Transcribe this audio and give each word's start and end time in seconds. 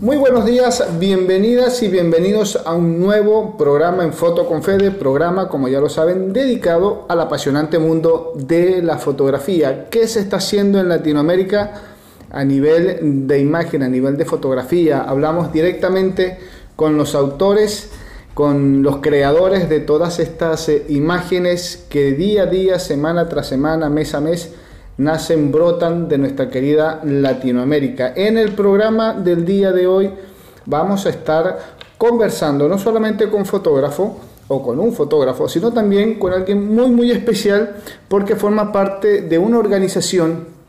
Muy 0.00 0.16
buenos 0.16 0.46
días, 0.46 0.82
bienvenidas 0.98 1.82
y 1.82 1.88
bienvenidos 1.88 2.58
a 2.64 2.72
un 2.72 2.98
nuevo 2.98 3.58
programa 3.58 4.02
en 4.02 4.14
Foto 4.14 4.46
con 4.46 4.62
Fede, 4.62 4.92
programa, 4.92 5.50
como 5.50 5.68
ya 5.68 5.78
lo 5.78 5.90
saben, 5.90 6.32
dedicado 6.32 7.04
al 7.10 7.20
apasionante 7.20 7.78
mundo 7.78 8.32
de 8.34 8.80
la 8.80 8.96
fotografía. 8.96 9.90
¿Qué 9.90 10.08
se 10.08 10.20
está 10.20 10.38
haciendo 10.38 10.80
en 10.80 10.88
Latinoamérica 10.88 11.82
a 12.30 12.44
nivel 12.44 13.26
de 13.28 13.40
imagen, 13.40 13.82
a 13.82 13.88
nivel 13.90 14.16
de 14.16 14.24
fotografía? 14.24 15.02
Hablamos 15.02 15.52
directamente 15.52 16.38
con 16.76 16.96
los 16.96 17.14
autores, 17.14 17.90
con 18.32 18.82
los 18.82 19.02
creadores 19.02 19.68
de 19.68 19.80
todas 19.80 20.18
estas 20.18 20.70
eh, 20.70 20.86
imágenes 20.88 21.84
que 21.90 22.12
día 22.12 22.44
a 22.44 22.46
día, 22.46 22.78
semana 22.78 23.28
tras 23.28 23.48
semana, 23.48 23.90
mes 23.90 24.14
a 24.14 24.22
mes, 24.22 24.50
nacen, 25.00 25.50
brotan 25.50 26.08
de 26.08 26.18
nuestra 26.18 26.50
querida 26.50 27.00
Latinoamérica. 27.02 28.12
En 28.14 28.36
el 28.36 28.52
programa 28.52 29.14
del 29.14 29.46
día 29.46 29.72
de 29.72 29.86
hoy 29.86 30.10
vamos 30.66 31.06
a 31.06 31.08
estar 31.08 31.58
conversando 31.96 32.68
no 32.68 32.78
solamente 32.78 33.30
con 33.30 33.46
fotógrafo 33.46 34.18
o 34.48 34.62
con 34.62 34.78
un 34.78 34.92
fotógrafo, 34.92 35.48
sino 35.48 35.72
también 35.72 36.18
con 36.18 36.34
alguien 36.34 36.74
muy 36.74 36.90
muy 36.90 37.10
especial 37.10 37.76
porque 38.08 38.36
forma 38.36 38.72
parte 38.72 39.22
de 39.22 39.38
una 39.38 39.58
organización 39.58 40.59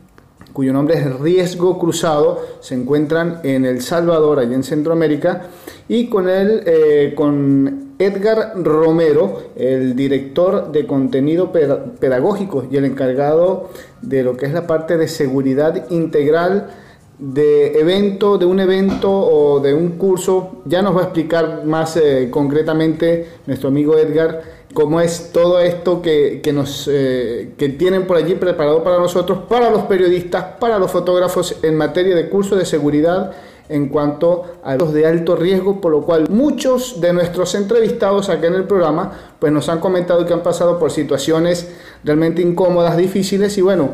cuyo 0.52 0.72
nombre 0.72 0.98
es 0.98 1.20
Riesgo 1.20 1.78
Cruzado, 1.78 2.40
se 2.60 2.74
encuentran 2.74 3.40
en 3.42 3.64
El 3.64 3.80
Salvador, 3.80 4.38
allá 4.38 4.54
en 4.54 4.64
Centroamérica, 4.64 5.48
y 5.88 6.08
con 6.08 6.28
él, 6.28 6.62
eh, 6.66 7.12
con 7.16 7.92
Edgar 7.98 8.54
Romero, 8.56 9.50
el 9.56 9.94
director 9.94 10.72
de 10.72 10.86
contenido 10.86 11.52
pedagógico 11.52 12.66
y 12.70 12.76
el 12.76 12.84
encargado 12.84 13.70
de 14.00 14.22
lo 14.22 14.36
que 14.36 14.46
es 14.46 14.52
la 14.52 14.66
parte 14.66 14.96
de 14.96 15.08
seguridad 15.08 15.90
integral 15.90 16.70
de 17.18 17.78
evento, 17.78 18.36
de 18.36 18.46
un 18.46 18.58
evento 18.58 19.12
o 19.12 19.60
de 19.60 19.74
un 19.74 19.90
curso. 19.90 20.62
Ya 20.64 20.82
nos 20.82 20.96
va 20.96 21.02
a 21.02 21.04
explicar 21.04 21.64
más 21.64 21.96
eh, 21.96 22.28
concretamente 22.30 23.28
nuestro 23.46 23.68
amigo 23.68 23.96
Edgar 23.96 24.42
cómo 24.72 25.00
es 25.00 25.30
todo 25.32 25.60
esto 25.60 26.02
que, 26.02 26.40
nos, 26.52 26.88
eh, 26.90 27.52
que 27.56 27.68
tienen 27.68 28.06
por 28.06 28.16
allí 28.16 28.34
preparado 28.34 28.82
para 28.82 28.98
nosotros, 28.98 29.40
para 29.48 29.70
los 29.70 29.82
periodistas, 29.82 30.44
para 30.58 30.78
los 30.78 30.90
fotógrafos 30.90 31.56
en 31.62 31.76
materia 31.76 32.14
de 32.14 32.28
curso 32.28 32.56
de 32.56 32.64
seguridad 32.64 33.32
en 33.68 33.88
cuanto 33.88 34.44
a 34.64 34.76
los 34.76 34.92
de 34.92 35.06
alto 35.06 35.36
riesgo, 35.36 35.80
por 35.80 35.92
lo 35.92 36.02
cual 36.02 36.28
muchos 36.28 37.00
de 37.00 37.12
nuestros 37.12 37.54
entrevistados 37.54 38.28
aquí 38.28 38.46
en 38.46 38.54
el 38.54 38.64
programa 38.64 39.12
pues 39.38 39.52
nos 39.52 39.68
han 39.68 39.80
comentado 39.80 40.26
que 40.26 40.32
han 40.32 40.42
pasado 40.42 40.78
por 40.78 40.90
situaciones 40.90 41.70
realmente 42.04 42.42
incómodas, 42.42 42.96
difíciles 42.96 43.56
y 43.58 43.62
bueno, 43.62 43.90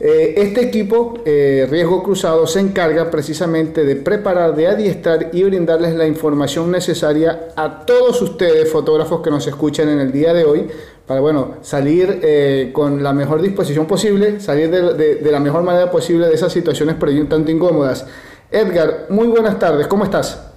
este 0.00 0.60
equipo, 0.60 1.14
eh, 1.24 1.66
Riesgo 1.68 2.04
Cruzado, 2.04 2.46
se 2.46 2.60
encarga 2.60 3.10
precisamente 3.10 3.84
de 3.84 3.96
preparar, 3.96 4.54
de 4.54 4.68
adiestrar 4.68 5.30
y 5.32 5.42
brindarles 5.42 5.94
la 5.94 6.06
información 6.06 6.70
necesaria 6.70 7.48
a 7.56 7.84
todos 7.84 8.22
ustedes, 8.22 8.70
fotógrafos 8.70 9.22
que 9.22 9.30
nos 9.30 9.44
escuchan 9.48 9.88
en 9.88 9.98
el 9.98 10.12
día 10.12 10.32
de 10.32 10.44
hoy, 10.44 10.68
para 11.04 11.20
bueno, 11.20 11.56
salir 11.62 12.20
eh, 12.22 12.70
con 12.72 13.02
la 13.02 13.12
mejor 13.12 13.42
disposición 13.42 13.86
posible, 13.86 14.38
salir 14.38 14.70
de, 14.70 15.30
la 15.32 15.40
mejor 15.40 15.64
manera 15.64 15.90
posible 15.90 16.28
de 16.28 16.34
esas 16.34 16.52
situaciones 16.52 16.94
por 16.94 17.08
ahí 17.08 17.18
un 17.18 17.28
tanto 17.28 17.50
incómodas. 17.50 18.06
Edgar, 18.52 19.06
muy 19.08 19.26
buenas 19.26 19.58
tardes, 19.58 19.88
¿cómo 19.88 20.04
estás? 20.04 20.52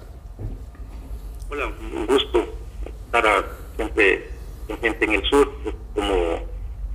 Hola, 1.49 1.65
un 1.95 2.05
gusto 2.05 2.45
estar 3.05 3.45
siempre 3.75 4.27
con 4.67 4.77
gente 4.77 5.05
en 5.05 5.11
el 5.13 5.23
sur, 5.23 5.49
como 5.95 6.50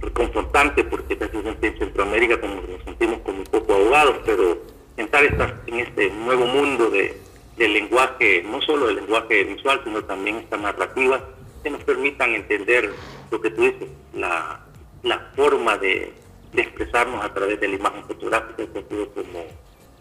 reconfortante 0.06 0.84
porque 0.84 1.16
precisamente 1.16 1.66
en 1.66 1.78
Centroamérica 1.78 2.40
como 2.40 2.54
nos 2.54 2.82
sentimos 2.84 3.20
como 3.20 3.38
un 3.38 3.44
poco 3.44 3.74
ahogados, 3.74 4.16
pero 4.24 4.58
entrar 4.96 5.24
en 5.66 5.80
este 5.80 6.10
nuevo 6.10 6.46
mundo 6.46 6.90
de, 6.90 7.20
del 7.56 7.72
lenguaje, 7.72 8.42
no 8.42 8.60
solo 8.62 8.86
del 8.86 8.96
lenguaje 8.96 9.44
visual, 9.44 9.80
sino 9.84 10.02
también 10.04 10.36
esta 10.36 10.56
narrativa, 10.56 11.22
que 11.62 11.70
nos 11.70 11.82
permitan 11.84 12.34
entender 12.34 12.92
lo 13.30 13.40
que 13.40 13.50
tú 13.50 13.62
dices, 13.62 13.88
la, 14.14 14.60
la 15.02 15.18
forma 15.34 15.76
de, 15.78 16.12
expresarnos 16.54 17.22
a 17.22 17.34
través 17.34 17.60
de 17.60 17.68
la 17.68 17.74
imagen 17.74 18.02
fotográfica, 18.04 18.56
que 18.72 18.78
ha 18.78 18.82
como, 18.88 19.44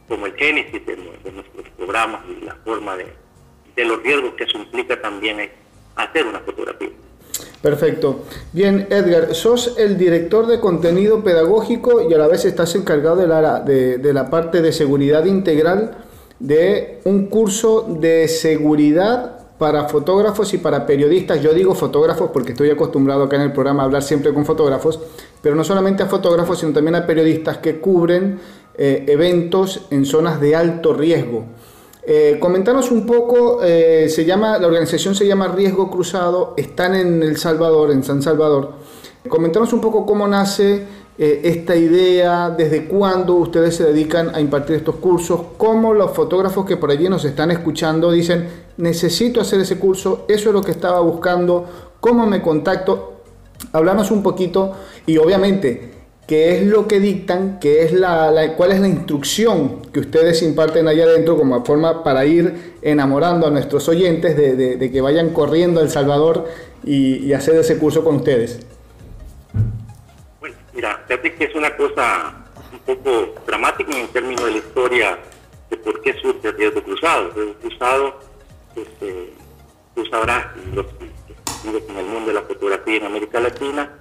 como 0.08 0.26
el 0.26 0.36
génesis 0.36 0.86
de, 0.86 0.96
nuestros 0.96 1.68
programas 1.76 2.22
y 2.30 2.46
la 2.46 2.56
forma 2.64 2.96
de, 2.96 3.08
de 3.76 3.84
los 3.84 4.02
riesgos 4.02 4.36
que 4.36 4.46
eso 4.46 4.58
implica 4.58 5.02
también 5.02 5.52
hacer 5.98 6.26
una 6.26 6.40
fotografía. 6.40 6.92
Perfecto. 7.62 8.20
Bien, 8.54 8.88
Edgar, 8.92 9.34
sos 9.34 9.76
el 9.78 9.98
director 9.98 10.46
de 10.46 10.60
contenido 10.60 11.24
pedagógico 11.24 12.08
y 12.08 12.14
a 12.14 12.18
la 12.18 12.28
vez 12.28 12.46
estás 12.46 12.76
encargado 12.76 13.16
de 13.16 13.28
la, 13.28 13.60
de, 13.60 14.14
la 14.14 14.30
parte 14.30 14.62
de 14.62 14.72
seguridad 14.72 15.26
integral 15.26 15.98
de 16.40 17.00
un 17.06 17.26
curso 17.28 17.88
de 17.90 18.28
seguridad 18.28 19.40
para 19.58 19.88
fotógrafos 19.88 20.54
y 20.54 20.60
para 20.60 20.86
periodistas. 20.86 21.42
Yo 21.42 21.54
digo 21.54 21.74
fotógrafos 21.74 22.30
porque 22.32 22.52
estoy 22.52 22.70
acostumbrado 22.70 23.24
acá 23.24 23.38
en 23.38 23.44
el 23.44 23.54
programa 23.54 23.84
a 23.84 23.86
hablar 23.86 24.04
siempre 24.04 24.34
con 24.34 24.46
fotógrafos, 24.46 25.00
pero 25.42 25.56
no 25.56 25.64
solamente 25.64 26.04
a 26.04 26.08
fotógrafos, 26.08 26.60
sino 26.60 26.74
también 26.74 26.96
a 26.96 27.08
periodistas 27.08 27.58
que 27.58 27.80
cubren 27.80 28.40
eh, 28.78 29.06
eventos 29.08 29.88
en 29.90 30.06
zonas 30.06 30.40
de 30.40 30.56
alto 30.56 30.94
riesgo. 30.94 31.46
Eh, 32.08 32.40
un 32.92 33.06
poco, 33.06 33.64
eh, 33.64 34.08
se 34.10 34.26
llama, 34.26 34.60
la 34.60 34.68
organización 34.68 35.16
se 35.16 35.26
llama 35.26 35.48
Riesgo 35.48 35.90
Cruzado, 35.90 36.54
están 36.56 36.94
en 36.94 37.24
El 37.24 37.38
Salvador, 37.38 37.92
en 37.92 38.04
San 38.04 38.22
Salvador. 38.22 38.74
Comentanos 39.28 39.74
un 39.74 39.82
poco 39.82 40.06
cómo 40.06 40.28
nace 40.28 40.86
eh, 41.18 41.42
esta 41.46 41.76
idea, 41.76 42.52
desde 42.52 42.88
cuándo 42.88 43.36
ustedes 43.36 43.76
se 43.76 43.86
dedican 43.86 44.36
a 44.36 44.40
impartir 44.40 44.76
estos 44.76 44.98
cursos, 44.98 45.40
cómo 45.58 45.96
los 45.96 46.12
fotógrafos 46.12 46.66
que 46.66 46.78
por 46.78 46.92
allí 46.92 47.10
nos 47.10 47.26
están 47.26 47.50
escuchando 47.50 48.12
dicen, 48.12 48.50
necesito 48.78 49.42
hacer 49.42 49.62
ese 49.62 49.80
curso, 49.80 50.26
eso 50.28 50.50
es 50.50 50.54
lo 50.54 50.62
que 50.62 50.72
estaba 50.72 51.00
buscando, 51.00 51.66
cómo 52.00 52.28
me 52.28 52.42
contacto. 52.42 53.14
Hablamos 53.72 54.12
un 54.12 54.22
poquito 54.22 54.74
y 55.08 55.18
obviamente 55.18 55.95
qué 56.28 56.56
es 56.56 56.66
lo 56.66 56.88
que 56.88 57.00
dictan, 57.00 57.60
qué 57.60 57.84
es 57.84 57.92
la, 57.92 58.54
cuál 58.58 58.72
es 58.72 58.80
la 58.80 58.88
instrucción 58.88 59.82
que 59.92 60.00
ustedes 60.00 60.42
imparten 60.42 60.88
allá 60.88 61.04
adentro 61.04 61.38
como 61.38 61.64
forma 61.64 62.04
para 62.04 62.26
ir 62.26 62.76
enamorando 62.82 63.48
a 63.48 63.52
nuestros 63.52 63.88
oyentes 63.88 64.36
de, 64.36 64.92
que 64.92 65.02
vayan 65.02 65.32
corriendo 65.34 65.80
a 65.80 65.84
El 65.84 65.90
Salvador 65.90 66.48
y, 66.84 67.34
hacer 67.34 67.56
ese 67.56 67.78
curso 67.78 68.04
con 68.04 68.16
ustedes. 68.16 68.66
Bueno, 70.40 70.56
mira, 70.74 71.04
fíjate 71.08 71.34
que 71.36 71.46
es 71.46 71.56
una 71.56 71.76
cosa 71.76 72.46
un 72.72 72.80
poco 72.80 73.36
dramática 73.46 73.98
en 73.98 74.08
términos 74.08 74.46
de 74.46 74.52
la 74.52 74.58
historia 74.58 75.20
de 75.70 75.78
por 75.78 76.02
qué 76.02 76.14
surge 76.14 76.48
el 76.48 76.58
riesgo 76.58 76.84
cruzado. 76.84 77.28
El 77.28 77.36
riesgo 77.36 77.60
cruzado, 77.62 78.20
este, 78.76 79.34
tú 79.94 80.06
sabrás, 80.06 80.48
en 80.56 81.98
el 81.98 82.06
mundo 82.06 82.28
de 82.28 82.34
la 82.34 82.42
fotografía 82.44 82.98
en 82.98 83.06
América 83.06 83.40
Latina, 83.40 83.92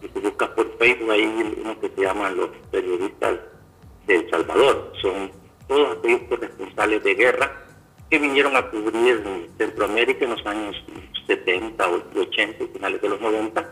si 0.00 0.08
tú 0.08 0.20
buscas 0.20 0.48
por 0.50 0.78
Facebook, 0.78 1.10
hay 1.10 1.22
uno 1.22 1.78
que 1.80 1.90
se 1.90 2.02
llaman 2.02 2.36
los 2.36 2.50
periodistas 2.70 3.38
de 4.06 4.16
El 4.16 4.30
Salvador. 4.30 4.92
Son 5.00 5.30
todos 5.68 5.98
aquellos 5.98 6.22
corresponsales 6.22 7.04
de 7.04 7.14
guerra 7.14 7.52
que 8.10 8.18
vinieron 8.18 8.56
a 8.56 8.68
cubrir 8.70 9.22
Centroamérica 9.56 10.24
en 10.24 10.30
los 10.32 10.46
años 10.46 10.76
70 11.26 11.88
o 11.88 12.02
80, 12.18 12.64
finales 12.72 13.00
de 13.00 13.08
los 13.08 13.20
90, 13.20 13.68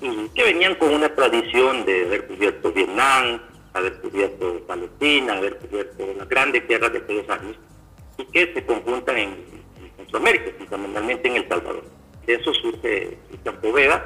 y 0.00 0.28
que 0.28 0.44
venían 0.44 0.74
con 0.76 0.94
una 0.94 1.14
tradición 1.14 1.84
de 1.84 2.06
haber 2.06 2.26
cubierto 2.26 2.72
Vietnam, 2.72 3.40
haber 3.74 4.00
cubierto 4.00 4.60
Palestina, 4.66 5.34
haber 5.34 5.58
cubierto 5.58 6.06
las 6.16 6.28
grandes 6.28 6.66
guerras 6.66 6.92
de 6.92 6.98
aquellos 6.98 7.28
años, 7.28 7.56
y 8.16 8.24
que 8.26 8.54
se 8.54 8.64
conjuntan 8.64 9.18
en, 9.18 9.54
Centroamérica, 9.96 10.50
fundamentalmente 10.58 11.28
en 11.28 11.36
El 11.36 11.48
Salvador. 11.48 11.84
De 12.26 12.34
eso 12.34 12.52
surge 12.54 13.18
Campo 13.44 13.72
Vega, 13.72 14.04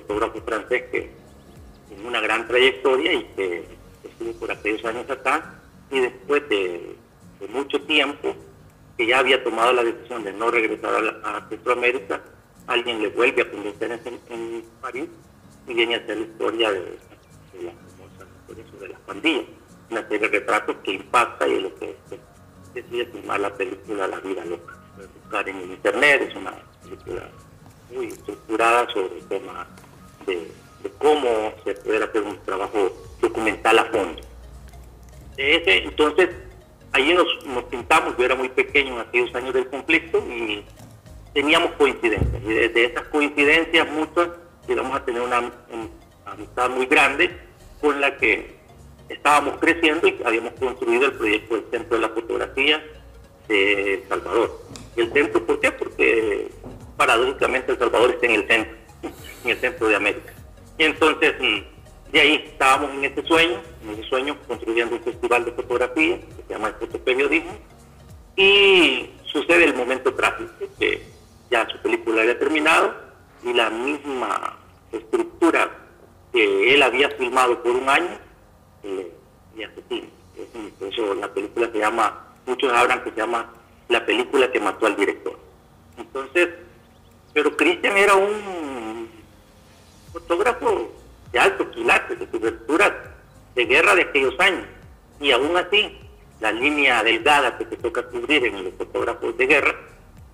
fotógrafo 0.00 0.40
francés 0.42 0.82
que 0.90 1.10
tiene 1.88 2.08
una 2.08 2.20
gran 2.20 2.46
trayectoria 2.46 3.12
y 3.12 3.24
que 3.36 3.64
estuvo 4.04 4.32
por 4.34 4.50
aquellos 4.50 4.84
años 4.84 5.08
acá 5.10 5.60
y 5.90 6.00
después 6.00 6.48
de, 6.48 6.96
mucho 7.48 7.80
tiempo 7.82 8.34
que 8.96 9.06
ya 9.06 9.18
había 9.18 9.42
tomado 9.42 9.72
la 9.72 9.82
decisión 9.82 10.22
de 10.22 10.32
no 10.32 10.50
regresar 10.50 11.20
a, 11.24 11.48
Centroamérica, 11.48 12.20
alguien 12.66 13.00
le 13.00 13.08
vuelve 13.08 13.42
a 13.42 13.50
convencer 13.50 13.98
en, 14.28 14.62
París 14.80 15.08
y 15.66 15.74
viene 15.74 15.94
a 15.94 15.98
hacer 15.98 16.18
la 16.18 16.26
historia 16.26 16.70
de, 16.70 16.98
la 17.62 17.72
famosa 17.72 18.78
de 18.78 18.88
las 18.88 19.00
pandillas, 19.00 19.46
una 19.90 20.02
serie 20.02 20.28
de 20.28 20.38
retratos 20.38 20.76
que 20.84 20.92
impacta 20.92 21.48
y 21.48 21.54
es 21.54 21.62
lo 21.62 21.74
que 21.76 21.96
decide 22.74 23.06
filmar 23.06 23.40
la 23.40 23.54
película 23.54 24.06
La 24.06 24.20
vida 24.20 24.44
loca. 24.44 24.74
buscar 25.22 25.48
en 25.48 25.62
internet, 25.62 26.26
es 26.28 26.36
una 26.36 26.52
película 26.82 27.28
muy 27.90 28.06
estructurada 28.06 28.88
sobre 28.90 29.18
el 29.18 29.26
tema 29.26 29.66
de, 30.30 30.90
cómo 30.98 31.52
se 31.64 31.74
puede 31.74 32.02
hacer 32.02 32.22
un 32.22 32.38
trabajo 32.38 32.90
documental 33.20 33.78
a 33.78 33.84
fondo. 33.86 34.22
entonces, 35.36 36.30
ahí 36.92 37.14
nos, 37.14 37.64
pintamos, 37.64 38.16
yo 38.16 38.24
era 38.24 38.34
muy 38.34 38.48
pequeño 38.48 38.94
en 38.94 39.00
aquellos 39.00 39.34
años 39.34 39.54
del 39.54 39.68
conflicto 39.68 40.18
y 40.18 40.64
teníamos 41.32 41.72
coincidencias. 41.72 42.42
Y 42.42 42.52
desde 42.52 42.84
esas 42.86 43.04
coincidencias 43.04 43.88
muchas 43.90 44.28
llegamos 44.66 44.96
a 44.96 45.04
tener 45.04 45.22
una, 45.22 45.52
amistad 46.26 46.70
muy 46.70 46.86
grande 46.86 47.30
con 47.80 48.00
la 48.00 48.16
que 48.16 48.54
estábamos 49.08 49.58
creciendo 49.58 50.06
y 50.06 50.16
habíamos 50.24 50.52
construido 50.54 51.06
el 51.06 51.12
proyecto 51.12 51.56
del 51.56 51.64
Centro 51.70 51.96
de 51.96 52.02
la 52.02 52.08
Fotografía 52.10 52.84
de 53.48 53.94
El 53.94 54.08
Salvador. 54.08 54.60
¿Y 54.96 55.00
el 55.00 55.12
centro 55.12 55.44
por 55.44 55.58
qué? 55.60 55.72
Porque 55.72 56.48
paradójicamente 56.96 57.72
El 57.72 57.78
Salvador 57.78 58.10
está 58.10 58.26
en 58.26 58.32
el 58.32 58.46
centro, 58.46 58.76
en 59.02 59.50
el 59.50 59.58
centro 59.58 59.88
de 59.88 59.96
América. 59.96 60.32
Entonces, 60.78 61.34
mm, 61.40 62.12
de 62.12 62.20
ahí 62.20 62.44
estábamos 62.46 62.90
en 62.92 63.04
este 63.04 63.22
sueño, 63.24 63.60
en 63.84 63.90
ese 63.90 64.04
sueño 64.04 64.36
construyendo 64.46 64.96
un 64.96 65.02
festival 65.02 65.44
de 65.44 65.52
fotografía 65.52 66.20
que 66.20 66.42
se 66.42 66.52
llama 66.52 66.68
el 66.68 66.74
fotoperiodismo, 66.74 67.58
y 68.36 69.10
sucede 69.24 69.64
el 69.64 69.74
momento 69.74 70.14
trágico, 70.14 70.52
que 70.78 71.02
ya 71.50 71.68
su 71.68 71.78
película 71.78 72.22
había 72.22 72.38
terminado 72.38 72.94
y 73.44 73.52
la 73.52 73.70
misma 73.70 74.58
estructura 74.92 75.70
que 76.32 76.74
él 76.74 76.82
había 76.82 77.10
filmado 77.10 77.62
por 77.62 77.76
un 77.76 77.88
año, 77.88 78.18
eh, 78.84 79.12
y 79.56 79.62
asesina. 79.62 80.08
Eso 80.80 81.14
la 81.14 81.32
película 81.32 81.68
se 81.70 81.78
llama, 81.78 82.26
muchos 82.46 82.72
hablan 82.72 83.04
que 83.04 83.10
se 83.10 83.16
llama 83.16 83.52
la 83.88 84.04
película 84.06 84.50
que 84.50 84.60
mató 84.60 84.86
al 84.86 84.96
director. 84.96 85.38
Entonces, 85.98 86.48
pero 87.34 87.56
Christian 87.56 87.96
era 87.96 88.14
un 88.14 88.79
fotógrafo 90.12 90.90
de 91.32 91.38
alto 91.38 91.70
quilate, 91.70 92.16
de 92.16 92.26
cobertura 92.26 93.16
de 93.54 93.64
guerra 93.64 93.94
de 93.94 94.02
aquellos 94.02 94.38
años. 94.40 94.66
Y 95.20 95.32
aún 95.32 95.56
así, 95.56 95.98
la 96.40 96.52
línea 96.52 97.02
delgada 97.02 97.56
que 97.58 97.66
se 97.66 97.76
toca 97.76 98.02
cubrir 98.08 98.46
en 98.46 98.64
los 98.64 98.74
fotógrafos 98.74 99.36
de 99.36 99.46
guerra, 99.46 99.74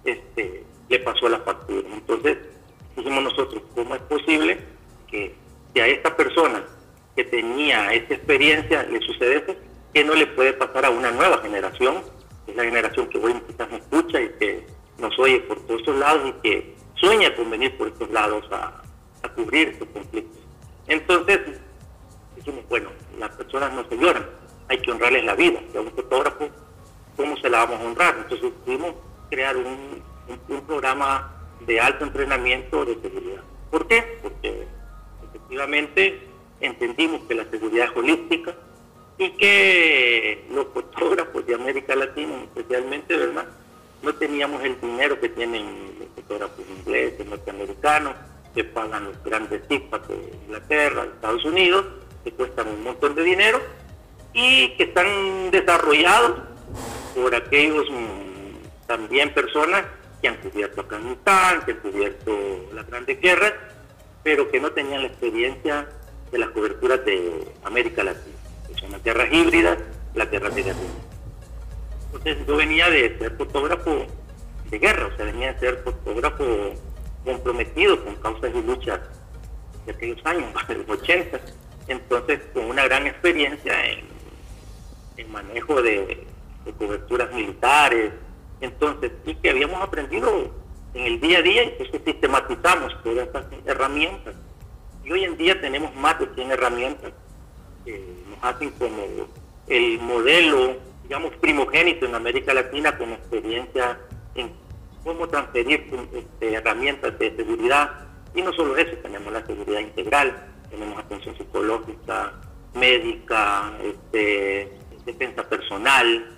este, 0.04 0.64
le 0.88 0.98
pasó 1.00 1.26
a 1.26 1.30
la 1.30 1.40
factura. 1.40 1.88
Entonces, 1.92 2.38
dijimos 2.96 3.24
nosotros, 3.24 3.62
¿cómo 3.74 3.94
es 3.94 4.02
posible 4.02 4.58
que, 5.08 5.34
a 5.80 5.86
esta 5.86 6.16
persona 6.16 6.64
que 7.14 7.24
tenía 7.24 7.92
esa 7.92 8.14
experiencia 8.14 8.82
le 8.84 9.00
sucede 9.00 9.36
eso? 9.36 9.54
que 9.92 10.04
no 10.04 10.14
le 10.14 10.26
puede 10.26 10.52
pasar 10.52 10.84
a 10.84 10.90
una 10.90 11.10
nueva 11.10 11.38
generación? 11.38 12.02
Es 12.46 12.54
la 12.54 12.64
generación 12.64 13.08
que 13.08 13.18
hoy 13.18 13.34
quizás 13.46 13.70
nos 13.70 13.80
escucha 13.80 14.20
y 14.20 14.28
que 14.38 14.66
nos 14.98 15.18
oye 15.18 15.40
por 15.40 15.58
todos 15.66 15.80
estos 15.80 15.96
lados 15.96 16.28
y 16.28 16.32
que 16.42 16.74
sueña 16.94 17.34
con 17.34 17.50
venir 17.50 17.76
por 17.78 17.88
estos 17.88 18.10
lados 18.10 18.44
a, 18.52 18.82
a 19.26 19.32
cubrir 19.34 19.68
estos 19.68 19.88
conflictos. 19.88 20.40
Entonces, 20.88 21.40
dijimos, 22.36 22.64
bueno, 22.68 22.90
las 23.18 23.30
personas 23.30 23.72
no 23.72 23.88
se 23.88 23.96
lloran, 23.96 24.26
hay 24.68 24.78
que 24.78 24.90
honrarles 24.90 25.24
la 25.24 25.34
vida. 25.34 25.60
Y 25.72 25.76
a 25.76 25.80
un 25.80 25.90
fotógrafo, 25.92 26.48
¿cómo 27.16 27.36
se 27.36 27.48
la 27.48 27.64
vamos 27.64 27.80
a 27.80 27.84
honrar? 27.84 28.16
Entonces 28.18 28.52
pudimos 28.64 28.94
crear 29.30 29.56
un, 29.56 30.02
un, 30.48 30.60
programa 30.62 31.32
de 31.60 31.80
alto 31.80 32.04
entrenamiento 32.04 32.84
de 32.84 33.00
seguridad. 33.00 33.42
¿Por 33.70 33.86
qué? 33.86 34.18
Porque 34.22 34.66
efectivamente 35.28 36.28
entendimos 36.60 37.22
que 37.22 37.34
la 37.34 37.44
seguridad 37.50 37.88
es 37.90 37.96
holística 37.96 38.54
y 39.18 39.30
que 39.30 40.46
los 40.50 40.66
fotógrafos 40.68 41.46
de 41.46 41.54
América 41.54 41.96
Latina 41.96 42.42
especialmente, 42.42 43.16
¿verdad? 43.16 43.46
No 44.02 44.14
teníamos 44.14 44.62
el 44.62 44.80
dinero 44.80 45.18
que 45.18 45.28
tienen 45.30 45.96
los 45.98 46.08
fotógrafos 46.14 46.64
ingleses, 46.68 47.26
norteamericanos, 47.26 48.14
que 48.56 48.64
pagan 48.64 49.04
los 49.04 49.22
grandes 49.22 49.60
cifras 49.68 50.08
de 50.08 50.14
Inglaterra, 50.46 51.02
de 51.02 51.08
Estados 51.08 51.44
Unidos, 51.44 51.84
que 52.24 52.32
cuestan 52.32 52.68
un 52.68 52.82
montón 52.82 53.14
de 53.14 53.22
dinero 53.22 53.60
y 54.32 54.70
que 54.76 54.84
están 54.84 55.50
desarrollados 55.50 56.40
por 57.14 57.34
aquellos 57.34 57.84
mm, 57.90 58.86
también 58.86 59.34
personas 59.34 59.84
que 60.22 60.28
han 60.28 60.36
cubierto 60.36 60.80
Afganistán, 60.80 61.66
que 61.66 61.72
han 61.72 61.78
cubierto 61.80 62.32
las 62.72 62.86
grandes 62.86 63.20
guerras, 63.20 63.52
pero 64.22 64.50
que 64.50 64.58
no 64.58 64.72
tenían 64.72 65.02
la 65.02 65.08
experiencia 65.08 65.86
de 66.32 66.38
las 66.38 66.48
coberturas 66.50 67.04
de 67.04 67.46
América 67.62 68.04
Latina, 68.04 68.36
que 68.68 68.80
son 68.80 68.90
las 68.90 69.04
guerras 69.04 69.28
híbridas, 69.30 69.78
las 70.14 70.30
guerras 70.30 70.54
de 70.54 70.62
guerra. 70.62 70.78
Entonces 72.06 72.38
yo 72.46 72.56
venía 72.56 72.88
de 72.88 73.18
ser 73.18 73.36
fotógrafo 73.36 74.06
de 74.70 74.78
guerra, 74.78 75.10
o 75.12 75.16
sea, 75.16 75.26
venía 75.26 75.52
de 75.52 75.60
ser 75.60 75.76
fotógrafo 75.84 76.72
comprometido 77.26 78.02
con 78.02 78.14
causas 78.16 78.50
y 78.54 78.62
luchas 78.62 79.00
de 79.84 79.92
aquellos 79.92 80.24
años, 80.24 80.54
de 80.68 80.74
los 80.76 80.88
80, 80.88 81.40
entonces 81.88 82.40
con 82.54 82.64
una 82.66 82.84
gran 82.84 83.06
experiencia 83.06 83.84
en, 83.90 84.06
en 85.18 85.32
manejo 85.32 85.82
de, 85.82 86.26
coberturas 86.78 87.32
militares, 87.32 88.12
entonces, 88.60 89.12
y 89.24 89.34
que 89.36 89.50
habíamos 89.50 89.80
aprendido 89.82 90.50
en 90.94 91.04
el 91.04 91.20
día 91.20 91.38
a 91.38 91.42
día 91.42 91.76
que 91.76 92.02
sistematizamos 92.04 92.96
todas 93.04 93.26
estas 93.26 93.44
herramientas. 93.66 94.34
Y 95.04 95.12
hoy 95.12 95.24
en 95.24 95.36
día 95.36 95.60
tenemos 95.60 95.94
más 95.94 96.18
de 96.18 96.26
100 96.34 96.50
herramientas 96.50 97.12
que 97.84 98.04
nos 98.28 98.42
hacen 98.42 98.70
como 98.70 99.06
el 99.68 100.00
modelo, 100.00 100.76
digamos, 101.04 101.34
primogénito 101.36 102.06
en 102.06 102.16
América 102.16 102.52
Latina 102.52 102.98
con 102.98 103.12
experiencia 103.12 104.00
en 104.34 104.50
cómo 105.16 105.28
transferir 105.28 105.90
este, 106.12 106.54
herramientas 106.54 107.18
de 107.18 107.34
seguridad. 107.36 107.90
Y 108.34 108.42
no 108.42 108.52
solo 108.52 108.76
eso, 108.76 108.96
tenemos 108.98 109.32
la 109.32 109.44
seguridad 109.46 109.80
integral, 109.80 110.36
tenemos 110.68 110.98
atención 110.98 111.34
psicológica, 111.38 112.34
médica, 112.74 113.72
este, 113.82 114.78
defensa 115.06 115.42
personal, 115.48 116.32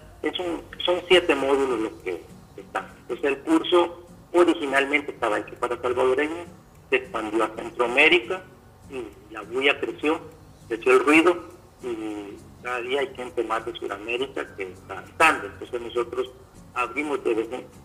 son 0.84 1.00
siete 1.08 1.34
módulos 1.34 1.80
los 1.80 1.92
que 2.04 2.22
están. 2.56 2.86
Entonces 3.00 3.24
el 3.24 3.38
curso 3.38 4.06
originalmente 4.32 5.10
estaba 5.10 5.40
hecho 5.40 5.54
para 5.56 5.80
salvadoreños, 5.80 6.46
se 6.90 6.96
expandió 6.96 7.44
a 7.44 7.50
Centroamérica 7.56 8.42
y 8.90 9.32
la 9.32 9.42
bulla 9.42 9.80
creció, 9.80 10.20
creció 10.68 10.92
el 10.92 11.04
ruido 11.04 11.36
y 11.82 12.36
cada 12.62 12.80
día 12.80 13.00
hay 13.00 13.14
gente 13.14 13.42
más 13.42 13.64
de 13.66 13.72
Sudamérica 13.74 14.46
que 14.56 14.64
está 14.64 15.02
dando. 15.16 15.46
Entonces 15.46 15.80
nosotros 15.80 16.30
abrimos 16.74 17.18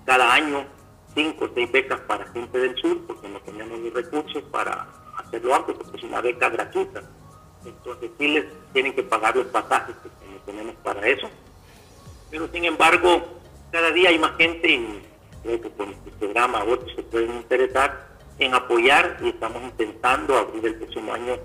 cada 0.06 0.34
año 0.34 0.66
cinco 1.16 1.46
o 1.46 1.50
seis 1.54 1.72
becas 1.72 2.00
para 2.02 2.26
gente 2.28 2.58
del 2.58 2.76
sur 2.78 3.00
porque 3.08 3.28
no 3.28 3.40
teníamos 3.42 3.80
los 3.80 3.94
recursos 3.94 4.44
para 4.52 4.88
hacerlo 5.18 5.56
antes 5.56 5.76
porque 5.76 5.98
es 5.98 6.04
una 6.04 6.22
beca 6.22 6.50
gratuita. 6.50 7.02
Entonces 7.66 8.12
sí 8.20 8.28
les 8.28 8.46
tienen 8.74 8.94
que 8.94 9.04
pagar 9.04 9.36
los 9.36 9.48
pasajes 9.48 9.96
que 10.04 10.10
tenemos 10.46 10.76
para 10.84 11.08
eso 11.08 11.30
pero 12.34 12.48
sin 12.52 12.66
embargo, 12.66 13.22
cada 13.72 13.92
día 13.92 14.10
hay 14.10 14.18
más 14.18 14.36
gente 14.38 14.68
y 14.68 15.04
creo 15.44 15.62
que 15.62 15.70
con 15.70 15.90
este 15.92 16.10
programa 16.14 16.64
otros 16.64 16.92
se 16.96 17.04
pueden 17.04 17.32
interesar 17.32 18.08
en 18.40 18.56
apoyar 18.56 19.20
y 19.22 19.30
estamos 19.30 19.62
intentando 19.62 20.36
abrir 20.36 20.66
el 20.66 20.76
próximo 20.78 21.14
año 21.14 21.38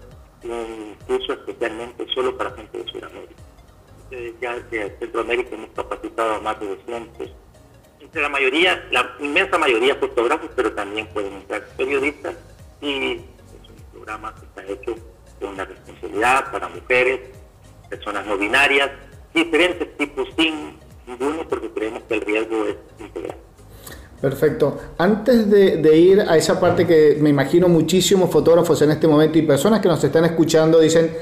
un 0.44 0.96
curso 1.06 1.34
especialmente 1.34 2.06
solo 2.14 2.38
para 2.38 2.52
gente 2.52 2.78
de 2.78 2.90
Sudamérica. 2.90 3.42
ya 4.40 4.54
de 4.54 4.96
Centroamérica 4.98 5.54
hemos 5.56 5.70
capacitado 5.72 6.36
a 6.36 6.40
más 6.40 6.58
de 6.58 6.68
200. 6.68 7.32
Entre 8.00 8.22
la 8.22 8.28
mayoría, 8.28 8.86
la 8.90 9.16
inmensa 9.20 9.58
mayoría 9.58 9.94
fotógrafos, 9.96 10.50
pero 10.54 10.72
también 10.72 11.06
pueden 11.08 11.34
entrar 11.34 11.66
periodistas 11.76 12.34
y 12.80 13.12
es 13.12 13.20
un 13.68 13.92
programa 13.92 14.34
que 14.34 14.46
está 14.46 14.72
hecho 14.72 14.94
con 15.40 15.56
la 15.56 15.64
responsabilidad 15.64 16.50
para 16.50 16.68
mujeres, 16.68 17.20
personas 17.88 18.26
no 18.26 18.36
binarias, 18.38 18.90
diferentes 19.34 19.96
tipos 19.96 20.28
sin 20.36 20.76
ninguno 21.06 21.48
porque 21.48 21.70
creemos 21.70 22.02
que 22.04 22.14
el 22.14 22.20
riesgo 22.20 22.66
es 22.66 22.76
integral. 22.98 23.36
Perfecto. 24.20 24.78
Antes 24.98 25.48
de, 25.48 25.96
ir 25.96 26.20
a 26.20 26.36
esa 26.36 26.58
parte 26.58 26.86
que 26.86 27.16
me 27.20 27.30
imagino 27.30 27.68
muchísimos 27.68 28.30
fotógrafos 28.30 28.82
en 28.82 28.90
este 28.90 29.06
momento 29.06 29.38
y 29.38 29.42
personas 29.42 29.80
que 29.80 29.88
nos 29.88 30.02
están 30.02 30.24
escuchando 30.24 30.80
dicen, 30.80 31.12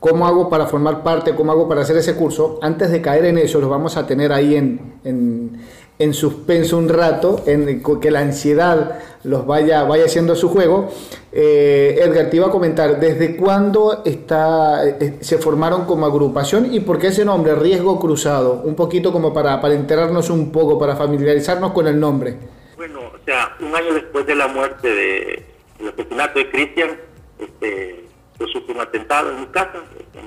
¿cómo 0.00 0.26
hago 0.26 0.50
para 0.50 0.66
formar 0.66 1.04
parte? 1.04 1.36
¿Cómo 1.36 1.52
hago 1.52 1.68
para 1.68 1.82
hacer 1.82 1.96
ese 1.96 2.16
curso? 2.16 2.58
Antes 2.60 2.90
de 2.90 3.00
caer 3.00 3.26
en 3.26 3.38
eso, 3.38 3.60
los 3.60 3.70
vamos 3.70 3.96
a 3.96 4.06
tener 4.08 4.32
ahí 4.32 4.56
en, 4.56 4.94
en, 5.04 5.60
en 5.98 6.14
suspenso 6.14 6.78
un 6.78 6.88
rato, 6.88 7.42
en 7.46 7.82
que 8.00 8.10
la 8.10 8.20
ansiedad 8.20 8.98
los 9.24 9.46
vaya, 9.46 9.84
vaya 9.84 10.06
haciendo 10.06 10.34
su 10.34 10.48
juego. 10.48 10.90
Eh, 11.30 12.00
Edgar, 12.02 12.28
te 12.28 12.36
iba 12.36 12.48
a 12.48 12.50
comentar, 12.50 12.98
¿desde 12.98 13.36
cuándo 13.36 14.02
está, 14.04 14.86
eh, 14.86 15.18
se 15.20 15.38
formaron 15.38 15.84
como 15.84 16.06
agrupación 16.06 16.74
y 16.74 16.80
por 16.80 16.98
qué 16.98 17.08
ese 17.08 17.24
nombre, 17.24 17.54
Riesgo 17.54 18.00
Cruzado? 18.00 18.62
Un 18.64 18.74
poquito 18.74 19.12
como 19.12 19.32
para, 19.32 19.60
enterarnos 19.72 20.30
un 20.30 20.50
poco, 20.50 20.78
para 20.78 20.96
familiarizarnos 20.96 21.72
con 21.72 21.86
el 21.86 21.98
nombre. 21.98 22.36
Bueno, 22.76 23.00
o 23.00 23.24
sea, 23.24 23.56
un 23.60 23.74
año 23.74 23.94
después 23.94 24.26
de 24.26 24.34
la 24.34 24.48
muerte 24.48 24.88
de, 24.88 25.46
del 25.78 25.88
asesinato 25.88 26.38
de 26.38 26.50
Cristian, 26.50 26.90
este, 27.38 28.06
yo 28.38 28.46
sufrí 28.48 28.74
un 28.74 28.80
atentado 28.80 29.30
en 29.30 29.40
mi 29.40 29.46
casa, 29.46 29.84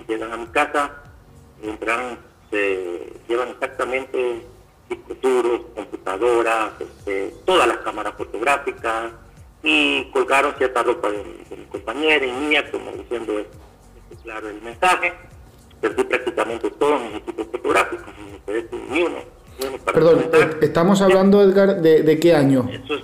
llegan 0.08 0.32
a 0.32 0.38
mi 0.38 0.48
casa, 0.48 0.92
entran, 1.62 2.18
se 2.50 3.14
llevan 3.28 3.50
exactamente 3.50 4.46
discos 4.90 5.62
computadoras, 5.74 6.72
este, 6.80 7.34
todas 7.46 7.68
las 7.68 7.78
cámaras 7.78 8.14
fotográficas 8.16 9.12
y 9.64 10.06
colgaron 10.12 10.54
cierta 10.58 10.84
ropa 10.84 11.10
de, 11.10 11.24
mi 11.58 11.66
compañera 11.66 12.26
y 12.26 12.32
mía, 12.32 12.70
como 12.72 12.92
diciendo 12.92 13.40
este, 13.40 14.24
claro 14.24 14.50
el 14.50 14.62
mensaje. 14.62 15.14
Perdí 15.82 16.04
prácticamente 16.04 16.70
todos 16.72 17.02
mis 17.02 17.16
equipos 17.16 17.48
fotográficos, 17.52 18.06
ni 18.90 19.02
uno. 19.02 19.18
Perdón, 19.86 20.26
eh, 20.34 20.58
estamos 20.62 21.02
hablando, 21.02 21.42
Edgar, 21.42 21.82
de, 21.82 22.04
de 22.04 22.20
qué 22.20 22.36
año? 22.36 22.68
Eso 22.72 22.96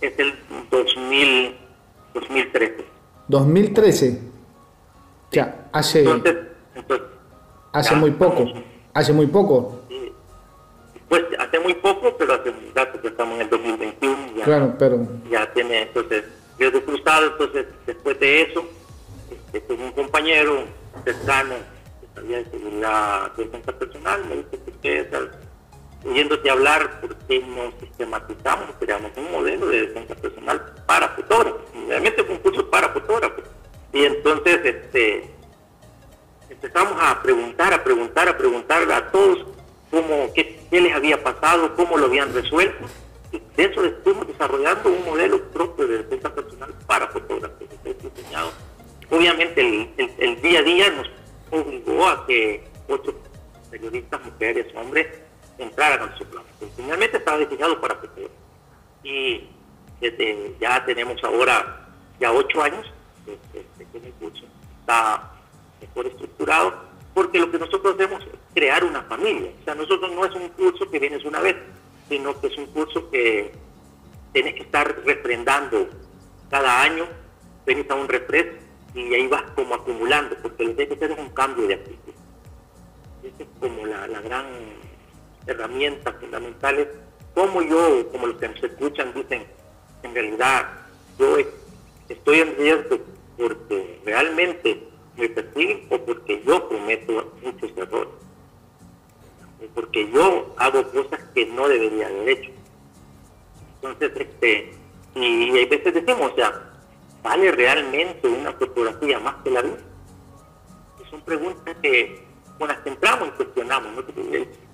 es, 0.00 0.18
el 0.18 0.34
2000, 0.70 1.56
2013. 2.14 2.84
2013. 3.28 4.20
Ya, 5.32 5.68
hace, 5.72 6.04
hace 7.72 7.96
muy 7.96 8.10
poco. 8.10 8.44
Hace 8.92 9.12
muy 9.12 9.26
poco 9.26 9.79
pues 11.10 11.24
hace 11.40 11.58
muy 11.58 11.74
poco, 11.74 12.16
pero 12.16 12.34
hace 12.34 12.50
un 12.50 12.72
rato 12.72 13.00
que 13.00 13.08
estamos 13.08 13.34
en 13.34 13.40
el 13.42 13.50
2021. 13.50 14.16
Ya, 14.36 14.44
claro, 14.44 14.74
pero... 14.78 15.08
Ya 15.28 15.52
tiene, 15.52 15.82
entonces, 15.82 16.22
riesgo 16.56 16.80
cruzado, 16.82 17.26
entonces, 17.26 17.66
después 17.84 18.20
de 18.20 18.42
eso, 18.42 18.64
este, 19.28 19.60
con 19.62 19.82
un 19.82 19.90
compañero 19.90 20.66
cercano 21.04 21.56
que 22.00 22.06
sabía 22.14 22.36
de 22.38 22.44
seguridad 22.44 23.32
de 23.32 23.44
defensa 23.44 23.72
personal, 23.72 24.24
me 24.26 24.36
dice 24.36 24.58
que 24.80 25.10
oyéndote 26.08 26.48
hablar, 26.48 27.00
¿por 27.00 27.16
qué 27.16 27.40
no 27.40 27.72
sistematizamos, 27.80 28.70
creamos 28.78 29.10
un 29.16 29.32
modelo 29.32 29.66
de 29.66 29.88
defensa 29.88 30.14
personal 30.14 30.64
para 30.86 31.08
fotógrafos? 31.08 31.62
Realmente 31.88 32.22
un 32.22 32.38
curso 32.38 32.70
para 32.70 32.90
fotógrafos. 32.90 33.42
Y 33.92 34.04
entonces 34.04 34.60
este, 34.62 35.28
empezamos 36.48 36.94
a 37.02 37.20
preguntar, 37.20 37.74
a 37.74 37.82
preguntar, 37.82 38.28
a 38.28 38.38
preguntar 38.38 38.92
a 38.92 39.10
todos 39.10 39.44
cómo, 39.90 40.32
qué, 40.34 40.60
les 40.70 40.94
había 40.94 41.22
pasado, 41.22 41.74
cómo 41.76 41.96
lo 41.96 42.06
habían 42.06 42.32
resuelto. 42.32 42.86
Y 43.32 43.38
de 43.56 43.64
eso 43.64 43.84
estuvimos 43.84 44.26
desarrollando 44.26 44.88
un 44.90 45.04
modelo 45.04 45.42
propio 45.50 45.86
de 45.86 45.98
defensa 45.98 46.34
personal 46.34 46.74
para 46.86 47.06
fotógrafos. 47.08 47.68
Obviamente 49.10 49.60
el, 49.96 50.40
día 50.40 50.60
a 50.60 50.62
día 50.62 50.90
nos 50.90 51.10
obligó 51.50 52.08
a 52.08 52.26
que 52.26 52.64
ocho 52.88 53.14
periodistas, 53.70 54.24
mujeres, 54.24 54.66
hombres, 54.74 55.06
entrar 55.58 55.92
a 55.92 56.06
nuestro 56.06 56.26
plan. 56.26 56.44
Finalmente 56.76 57.18
estaba 57.18 57.38
diseñado 57.38 57.80
para 57.80 57.96
futuro. 57.96 58.30
Y 59.02 59.48
desde, 60.00 60.56
ya 60.60 60.84
tenemos 60.84 61.22
ahora 61.24 61.88
ya 62.18 62.32
ocho 62.32 62.62
años 62.62 62.86
este, 63.26 63.86
que 63.92 64.06
el 64.06 64.12
curso 64.14 64.44
está 64.80 65.32
mejor 65.80 66.06
estructurado, 66.06 66.89
porque 67.14 67.38
lo 67.38 67.50
que 67.50 67.58
nosotros 67.58 67.94
hacemos 67.94 68.22
es 68.24 68.38
crear 68.54 68.84
una 68.84 69.02
familia. 69.02 69.50
O 69.60 69.64
sea, 69.64 69.74
nosotros 69.74 70.12
no 70.12 70.24
es 70.24 70.34
un 70.34 70.48
curso 70.50 70.90
que 70.90 70.98
vienes 70.98 71.24
una 71.24 71.40
vez, 71.40 71.56
sino 72.08 72.38
que 72.40 72.48
es 72.48 72.56
un 72.56 72.66
curso 72.66 73.10
que 73.10 73.52
tienes 74.32 74.54
que 74.54 74.62
estar 74.62 75.02
refrendando 75.04 75.88
cada 76.50 76.82
año, 76.82 77.06
venís 77.66 77.90
a 77.90 77.94
un 77.94 78.08
refresco 78.08 78.58
y 78.94 79.14
ahí 79.14 79.26
vas 79.28 79.42
como 79.54 79.74
acumulando, 79.74 80.36
porque 80.42 80.64
lo 80.64 80.74
que 80.74 80.82
hay 80.82 80.88
que 80.88 80.94
hacer 80.94 81.12
es 81.12 81.18
un 81.18 81.30
cambio 81.30 81.66
de 81.66 81.74
actitud. 81.74 82.12
Esa 83.22 83.42
es 83.42 83.48
como 83.60 83.86
la, 83.86 84.06
gran 84.06 84.46
herramientas 85.46 86.14
fundamentales, 86.20 86.88
como 87.34 87.62
yo, 87.62 88.08
como 88.10 88.26
los 88.26 88.36
que 88.38 88.48
nos 88.48 88.62
escuchan 88.62 89.12
dicen, 89.14 89.46
en 90.02 90.14
realidad 90.14 90.68
yo 91.18 91.36
estoy 92.08 92.40
en 92.40 92.56
riesgo 92.56 92.98
porque 93.36 94.00
realmente 94.04 94.89
me 95.16 95.28
persiguen 95.28 95.86
o 95.90 95.98
porque 95.98 96.42
yo 96.44 96.68
cometo 96.68 97.32
muchos 97.42 97.70
errores, 97.76 98.14
o 99.62 99.74
porque 99.74 100.10
yo 100.10 100.54
hago 100.56 100.82
cosas 100.90 101.20
que 101.34 101.46
no 101.46 101.68
debería 101.68 102.08
haber 102.08 102.28
hecho. 102.28 102.50
Entonces, 103.76 104.12
este, 104.14 104.74
y, 105.14 105.56
hay 105.56 105.66
veces 105.66 105.94
decimos, 105.94 106.32
o 106.32 106.34
sea, 106.34 106.70
¿vale 107.22 107.50
realmente 107.52 108.28
una 108.28 108.52
fotografía 108.52 109.18
más 109.18 109.36
que 109.42 109.50
la 109.50 109.62
vida? 109.62 109.78
Son 111.10 111.20
preguntas 111.22 111.76
que 111.82 112.30
con 112.60 112.68
las 112.68 112.78
que 112.80 112.90
y 112.90 113.30
cuestionamos. 113.30 113.92
¿no? 113.94 114.04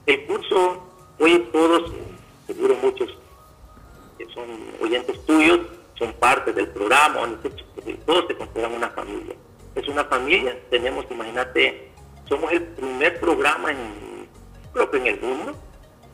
El 0.06 0.26
curso, 0.26 0.82
hoy 1.20 1.48
todos, 1.52 1.92
seguro 2.46 2.74
muchos 2.82 3.16
que 4.18 4.26
son 4.34 4.44
oyentes 4.82 5.24
tuyos, 5.24 5.60
son 5.94 6.12
parte 6.14 6.52
del 6.52 6.68
programa, 6.68 7.20
todos 8.04 8.26
se 8.26 8.36
consideran 8.36 8.74
una 8.74 8.88
familia. 8.90 9.34
Es 9.76 9.86
una 9.88 10.04
familia, 10.04 10.58
tenemos, 10.70 11.04
imagínate, 11.10 11.90
somos 12.26 12.50
el 12.50 12.62
primer 12.62 13.20
programa 13.20 13.70
en, 13.70 14.26
creo 14.72 14.90
que 14.90 14.96
en 14.96 15.06
el 15.06 15.20
mundo, 15.20 15.54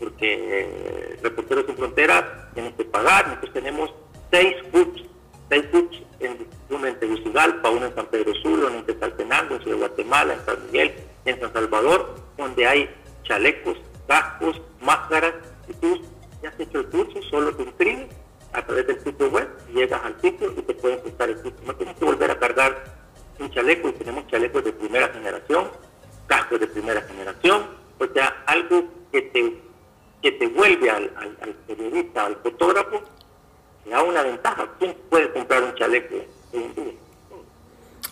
porque 0.01 0.61
eh, 0.61 1.19
Reporteros 1.23 1.67
sin 1.67 1.77
Fronteras 1.77 2.25
tienen 2.55 2.73
que 2.73 2.85
pagar, 2.85 3.29
nosotros 3.29 3.53
tenemos 3.53 3.95
seis 4.33 4.57
hubs, 4.73 5.05
seis 5.49 5.65
hubs 5.73 6.03
en, 6.19 6.45
uno 6.71 6.87
en 6.89 6.99
Tegucigalpa, 6.99 7.71
uno 7.71 7.87
en 7.87 7.95
San 7.95 8.07
Pedro 8.07 8.35
Sula, 8.35 8.67
uno 8.67 8.79
en 8.79 8.85
Quetzaltenango, 8.85 9.55
en 9.55 9.63
Ciudad 9.63 9.79
Guatemala, 9.79 10.35
en 10.35 10.45
San 10.45 10.67
Miguel, 10.67 10.95
en 11.25 11.41
San 11.41 11.53
Salvador, 11.53 12.17
donde 12.37 12.67
hay 12.67 12.91
chalecos, 13.23 13.79
cascos, 14.09 14.61
máscaras, 14.81 15.35
y 15.69 15.75
tú 15.75 16.01
ya 16.43 16.49
has 16.49 16.59
hecho 16.59 16.81
el 16.81 16.87
curso, 16.87 17.23
solo 17.31 17.55
te 17.55 17.63
inscribes 17.63 18.09
a 18.53 18.67
través 18.67 18.89
del 18.89 19.05
sitio 19.05 19.31
web, 19.31 19.49
llegas 19.73 20.05
al 20.05 20.21
sitio 20.21 20.53
y 20.59 20.63
te 20.63 20.75
pueden 20.75 21.01
prestar 21.01 21.29
el 21.29 21.37
curso. 21.37 21.59
No 21.65 21.77
tienes 21.77 21.97
que 21.97 22.05
volver 22.05 22.31
a 22.33 22.39
cargar 22.41 23.02
un 23.39 23.51
chaleco 23.51 23.89
y 23.89 23.93
tenemos 23.93 24.27
chalecos 24.29 24.65
de 24.65 24.73
primera 24.73 25.09
generación, 25.09 25.69
cascos 26.27 26.61
de 26.61 26.67
primera 26.67 27.03
generación, 27.03 27.63
o 27.99 28.07
sea, 28.13 28.43
algo 28.47 28.85
que 29.11 29.23
te, 29.23 29.61
que 30.21 30.33
te 30.33 30.47
vuelve 30.49 30.91
al, 30.91 31.11
periodista, 31.67 32.27
al 32.27 32.37
fotógrafo, 32.37 33.01
le 33.85 33.91
da 33.91 34.03
una 34.03 34.23
ventaja. 34.23 34.69
¿Quién 34.79 34.97
puede 35.09 35.33
comprar 35.33 35.63
un 35.63 35.75
chaleco 35.75 36.15
hoy 36.53 36.63
en 36.63 36.75
día? 36.75 36.93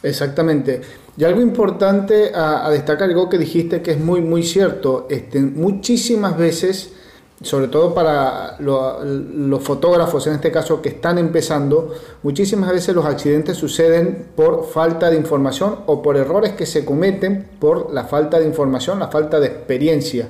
Exactamente. 0.02 0.80
Y 1.16 1.24
algo 1.24 1.40
importante 1.40 2.32
a, 2.34 2.70
destacar, 2.70 3.08
algo 3.08 3.28
que 3.28 3.38
dijiste 3.38 3.82
que 3.82 3.92
es 3.92 3.98
muy, 3.98 4.20
muy 4.20 4.42
cierto, 4.42 5.06
este, 5.10 5.40
muchísimas 5.40 6.38
veces, 6.38 6.94
sobre 7.42 7.68
todo 7.68 7.94
para 7.94 8.56
los 8.58 9.62
fotógrafos 9.62 10.26
en 10.26 10.34
este 10.34 10.52
caso 10.52 10.82
que 10.82 10.90
están 10.90 11.16
empezando, 11.16 11.94
muchísimas 12.22 12.70
veces 12.70 12.94
los 12.94 13.06
accidentes 13.06 13.56
suceden 13.56 14.26
por 14.36 14.66
falta 14.66 15.08
de 15.08 15.16
información 15.16 15.76
o 15.86 16.02
por 16.02 16.18
errores 16.18 16.52
que 16.52 16.66
se 16.66 16.84
cometen 16.84 17.48
por 17.58 17.94
la 17.94 18.04
falta 18.04 18.38
de 18.38 18.46
información, 18.46 18.98
la 18.98 19.08
falta 19.08 19.40
de 19.40 19.46
experiencia. 19.46 20.28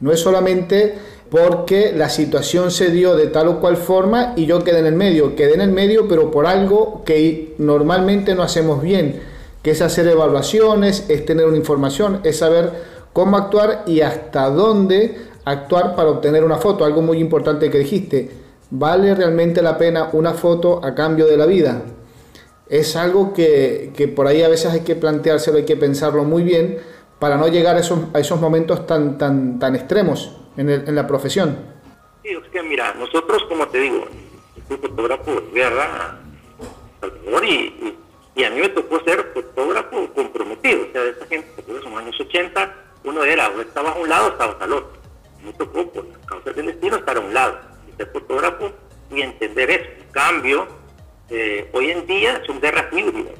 No 0.00 0.10
es 0.10 0.20
solamente 0.20 0.94
porque 1.30 1.92
la 1.94 2.08
situación 2.08 2.70
se 2.70 2.90
dio 2.90 3.14
de 3.14 3.26
tal 3.26 3.48
o 3.48 3.60
cual 3.60 3.76
forma 3.76 4.32
y 4.34 4.46
yo 4.46 4.64
quedé 4.64 4.78
en 4.78 4.86
el 4.86 4.94
medio, 4.94 5.36
quedé 5.36 5.54
en 5.54 5.60
el 5.60 5.70
medio 5.70 6.08
pero 6.08 6.30
por 6.30 6.46
algo 6.46 7.02
que 7.04 7.54
normalmente 7.58 8.34
no 8.34 8.42
hacemos 8.42 8.80
bien, 8.80 9.20
que 9.62 9.72
es 9.72 9.82
hacer 9.82 10.08
evaluaciones, 10.08 11.04
es 11.08 11.26
tener 11.26 11.46
una 11.46 11.58
información, 11.58 12.20
es 12.24 12.38
saber 12.38 12.72
cómo 13.12 13.36
actuar 13.36 13.84
y 13.86 14.00
hasta 14.00 14.48
dónde 14.48 15.31
actuar 15.44 15.96
para 15.96 16.10
obtener 16.10 16.44
una 16.44 16.56
foto, 16.56 16.84
algo 16.84 17.02
muy 17.02 17.18
importante 17.18 17.70
que 17.70 17.78
dijiste, 17.78 18.30
¿vale 18.70 19.14
realmente 19.14 19.62
la 19.62 19.76
pena 19.76 20.10
una 20.12 20.34
foto 20.34 20.84
a 20.84 20.94
cambio 20.94 21.26
de 21.26 21.36
la 21.36 21.46
vida? 21.46 21.82
Es 22.68 22.96
algo 22.96 23.32
que, 23.34 23.92
que 23.96 24.08
por 24.08 24.26
ahí 24.26 24.42
a 24.42 24.48
veces 24.48 24.72
hay 24.72 24.80
que 24.80 24.94
planteárselo, 24.94 25.58
hay 25.58 25.64
que 25.64 25.76
pensarlo 25.76 26.24
muy 26.24 26.42
bien 26.42 26.78
para 27.18 27.36
no 27.36 27.48
llegar 27.48 27.76
a 27.76 27.80
esos, 27.80 28.00
a 28.14 28.18
esos 28.18 28.40
momentos 28.40 28.86
tan, 28.86 29.18
tan, 29.18 29.58
tan 29.58 29.76
extremos 29.76 30.36
en, 30.56 30.70
el, 30.70 30.88
en 30.88 30.94
la 30.94 31.06
profesión. 31.06 31.56
Sí, 32.22 32.30
es 32.30 32.48
que 32.50 32.62
mira, 32.62 32.94
nosotros, 32.94 33.44
como 33.48 33.68
te 33.68 33.78
digo, 33.78 34.06
soy 34.68 34.76
fotógrafo 34.78 35.32
de 35.32 35.50
guerra, 35.52 36.18
y, 37.44 37.94
y, 38.36 38.44
a 38.44 38.50
mí 38.50 38.60
me 38.60 38.68
tocó 38.70 39.00
ser 39.04 39.30
fotógrafo 39.34 40.08
comprometido, 40.14 40.82
o 40.88 40.92
sea, 40.92 41.02
de 41.02 41.10
esa 41.10 41.26
gente, 41.26 41.48
porque 41.56 41.72
los 41.72 41.86
años 41.86 42.20
80, 42.20 42.74
uno 43.04 43.24
era, 43.24 43.48
o 43.50 43.60
estaba 43.60 43.90
a 43.90 43.98
un 43.98 44.08
lado 44.08 44.28
estaba 44.28 44.56
al 44.60 44.72
otro. 44.72 45.01
Por 45.42 46.06
las 46.06 46.18
causas 46.26 46.54
del 46.54 46.66
destino, 46.66 46.96
estar 46.96 47.16
a 47.16 47.20
un 47.20 47.34
lado, 47.34 47.58
y 47.88 47.96
ser 47.96 48.10
fotógrafo 48.12 48.72
y 49.10 49.22
entender 49.22 49.70
eso. 49.70 49.90
En 50.00 50.10
cambio, 50.12 50.68
eh, 51.30 51.68
hoy 51.72 51.90
en 51.90 52.06
día 52.06 52.42
son 52.46 52.60
guerras 52.60 52.92
híbridas. 52.92 53.34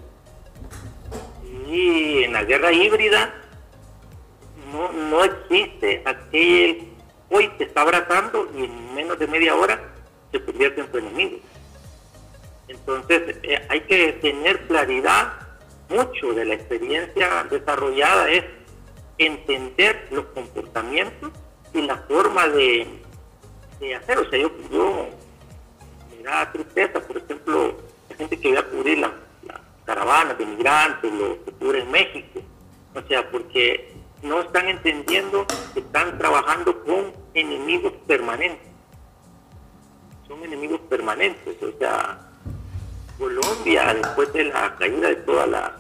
Y 1.69 2.25
en 2.25 2.33
la 2.33 2.45
guerra 2.45 2.73
híbrida 2.73 3.35
no, 4.73 4.93
no 4.93 5.25
existe 5.25 6.03
aquel 6.05 6.93
hoy 7.33 7.49
te 7.57 7.65
está 7.65 7.81
abrazando 7.81 8.49
y 8.55 8.65
en 8.65 8.95
menos 8.95 9.19
de 9.19 9.27
media 9.27 9.55
hora 9.55 9.81
se 10.31 10.45
convierte 10.45 10.83
en 10.83 10.87
tu 10.89 10.99
enemigo. 10.99 11.39
Entonces 12.69 13.37
eh, 13.43 13.67
hay 13.69 13.81
que 13.83 14.13
tener 14.15 14.61
claridad, 14.67 15.33
mucho 15.89 16.33
de 16.35 16.45
la 16.45 16.55
experiencia 16.55 17.45
desarrollada 17.51 18.31
es 18.31 18.45
entender 19.19 20.09
los 20.11 20.27
comportamientos 20.27 21.31
y 21.75 21.83
la 21.83 21.97
forma 21.99 22.49
de, 22.49 22.87
hacer. 23.97 24.19
O 24.19 24.31
sea, 24.31 24.39
yo, 24.39 24.51
yo 24.71 25.09
me 26.17 26.23
da 26.23 26.51
tristeza, 26.53 27.01
por 27.01 27.17
ejemplo, 27.17 27.77
la 28.11 28.17
gente 28.17 28.39
que 28.39 28.55
va 28.55 28.61
a 28.61 28.65
cubrir 28.65 28.99
las 28.99 29.11
caravanas 29.85 30.39
de 30.39 30.47
migrantes, 30.47 31.13
lo 31.13 31.45
que 31.45 31.53
cubre 31.53 31.81
en 31.81 31.91
México. 31.91 32.41
O 32.95 33.03
sea, 33.03 33.29
porque 33.31 33.93
no 34.23 34.41
están 34.41 34.69
entendiendo 34.69 35.47
que 35.75 35.81
están 35.81 36.19
trabajando 36.19 36.83
con 36.85 37.13
enemigos 37.35 37.93
permanentes. 38.07 38.69
Son 40.29 40.43
enemigos 40.45 40.81
permanentes. 40.89 41.61
O 41.63 41.77
sea, 41.79 42.21
Colombia, 43.19 43.95
después 43.95 44.33
de 44.33 44.45
la 44.45 44.75
caída 44.77 45.09
de 45.09 45.17
todas 45.17 45.49
las 45.49 45.73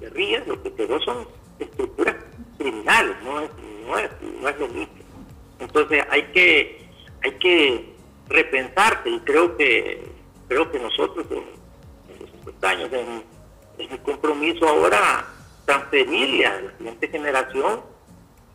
guerrillas, 0.00 0.46
lo 0.46 0.62
que 0.62 0.72
quedó 0.74 1.00
son 1.00 1.26
estructuras 1.58 2.16
criminales, 2.58 3.16
no 3.24 3.40
es, 3.40 3.50
no 3.92 4.48
es, 4.48 4.58
lo 4.58 4.68
mismo. 4.68 4.94
Entonces 5.58 6.04
hay 6.10 6.22
que, 6.24 6.88
hay 7.22 7.32
que 7.32 7.94
repensarse 8.28 9.10
y 9.10 9.20
creo 9.20 9.56
que 9.56 10.02
creo 10.48 10.70
que 10.70 10.78
nosotros 10.78 11.26
en, 11.30 12.20
los 12.20 12.30
50 12.30 12.68
años 12.68 12.90
es 13.78 13.90
mi 13.90 13.98
compromiso 13.98 14.68
ahora 14.68 15.26
transferirle 15.64 16.46
a 16.46 16.60
la 16.60 16.76
siguiente 16.76 17.08
generación 17.08 17.80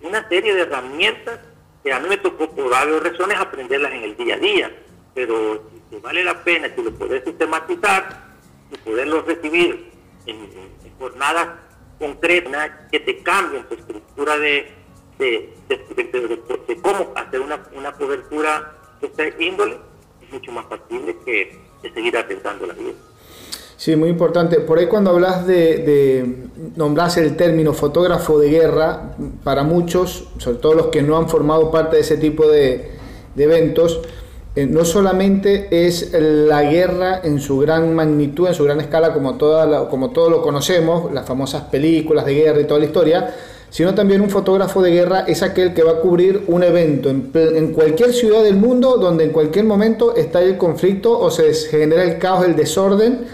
una 0.01 0.27
serie 0.29 0.53
de 0.53 0.61
herramientas 0.61 1.39
que 1.83 1.91
a 1.91 1.99
mí 1.99 2.09
me 2.09 2.17
tocó 2.17 2.49
por 2.49 2.69
varias 2.69 3.01
razones 3.01 3.37
aprenderlas 3.39 3.93
en 3.93 4.03
el 4.03 4.17
día 4.17 4.35
a 4.35 4.37
día, 4.37 4.71
pero 5.13 5.69
si 5.89 5.97
vale 5.97 6.23
la 6.23 6.43
pena, 6.43 6.69
si 6.75 6.83
lo 6.83 6.91
puedes 6.93 7.23
sistematizar 7.23 8.27
y 8.71 8.77
poderlo 8.77 9.21
recibir 9.21 9.91
en, 10.25 10.67
jornadas 10.99 11.49
concretas 11.99 12.71
que 12.91 12.99
te 12.99 13.21
cambien 13.21 13.63
tu 13.65 13.75
estructura 13.75 14.37
de, 14.39 14.73
de, 15.17 15.53
cómo 16.81 17.11
hacer 17.15 17.39
una, 17.39 17.63
una 17.75 17.91
cobertura 17.93 18.73
de 19.01 19.07
esta 19.07 19.43
índole, 19.43 19.77
es 20.21 20.31
mucho 20.31 20.51
más 20.51 20.65
factible 20.67 21.15
que, 21.25 21.67
seguir 21.93 22.17
atentando 22.17 22.65
la 22.65 22.73
vida. 22.73 22.91
Sí, 23.77 23.95
muy 23.95 24.09
importante. 24.09 24.59
Por 24.59 24.79
ahí 24.79 24.87
cuando 24.87 25.11
hablas 25.11 25.45
de, 25.45 25.77
de 25.77 26.35
nombras 26.75 27.17
el 27.17 27.37
término 27.37 27.73
fotógrafo 27.73 28.39
de 28.39 28.49
guerra, 28.49 29.15
para 29.43 29.63
muchos, 29.63 30.27
sobre 30.37 30.57
todo 30.57 30.73
los 30.73 30.87
que 30.87 31.01
no 31.01 31.17
han 31.17 31.29
formado 31.29 31.71
parte 31.71 31.97
de 31.97 32.01
ese 32.01 32.17
tipo 32.17 32.47
de, 32.47 32.91
de 33.35 33.43
eventos, 33.43 34.01
eh, 34.57 34.65
no 34.65 34.85
solamente 34.85 35.67
es 35.85 36.13
la 36.13 36.63
guerra 36.63 37.21
en 37.23 37.39
su 37.39 37.59
gran 37.59 37.93
magnitud, 37.93 38.47
en 38.47 38.55
su 38.55 38.63
gran 38.63 38.81
escala, 38.81 39.13
como, 39.13 39.37
toda 39.37 39.87
como 39.87 40.09
todo 40.09 40.31
lo 40.31 40.41
conocemos, 40.41 41.13
las 41.13 41.27
famosas 41.27 41.65
películas 41.65 42.25
de 42.25 42.33
guerra 42.33 42.61
y 42.61 42.63
toda 42.63 42.79
la 42.79 42.87
historia, 42.87 43.35
sino 43.69 43.93
también 43.93 44.21
un 44.21 44.29
fotógrafo 44.29 44.81
de 44.81 44.91
guerra 44.91 45.25
es 45.27 45.43
aquel 45.43 45.73
que 45.73 45.83
va 45.83 45.91
a 45.91 45.99
cubrir 45.99 46.43
un 46.47 46.63
evento 46.63 47.09
en, 47.09 47.73
cualquier 47.73 48.13
ciudad 48.13 48.43
del 48.43 48.55
mundo 48.55 48.97
donde 48.97 49.25
en 49.25 49.31
cualquier 49.31 49.65
momento 49.65 50.15
está 50.15 50.41
el 50.41 50.57
conflicto 50.57 51.19
o 51.19 51.29
se 51.29 51.53
genera 51.53 52.03
el 52.03 52.17
caos, 52.17 52.45
el 52.45 52.55
desorden 52.55 53.25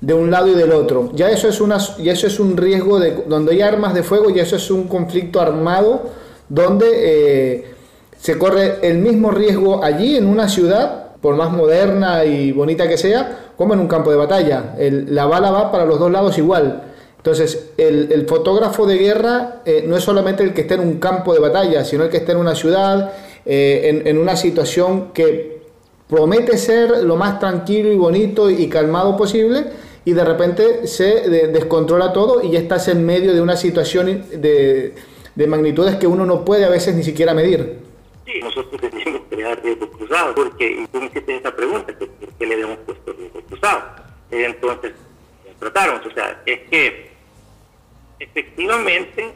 de 0.00 0.14
un 0.14 0.30
lado 0.30 0.48
y 0.48 0.54
del 0.54 0.72
otro. 0.72 1.10
Ya 1.14 1.30
eso 1.30 1.48
es, 1.48 1.60
una, 1.60 1.78
ya 1.98 2.12
eso 2.12 2.26
es 2.26 2.40
un 2.40 2.56
riesgo 2.56 2.98
de 2.98 3.24
donde 3.28 3.52
hay 3.52 3.62
armas 3.62 3.94
de 3.94 4.02
fuego, 4.02 4.30
ya 4.30 4.42
eso 4.42 4.56
es 4.56 4.70
un 4.70 4.88
conflicto 4.88 5.40
armado 5.40 6.10
donde 6.48 6.86
eh, 6.90 7.64
se 8.18 8.38
corre 8.38 8.78
el 8.82 8.98
mismo 8.98 9.30
riesgo 9.30 9.84
allí 9.84 10.16
en 10.16 10.26
una 10.26 10.48
ciudad, 10.48 11.12
por 11.20 11.36
más 11.36 11.52
moderna 11.52 12.24
y 12.24 12.50
bonita 12.50 12.88
que 12.88 12.98
sea, 12.98 13.50
como 13.56 13.74
en 13.74 13.80
un 13.80 13.88
campo 13.88 14.10
de 14.10 14.16
batalla. 14.16 14.74
la 14.78 15.26
bala 15.26 15.50
va 15.50 15.70
para 15.70 15.84
los 15.84 16.00
dos 16.00 16.10
lados 16.10 16.36
igual. 16.38 16.91
Entonces, 17.22 17.70
el, 17.76 18.26
fotógrafo 18.26 18.84
de 18.84 18.98
guerra 18.98 19.62
eh, 19.64 19.84
no 19.86 19.96
es 19.96 20.02
solamente 20.02 20.42
el 20.42 20.52
que 20.52 20.62
está 20.62 20.74
en 20.74 20.80
un 20.80 20.98
campo 20.98 21.32
de 21.32 21.38
batalla, 21.38 21.84
sino 21.84 22.02
el 22.02 22.10
que 22.10 22.16
está 22.16 22.32
en 22.32 22.38
una 22.38 22.56
ciudad, 22.56 23.12
eh, 23.46 24.02
en, 24.04 24.18
una 24.18 24.34
situación 24.34 25.12
que 25.12 25.62
promete 26.08 26.58
ser 26.58 27.04
lo 27.04 27.14
más 27.14 27.38
tranquilo 27.38 27.92
y 27.92 27.96
bonito 27.96 28.50
y 28.50 28.68
calmado 28.68 29.16
posible, 29.16 29.66
y 30.04 30.14
de 30.14 30.24
repente 30.24 30.88
se 30.88 31.28
descontrola 31.52 32.12
todo 32.12 32.42
y 32.42 32.50
ya 32.50 32.58
estás 32.58 32.88
en 32.88 33.06
medio 33.06 33.32
de 33.32 33.40
una 33.40 33.54
situación 33.54 34.24
de, 34.32 34.92
de, 35.36 35.46
magnitudes 35.46 35.94
que 35.94 36.08
uno 36.08 36.26
no 36.26 36.44
puede 36.44 36.64
a 36.64 36.70
veces 36.70 36.96
ni 36.96 37.04
siquiera 37.04 37.34
medir. 37.34 37.78
Sí, 38.26 38.32
nosotros 38.42 38.80
tenemos 38.80 39.22
crear 39.30 39.62
riesgo 39.62 39.88
cruzado, 39.90 40.34
porque 40.34 40.88
tú 40.90 40.98
me 40.98 41.06
hiciste 41.06 41.36
esa 41.36 41.54
pregunta, 41.54 41.94
¿por 41.96 42.32
qué 42.36 42.46
le 42.46 42.54
habíamos 42.54 42.78
puesto 42.78 43.12
riesgo 43.12 43.40
cruzado? 43.42 43.80
Entonces, 44.32 44.92
trataron, 45.60 46.00
o 46.04 46.12
sea, 46.12 46.42
es 46.46 46.58
que 46.68 47.11
efectivamente 48.22 49.34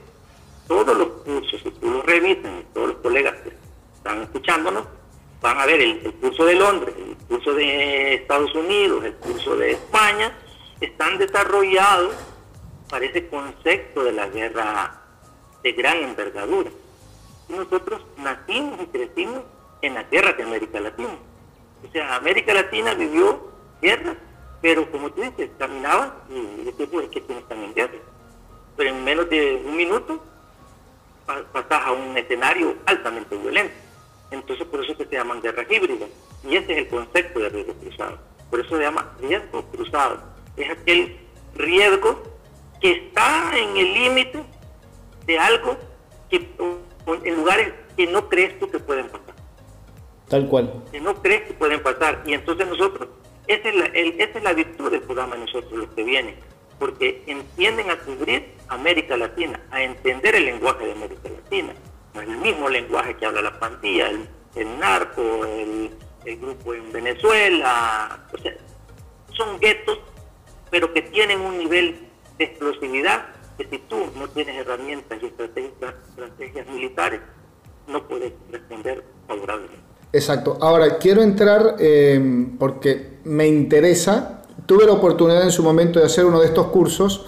todos 0.68 0.96
los 0.96 1.08
cursos, 1.24 1.60
si 1.62 1.70
tú 1.70 1.90
los 1.90 2.04
revisas, 2.04 2.64
todos 2.72 2.88
los 2.88 2.96
colegas 2.98 3.34
que 3.42 3.52
están 3.96 4.22
escuchándonos, 4.22 4.84
van 5.40 5.58
a 5.58 5.66
ver 5.66 5.80
el, 5.80 6.14
curso 6.14 6.44
de 6.44 6.54
Londres, 6.54 6.94
el 6.98 7.16
curso 7.26 7.52
de 7.54 8.14
Estados 8.14 8.54
Unidos, 8.54 9.04
el 9.04 9.14
curso 9.14 9.56
de 9.56 9.72
España, 9.72 10.32
están 10.80 11.18
desarrollados 11.18 12.14
para 12.88 13.04
ese 13.04 13.28
concepto 13.28 14.04
de 14.04 14.12
la 14.12 14.28
guerra 14.28 15.02
de 15.62 15.72
gran 15.72 15.98
envergadura. 15.98 16.70
Y 17.48 17.52
nosotros 17.52 18.02
nacimos 18.16 18.80
y 18.82 18.86
crecimos 18.86 19.42
en 19.82 19.94
la 19.94 20.04
guerra 20.04 20.32
de 20.32 20.42
América 20.42 20.80
Latina. 20.80 21.16
O 21.86 21.92
sea, 21.92 22.16
América 22.16 22.54
Latina 22.54 22.94
vivió 22.94 23.52
guerra, 23.80 24.16
pero 24.60 24.90
como 24.90 25.10
tú 25.10 25.22
dices, 25.22 25.50
caminaba 25.58 26.24
y 26.28 26.64
decía, 26.64 26.86
pues, 26.90 27.08
que 27.08 27.20
tienes 27.20 27.46
también 27.48 27.74
guerra. 27.74 27.98
Pero 28.76 28.90
en 28.90 29.04
menos 29.04 29.28
de 29.30 29.62
un 29.64 29.76
minuto 29.76 30.22
pasas 31.26 31.86
a 31.86 31.92
un 31.92 32.16
escenario 32.16 32.76
altamente 32.86 33.36
violento. 33.36 33.74
Entonces, 34.30 34.66
por 34.66 34.84
eso 34.84 34.96
que 34.96 35.04
se 35.06 35.16
llaman 35.16 35.40
guerras 35.40 35.66
híbridas. 35.70 36.08
Y 36.44 36.56
ese 36.56 36.72
es 36.72 36.78
el 36.78 36.88
concepto 36.88 37.40
de 37.40 37.48
riesgo 37.48 37.74
cruzado. 37.74 38.18
Por 38.50 38.60
eso 38.60 38.76
se 38.76 38.82
llama 38.82 39.12
riesgo 39.20 39.62
cruzado 39.66 40.36
es 40.56 40.70
aquel 40.70 41.16
riesgo 41.54 42.22
que 42.80 42.92
está 42.92 43.56
en 43.56 43.76
el 43.76 43.92
límite 43.92 44.42
de 45.26 45.38
algo 45.38 45.76
que 46.30 46.48
en 47.24 47.36
lugares 47.36 47.72
que 47.96 48.06
no 48.06 48.28
crees 48.28 48.58
tú 48.58 48.70
que 48.70 48.78
pueden 48.78 49.08
pasar. 49.08 49.34
Tal 50.28 50.48
cual. 50.48 50.84
Que 50.90 51.00
no 51.00 51.14
crees 51.22 51.42
que 51.42 51.54
pueden 51.54 51.82
pasar. 51.82 52.22
Y 52.26 52.34
entonces 52.34 52.66
nosotros, 52.66 53.08
esa 53.46 53.68
es 53.68 53.76
la, 53.76 53.84
esa 53.86 54.38
es 54.38 54.44
la 54.44 54.52
virtud 54.52 54.90
del 54.90 55.02
programa 55.02 55.36
de 55.36 55.42
nosotros, 55.42 55.72
los 55.72 55.88
que 55.90 56.02
vienen, 56.02 56.36
porque 56.78 57.22
entienden 57.26 57.90
a 57.90 57.98
cubrir 57.98 58.54
América 58.68 59.16
Latina, 59.16 59.60
a 59.70 59.82
entender 59.82 60.34
el 60.34 60.46
lenguaje 60.46 60.86
de 60.86 60.92
América 60.92 61.28
Latina. 61.28 61.72
No 62.14 62.20
es 62.20 62.28
el 62.28 62.36
mismo 62.38 62.68
lenguaje 62.68 63.16
que 63.16 63.26
habla 63.26 63.42
la 63.42 63.58
pandilla, 63.58 64.08
el, 64.10 64.28
el 64.54 64.78
narco, 64.78 65.44
el, 65.44 65.90
grupo 66.40 66.74
en 66.74 66.90
Venezuela. 66.90 68.26
O 68.32 68.38
sea, 68.38 68.52
son 69.32 69.60
guetos 69.60 69.98
pero 70.70 70.92
que 70.92 71.02
tienen 71.02 71.40
un 71.40 71.58
nivel 71.58 71.96
de 72.38 72.44
explosividad 72.44 73.26
que 73.56 73.66
si 73.68 73.78
tú 73.88 73.96
no 74.16 74.28
tienes 74.28 74.56
herramientas 74.56 75.18
y 75.22 75.26
estrategias, 75.26 76.66
militares, 76.68 77.20
no 77.86 78.06
puedes 78.06 78.32
responder 78.50 79.02
favorablemente. 79.26 79.82
Exacto. 80.12 80.58
Ahora, 80.60 80.98
quiero 80.98 81.22
entrar 81.22 81.76
eh, 81.78 82.20
porque 82.58 83.18
me 83.24 83.46
interesa. 83.46 84.42
Tuve 84.64 84.86
la 84.86 84.92
oportunidad 84.92 85.42
en 85.42 85.52
su 85.52 85.62
momento 85.62 85.98
de 86.00 86.06
hacer 86.06 86.24
uno 86.24 86.40
de 86.40 86.46
estos 86.46 86.68
cursos 86.68 87.26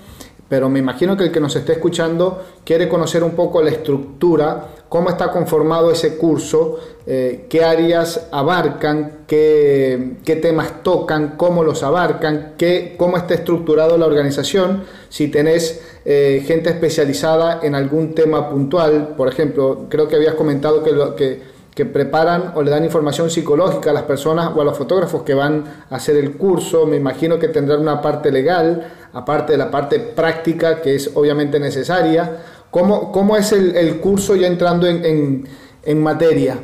pero 0.49 0.71
me 0.71 0.79
imagino 0.79 1.17
que 1.17 1.25
el 1.25 1.33
que 1.33 1.41
nos 1.41 1.55
esté 1.57 1.73
escuchando 1.73 2.43
quiere 2.65 2.89
conocer 2.89 3.23
un 3.23 3.33
poco 3.33 3.63
la 3.63 3.71
estructura, 3.71 4.69
cómo 4.89 5.11
está 5.11 5.31
conformado 5.31 5.91
ese 5.91 6.17
curso, 6.17 6.79
eh, 7.07 7.45
qué 7.51 7.65
áreas 7.65 8.29
abarcan, 8.33 9.25
qué, 9.27 10.17
temas 10.41 10.83
tocan, 10.83 11.35
cómo 11.37 11.63
los 11.63 11.83
abarcan, 11.83 12.55
qué, 12.57 12.95
cómo 12.97 13.19
está 13.19 13.35
estructurado 13.35 13.99
la 13.99 14.07
organización, 14.07 14.85
si 15.11 15.29
tenés 15.29 15.83
eh, 16.07 16.43
gente 16.47 16.71
especializada 16.71 17.61
en 17.63 17.75
algún 17.75 18.15
tema 18.15 18.49
puntual, 18.49 19.15
por 19.19 19.29
ejemplo, 19.29 19.87
creo 19.91 20.09
que 20.09 20.17
habías 20.17 20.35
comentado 20.35 20.83
que, 20.83 20.93
lo, 20.93 21.15
que 21.15 21.43
que 21.79 21.87
preparan 21.87 22.55
o 22.57 22.63
le 22.65 22.73
dan 22.73 22.83
información 22.83 23.31
psicológica 23.31 23.91
a 23.91 23.93
las 23.93 24.03
personas 24.03 24.51
o 24.53 24.61
a 24.61 24.65
los 24.65 24.77
fotógrafos 24.77 25.23
que 25.23 25.33
van 25.33 25.85
a 25.89 25.95
hacer 25.95 26.17
el 26.17 26.37
curso. 26.37 26.87
Me 26.87 26.97
imagino 26.97 27.39
que 27.39 27.47
tendrán 27.47 27.79
una 27.79 28.03
parte 28.03 28.33
legal, 28.33 28.95
aparte 29.13 29.53
de 29.53 29.59
la 29.59 29.71
parte 29.71 30.01
práctica 30.01 30.83
que 30.83 30.97
es 30.97 31.13
obviamente 31.15 31.61
necesaria. 31.61 32.43
¿Cómo, 32.73 33.13
cómo 33.13 33.37
es 33.37 33.53
el, 33.53 33.77
el 33.77 34.01
curso 34.01 34.35
ya 34.35 34.49
entrando 34.49 34.89
en, 34.89 35.05
en, 35.05 35.49
en, 35.85 36.03
materia? 36.03 36.59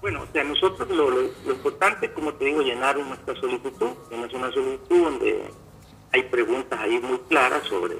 Bueno, 0.00 0.22
o 0.22 0.32
sea, 0.32 0.42
nosotros 0.42 0.88
lo, 0.88 1.10
lo, 1.10 1.52
importante, 1.52 2.10
como 2.14 2.32
te 2.32 2.46
digo, 2.46 2.62
llenar 2.62 2.96
nuestra 2.96 3.34
solicitud. 3.38 3.90
Es 4.10 4.32
una 4.32 4.50
solicitud 4.52 5.04
donde 5.04 5.50
hay 6.14 6.22
preguntas 6.22 6.80
ahí 6.80 6.98
muy 6.98 7.18
claras 7.28 7.62
sobre 7.68 7.94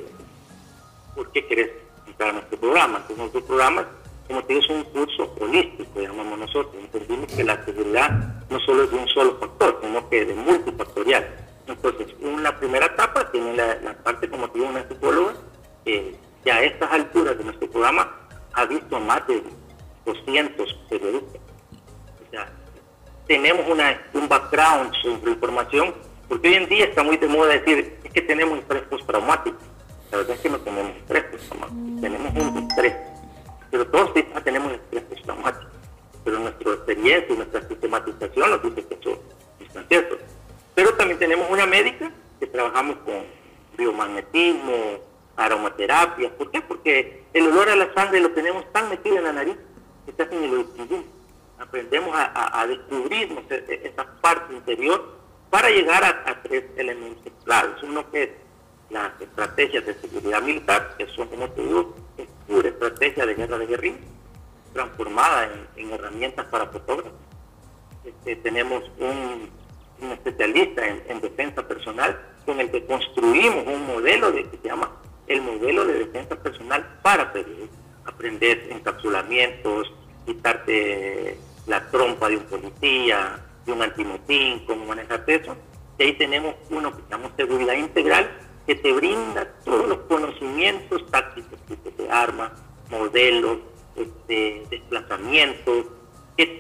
por 1.15 1.31
qué 1.33 1.47
querés 1.47 1.71
entrar 2.07 2.31
a 2.31 2.33
nuestro 2.33 2.59
programa. 2.59 2.97
Entonces, 2.97 3.19
nuestro 3.19 3.45
programa 3.45 3.87
como 4.27 4.43
te 4.45 4.55
digo, 4.55 4.65
es 4.65 4.71
un 4.71 4.85
curso 4.85 5.35
holístico, 5.41 6.01
llamamos 6.01 6.39
nosotros. 6.39 6.75
Entendimos 6.81 7.33
que 7.33 7.45
la 7.45 7.65
seguridad 7.65 8.11
no 8.51 8.61
solo 8.61 8.85
es 8.85 8.91
de 8.91 8.97
un 8.97 9.09
solo 9.09 9.37
factor, 9.39 9.81
sino 9.83 10.09
que 10.09 10.23
es 10.23 10.37
multifactorial. 10.37 11.27
Entonces, 11.67 12.09
una 12.21 12.57
primera 12.59 12.87
etapa 12.87 13.31
tiene 13.31 13.57
la, 13.57 13.95
parte, 14.03 14.29
como 14.29 14.49
te 14.49 14.59
digo, 14.59 14.71
una 14.71 14.87
psicóloga, 14.89 15.35
que 15.85 16.17
a 16.51 16.63
estas 16.63 16.93
alturas 16.93 17.37
de 17.39 17.45
nuestro 17.45 17.69
programa 17.71 18.11
ha 18.53 18.65
visto 18.65 18.99
más 19.01 19.27
de 19.27 19.43
200 20.05 20.75
periodistas. 20.89 21.41
O 22.27 22.31
sea, 22.31 22.49
tenemos 23.27 23.69
una, 23.69 24.01
un 24.15 24.29
background 24.29 24.95
sobre 25.03 25.33
información, 25.33 25.95
porque 26.29 26.49
hoy 26.49 26.55
en 26.55 26.69
día 26.69 26.85
está 26.87 27.03
muy 27.03 27.17
de 27.17 27.29
moda 27.29 27.53
decir, 27.53 27.99
es 28.03 28.13
que 28.13 28.23
tenemos 28.23 28.59
estrés 28.59 28.83
postraumático. 28.83 29.59
La 30.11 30.19
verdad 30.19 30.37
es 30.37 30.41
que 30.41 30.49
no 30.49 30.59
tenemos 30.59 30.97
estrés 30.97 31.25
postraumático, 31.25 32.01
tenemos 32.01 32.33
un 32.35 32.69
estrés 32.69 32.95
pero 33.77 33.89
todos 33.89 34.15
tenemos 34.43 34.73
estrés 34.73 35.03
postraumático. 35.03 35.71
Pero 36.25 36.39
nuestra 36.39 36.73
experiencia 36.73 37.35
y 37.35 37.37
nuestra 37.37 37.69
sistematización 37.69 38.51
nos 38.51 38.63
dice 38.63 38.87
que 38.87 38.95
eso 38.95 39.21
es 39.59 39.89
cierto. 39.89 40.17
Pero 40.75 40.95
también 40.95 41.19
tenemos 41.19 41.51
una 41.51 41.67
médica 41.67 42.11
que 42.41 42.47
trabajamos 42.47 42.97
con 43.05 43.25
biomagnetismo, 43.77 44.73
aromaterapia. 45.37 46.35
¿Por 46.39 46.51
qué? 46.51 46.63
Porque 46.63 47.25
el 47.35 47.49
olor 47.49 47.69
a 47.69 47.77
la 47.77 47.93
sangre 47.93 48.21
lo 48.21 48.31
tenemos 48.31 48.65
tan 48.73 48.89
metido 48.89 49.19
en 49.19 49.25
la 49.25 49.33
nariz 49.35 49.57
que 50.07 50.13
casi 50.13 50.35
ni 50.37 50.49
lo 50.49 50.57
distinguimos. 50.57 51.05
Aprendemos 51.59 52.17
a, 52.17 52.61
a, 52.61 52.67
descubrir 52.67 53.31
esa 53.51 54.07
parte 54.23 54.55
interior 54.55 55.17
para 55.51 55.69
llegar 55.69 56.03
a, 56.03 56.43
tres 56.43 56.65
elementos 56.79 57.31
claves. 57.45 57.83
Uno 57.83 58.11
que 58.11 58.23
es 58.23 58.31
las 58.89 59.21
estrategias 59.21 59.85
de 59.85 59.95
seguridad 60.01 60.41
militar, 60.41 60.95
que 60.97 61.07
son, 61.09 61.29
como 61.29 61.51
te 61.51 61.61
digo, 61.61 61.95
pura 62.47 62.69
estrategia 62.69 63.27
de 63.27 63.35
guerra 63.35 63.59
de 63.59 63.67
guerrilla. 63.67 63.99
transformada 64.73 65.49
en, 65.77 65.91
herramientas 65.91 66.47
para 66.47 66.67
fotógrafos. 66.67 67.13
Este, 68.05 68.37
tenemos 68.37 68.85
un, 68.99 69.49
especialista 70.13 70.87
en, 70.87 71.21
defensa 71.21 71.67
personal 71.67 72.21
con 72.45 72.61
el 72.61 72.71
que 72.71 72.85
construimos 72.85 73.67
un 73.67 73.87
modelo 73.87 74.31
de, 74.33 74.45
que 74.45 74.59
se 74.59 74.69
llama 74.69 74.93
el 75.27 75.41
modelo 75.41 75.87
de 75.87 76.01
defensa 76.01 76.37
personal 76.37 76.99
para 77.03 77.33
periodistas. 77.33 77.79
Aprender 78.05 78.69
encapsulamientos, 78.71 79.93
quitarte 80.27 81.39
la 81.67 81.81
trompa 81.91 82.29
de 82.29 82.37
un 82.37 82.45
policía, 82.45 83.41
de 83.65 83.73
un 83.73 83.83
antimotín, 83.83 84.65
cómo 84.67 84.85
manejar 84.87 85.25
eso. 85.27 85.57
Y 85.99 86.03
ahí 86.05 86.13
tenemos 86.13 86.55
uno 86.71 86.95
que 86.95 87.03
llamamos 87.11 87.33
seguridad 87.37 87.75
integral, 87.75 88.31
que 88.67 88.75
te 88.75 88.93
brinda 88.93 89.47
todos 89.65 89.89
los 89.89 89.99
conocimientos 90.01 91.07
tácticos, 91.11 91.59
de 92.07 92.13
armas, 92.13 92.53
modelos, 92.91 93.59
este, 93.97 94.63
desplazamientos, 94.71 95.87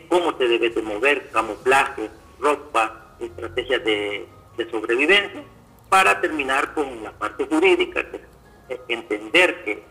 cómo 0.09 0.35
te 0.35 0.49
debes 0.49 0.75
de 0.75 0.83
mover, 0.83 1.31
camuflaje, 1.31 2.09
ropa, 2.41 3.15
estrategias 3.21 3.85
de, 3.85 4.27
sobrevivencia, 4.71 5.43
para 5.89 6.21
terminar 6.21 6.73
con 6.75 7.03
la 7.03 7.13
parte 7.13 7.45
jurídica, 7.47 8.03
que 8.11 8.21
es 8.69 8.81
entender 8.89 9.65
que 9.65 9.83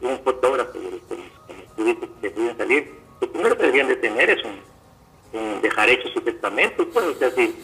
un 0.00 0.18
fotógrafo, 0.20 0.72
como, 0.72 1.22
como 1.76 2.20
que 2.20 2.54
salir, 2.56 2.94
lo 3.20 3.32
primero 3.32 3.56
que 3.56 3.62
deberían 3.62 3.88
de 3.88 3.96
tener 3.96 4.30
es 4.30 4.42
un, 4.44 5.60
dejar 5.60 5.88
hecho 5.88 6.08
su 6.08 6.20
testamento, 6.20 6.86
pues, 6.92 7.04
o 7.06 7.14
sea, 7.14 7.30
si, 7.30 7.54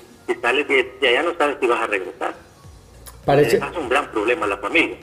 sales 0.41 0.69
de, 0.69 1.09
allá 1.09 1.23
no 1.23 1.35
sabes 1.37 1.57
si 1.61 1.67
vas 1.67 1.81
a 1.81 1.87
regresar. 1.87 2.35
Parece... 3.25 3.57
Es 3.57 3.77
un 3.77 3.89
gran 3.89 4.11
problema 4.11 4.47
a 4.47 4.49
la 4.49 4.57
familia. 4.59 4.97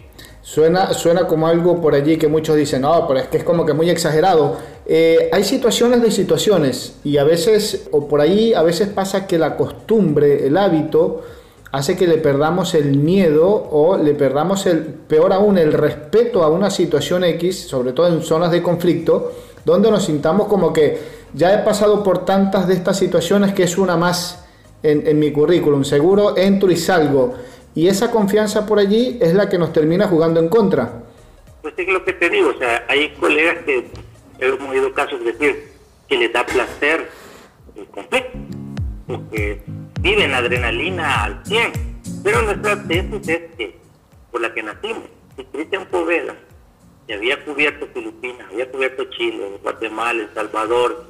Suena, 0.46 0.94
suena 0.94 1.26
como 1.26 1.48
algo 1.48 1.82
por 1.82 1.96
allí 1.96 2.18
que 2.18 2.28
muchos 2.28 2.56
dicen, 2.56 2.84
no, 2.84 3.08
pero 3.08 3.20
es 3.20 3.28
que 3.30 3.38
es 3.38 3.44
como 3.44 3.66
que 3.66 3.74
muy 3.74 3.90
exagerado. 3.90 4.56
Eh, 4.86 5.28
hay 5.34 5.44
situaciones 5.44 6.04
de 6.04 6.12
situaciones 6.12 6.98
y 7.04 7.18
a 7.18 7.24
veces, 7.24 7.88
o 7.92 8.08
por 8.08 8.22
ahí 8.22 8.54
a 8.54 8.62
veces 8.62 8.90
pasa 8.90 9.26
que 9.26 9.40
la 9.40 9.58
costumbre, 9.58 10.46
el 10.46 10.56
hábito, 10.56 11.24
hace 11.72 11.98
que 11.98 12.06
le 12.06 12.20
perdamos 12.20 12.76
el 12.76 12.96
miedo 12.96 13.48
o 13.72 13.98
le 13.98 14.14
perdamos 14.14 14.68
el, 14.68 14.84
peor 14.84 15.34
aún, 15.34 15.58
el 15.58 15.74
respeto 15.74 16.44
a 16.44 16.50
una 16.50 16.70
situación 16.70 17.24
X, 17.24 17.68
sobre 17.68 17.94
todo 17.94 18.08
en 18.08 18.22
zonas 18.22 18.52
de 18.52 18.62
conflicto, 18.62 19.32
donde 19.66 19.90
nos 19.90 20.04
sintamos 20.04 20.46
como 20.48 20.72
que 20.72 21.00
ya 21.34 21.56
he 21.56 21.64
pasado 21.64 22.04
por 22.04 22.24
tantas 22.24 22.68
de 22.68 22.76
estas 22.76 23.00
situaciones 23.00 23.56
que 23.56 23.64
es 23.64 23.80
una 23.80 23.98
más 23.98 24.46
en, 24.84 25.08
en 25.08 25.18
mi 25.18 25.32
currículum, 25.32 25.84
seguro 25.84 26.38
entro 26.38 26.70
y 26.70 26.78
salgo. 26.78 27.34
Y 27.76 27.90
esa 27.90 28.10
confianza 28.10 28.66
por 28.66 28.80
allí 28.80 29.18
es 29.22 29.34
la 29.34 29.50
que 29.50 29.58
nos 29.58 29.74
termina 29.74 30.08
jugando 30.08 30.40
en 30.40 30.48
contra. 30.48 31.04
Pues 31.62 31.74
es 31.78 31.88
lo 31.90 32.06
que 32.06 32.14
te 32.14 32.30
digo, 32.30 32.52
o 32.56 32.58
sea, 32.58 32.86
hay 32.88 33.10
colegas 33.16 33.58
que 33.66 33.86
hemos 34.40 34.70
oído 34.70 34.94
casos 34.94 35.20
de 35.20 35.34
decir 35.34 35.72
que 36.08 36.18
les 36.18 36.32
da 36.32 36.46
placer 36.46 37.10
el 37.76 37.86
conflicto, 37.88 38.38
porque 39.06 39.62
viven 40.00 40.34
adrenalina 40.34 41.24
al 41.26 41.46
100, 41.46 41.72
pero 42.24 42.44
nuestra 42.44 42.82
tesis 42.88 43.28
es 43.28 43.42
que, 43.58 43.78
por 44.32 44.42
la 44.42 44.54
que 44.54 44.64
nacimos, 44.64 45.04
si 45.36 45.44
Cristian 45.44 45.86
Poveda, 45.88 46.36
que 47.08 47.14
había 47.14 47.44
cubierto 47.44 47.88
Filipinas, 47.94 48.48
había 48.52 48.72
cubierto 48.72 49.04
Chile, 49.10 49.60
Guatemala, 49.62 50.24
El 50.24 50.34
Salvador, 50.34 51.06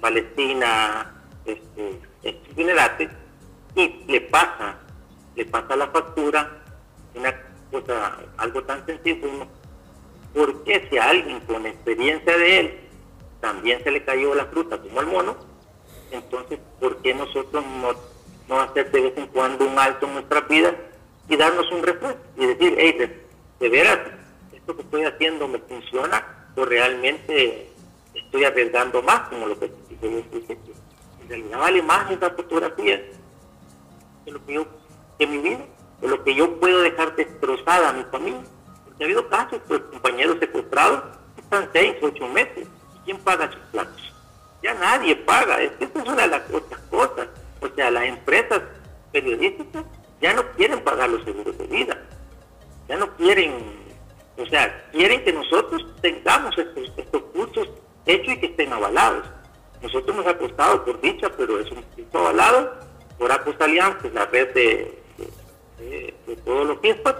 Palestina, 0.00 1.14
este, 1.46 1.98
este, 2.22 3.08
y 3.76 4.04
le 4.06 4.20
pasa 4.20 4.78
le 5.36 5.44
pasa 5.46 5.76
la 5.76 5.88
factura, 5.88 6.62
una 7.14 7.34
cosa, 7.70 8.18
algo 8.36 8.62
tan 8.64 8.84
sencillo 8.86 9.46
¿por 10.34 10.64
qué 10.64 10.86
si 10.90 10.98
a 10.98 11.10
alguien 11.10 11.40
con 11.40 11.64
experiencia 11.64 12.36
de 12.36 12.60
él 12.60 12.80
también 13.40 13.82
se 13.84 13.90
le 13.90 14.04
cayó 14.04 14.34
la 14.34 14.46
fruta 14.46 14.80
como 14.80 15.00
el 15.00 15.06
mono? 15.06 15.36
Entonces, 16.10 16.58
¿por 16.80 16.96
qué 16.98 17.14
nosotros 17.14 17.64
no, 17.80 17.92
no 18.48 18.60
hacer 18.60 18.90
de 18.90 19.00
vez 19.00 19.12
en 19.16 19.26
cuando 19.28 19.66
un 19.66 19.78
alto 19.78 20.06
en 20.06 20.14
nuestra 20.14 20.40
vida 20.42 20.74
y 21.28 21.36
darnos 21.36 21.70
un 21.72 21.82
refresco 21.82 22.18
y 22.36 22.46
decir, 22.46 22.74
hey, 22.76 23.18
de, 23.60 23.68
veras, 23.68 23.98
esto 24.52 24.76
que 24.76 24.82
estoy 24.82 25.04
haciendo 25.04 25.48
me 25.48 25.58
funciona 25.58 26.50
o 26.56 26.64
realmente 26.64 27.70
estoy 28.14 28.44
arriesgando 28.44 29.02
más, 29.02 29.28
como 29.28 29.46
lo 29.46 29.58
que 29.58 29.70
dije? 30.00 30.58
En 31.22 31.28
realidad 31.28 31.58
vale 31.58 31.82
más 31.82 32.10
esa 32.10 32.30
fotografía 32.30 33.02
que 34.24 34.30
lo 34.30 34.44
que 34.44 34.54
yo 34.54 34.66
de 35.18 35.26
mi 35.26 35.38
vida, 35.38 35.64
de 36.00 36.08
lo 36.08 36.22
que 36.24 36.34
yo 36.34 36.58
puedo 36.58 36.80
dejar 36.82 37.14
destrozada 37.16 37.90
a 37.90 37.92
mi 37.92 38.04
familia. 38.04 38.42
Porque 38.84 39.04
ha 39.04 39.06
habido 39.06 39.28
casos, 39.28 39.60
pues 39.66 39.80
compañeros 39.90 40.38
secuestrados 40.40 41.02
están 41.36 41.68
seis, 41.72 41.96
ocho 42.02 42.26
meses. 42.28 42.68
¿Quién 43.04 43.18
paga 43.18 43.50
sus 43.50 43.60
platos? 43.70 44.12
Ya 44.62 44.74
nadie 44.74 45.14
paga. 45.16 45.60
Es 45.60 45.72
que 45.72 45.84
esta 45.84 46.02
es 46.02 46.08
una 46.08 46.22
de 46.22 46.28
las 46.28 46.50
otras 46.50 46.80
cosas. 46.90 47.28
O 47.60 47.68
sea, 47.74 47.90
las 47.90 48.04
empresas 48.04 48.62
periodísticas 49.12 49.84
ya 50.20 50.32
no 50.34 50.42
quieren 50.52 50.80
pagar 50.82 51.10
los 51.10 51.22
seguros 51.24 51.56
de 51.58 51.66
vida. 51.66 51.96
Ya 52.88 52.96
no 52.96 53.14
quieren, 53.16 53.54
o 54.36 54.46
sea, 54.46 54.88
quieren 54.92 55.24
que 55.24 55.32
nosotros 55.32 55.86
tengamos 56.00 56.56
estos, 56.58 56.92
estos 56.96 57.22
cursos 57.24 57.68
hechos 58.06 58.34
y 58.34 58.40
que 58.40 58.46
estén 58.46 58.72
avalados. 58.72 59.26
Nosotros 59.82 60.16
nos 60.16 60.26
ha 60.26 60.36
costado 60.36 60.84
por 60.84 61.00
dicha, 61.00 61.30
pero 61.36 61.60
es 61.60 61.70
un 61.70 61.82
curso 61.82 62.18
avalado 62.18 62.74
por 63.18 63.30
Acos 63.30 63.56
Alianza, 63.60 64.08
la 64.12 64.26
red 64.26 64.52
de, 64.54 65.03
todos 66.44 66.66
los 66.66 66.80
tiempos 66.80 67.14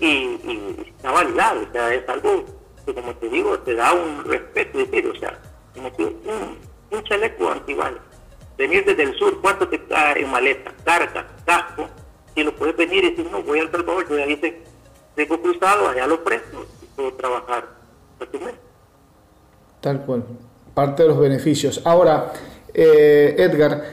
y, 0.00 0.38
está 0.86 1.10
validado, 1.10 1.62
o 1.68 1.72
sea, 1.72 1.94
es 1.94 2.08
algo 2.08 2.44
que 2.84 2.94
como 2.94 3.14
te 3.16 3.28
digo, 3.28 3.58
te 3.60 3.74
da 3.74 3.92
un 3.92 4.24
respeto, 4.24 4.78
decir, 4.78 5.06
o 5.06 5.14
sea, 5.18 5.38
como 5.74 5.94
que 5.94 6.04
un, 6.04 6.58
un 6.90 7.04
chaleco 7.04 7.50
antibala. 7.50 7.98
Venir 8.56 8.84
desde 8.84 9.02
el 9.04 9.14
sur, 9.18 9.40
¿cuánto 9.40 9.68
te 9.68 9.82
cae 9.84 10.22
en 10.22 10.30
maleta? 10.30 10.72
Carga, 10.84 11.26
casco, 11.44 11.88
si 12.34 12.42
lo 12.42 12.54
puedes 12.54 12.76
venir 12.76 13.04
y 13.04 13.10
decir, 13.10 13.30
no, 13.30 13.42
voy 13.42 13.60
al 13.60 13.70
Salvador, 13.70 14.08
yo 14.08 14.18
ya 14.18 14.26
hice, 14.26 14.62
tengo 15.14 15.40
cruzado, 15.40 15.88
allá 15.88 16.06
lo 16.06 16.22
presto 16.24 16.66
y 16.82 16.86
puedo 16.86 17.12
trabajar. 17.14 17.78
Tal 19.80 20.04
cual, 20.04 20.24
parte 20.74 21.04
de 21.04 21.08
los 21.08 21.20
beneficios. 21.20 21.80
Ahora, 21.84 22.32
eh, 22.74 23.36
Edgar, 23.38 23.84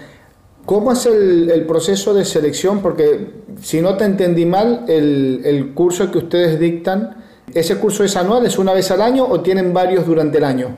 ¿Cómo 0.66 0.94
es 0.94 1.06
el, 1.06 1.64
proceso 1.68 2.14
de 2.16 2.26
selección? 2.26 2.82
Porque 2.82 3.30
si 3.62 3.82
no 3.82 3.98
te 3.98 4.06
entendí 4.06 4.48
mal, 4.48 4.86
el, 4.88 5.74
curso 5.76 6.12
que 6.12 6.18
ustedes 6.18 6.60
dictan, 6.60 7.24
¿ese 7.54 7.78
curso 7.80 8.04
es 8.04 8.16
anual, 8.16 8.48
es 8.48 8.58
una 8.58 8.74
vez 8.74 8.90
al 8.90 9.02
año 9.02 9.26
o 9.26 9.42
tienen 9.42 9.74
varios 9.74 10.08
durante 10.08 10.40
el 10.40 10.44
año? 10.44 10.76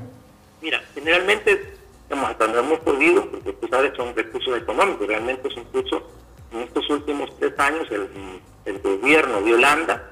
Mira, 0.61 0.81
generalmente, 0.93 1.73
hasta 2.09 2.45
hemos 2.59 2.79
podido, 2.79 3.31
porque 3.31 3.53
tú 3.53 3.67
sabes, 3.69 3.93
son 3.95 4.13
recursos 4.13 4.57
económicos, 4.57 5.07
realmente 5.07 5.47
es 5.47 5.55
un 5.55 5.63
curso, 5.65 6.03
en 6.51 6.59
estos 6.61 6.89
últimos 6.89 7.29
tres 7.39 7.53
años 7.57 7.87
el, 7.91 8.79
gobierno 8.83 9.41
de 9.41 9.53
Holanda 9.53 10.03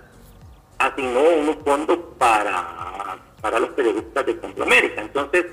asignó 0.79 1.19
unos 1.41 1.57
fondos 1.65 1.99
para, 2.17 3.17
para 3.41 3.59
los 3.59 3.69
periodistas 3.71 4.25
de 4.25 4.39
Centroamérica. 4.39 5.01
Entonces, 5.01 5.45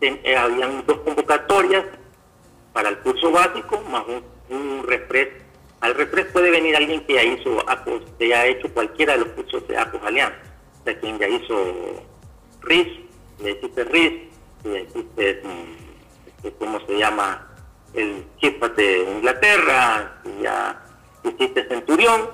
eh, 0.00 0.36
habían 0.36 0.84
dos 0.86 0.98
convocatorias 0.98 1.84
para 2.74 2.90
el 2.90 2.98
curso 2.98 3.30
básico 3.30 3.80
más 3.90 4.04
un, 4.06 4.22
un 4.50 4.86
Al 5.80 5.94
refresh 5.94 6.26
puede 6.26 6.50
venir 6.50 6.76
alguien 6.76 7.06
que 7.06 7.14
ya 7.14 7.22
hizo 7.22 7.58
APOS, 7.70 8.02
que 8.18 8.28
ya 8.28 8.40
ha 8.40 8.46
hecho 8.46 8.68
cualquiera 8.74 9.14
de 9.14 9.20
los 9.20 9.28
cursos 9.28 9.66
de 9.68 9.78
APOS 9.78 10.02
Alianza, 10.02 10.36
sea, 10.84 11.00
quien 11.00 11.18
ya 11.18 11.28
hizo 11.28 12.04
RIS, 12.62 12.88
le 13.42 13.52
hiciste 13.52 13.84
RIS, 13.84 14.12
le 14.64 14.82
hiciste, 14.82 15.42
este, 16.26 16.52
¿cómo 16.58 16.80
se 16.86 16.98
llama? 16.98 17.48
El 17.94 18.24
Chispas 18.38 18.74
de 18.76 19.02
Inglaterra, 19.02 20.20
ya 20.42 20.82
hiciste 21.22 21.66
Centurión, 21.68 22.28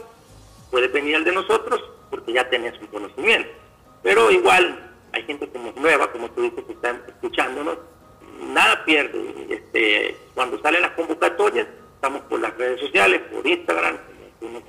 puede 0.71 0.89
venir 0.89 1.17
el 1.17 1.25
de 1.25 1.33
nosotros 1.33 1.83
porque 2.09 2.33
ya 2.33 2.49
tenés 2.49 2.79
un 2.81 2.87
conocimiento. 2.87 3.51
Pero 4.03 4.31
igual 4.31 4.91
hay 5.13 5.23
gente 5.25 5.49
como 5.49 5.73
nueva, 5.73 6.11
como 6.11 6.31
tú 6.31 6.43
dices, 6.43 6.65
que 6.65 6.73
están 6.73 7.03
escuchándonos, 7.07 7.77
nada 8.41 8.85
pierde. 8.85 9.47
Este, 9.49 10.17
cuando 10.35 10.61
salen 10.61 10.83
las 10.83 10.93
convocatorias, 10.93 11.67
estamos 11.95 12.23
por 12.23 12.41
las 12.41 12.57
redes 12.57 12.81
sociales, 12.81 13.21
por 13.33 13.47
Instagram, 13.47 13.99
como 14.39 14.53
nos 14.53 14.63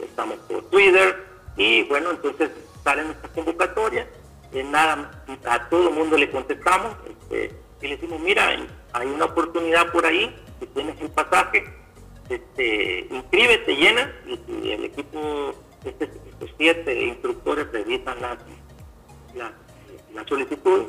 estamos 0.00 0.36
por 0.48 0.62
Twitter, 0.70 1.24
y 1.56 1.84
bueno, 1.84 2.10
entonces 2.10 2.50
salen 2.84 3.10
estas 3.10 3.30
convocatorias, 3.30 4.06
y 4.52 4.62
nada, 4.62 5.24
a 5.46 5.68
todo 5.68 5.88
el 5.88 5.94
mundo 5.94 6.18
le 6.18 6.30
contestamos, 6.30 6.94
este, 7.08 7.52
y 7.80 7.88
le 7.88 7.96
decimos, 7.96 8.20
mira, 8.20 8.48
hay 8.92 9.06
una 9.06 9.24
oportunidad 9.24 9.90
por 9.90 10.04
ahí, 10.04 10.34
si 10.60 10.66
tienes 10.66 11.00
el 11.00 11.10
pasaje, 11.10 11.64
este, 12.28 13.06
inscríbete, 13.10 13.76
llena, 13.76 14.12
y, 14.26 14.70
el 14.70 14.84
equipo, 14.84 15.54
este, 15.84 16.04
estos 16.04 16.50
siete 16.58 17.04
instructores 17.04 17.72
revisan 17.72 18.20
las, 18.20 18.38
las, 19.34 19.52
las 20.14 20.26
solicitudes 20.26 20.86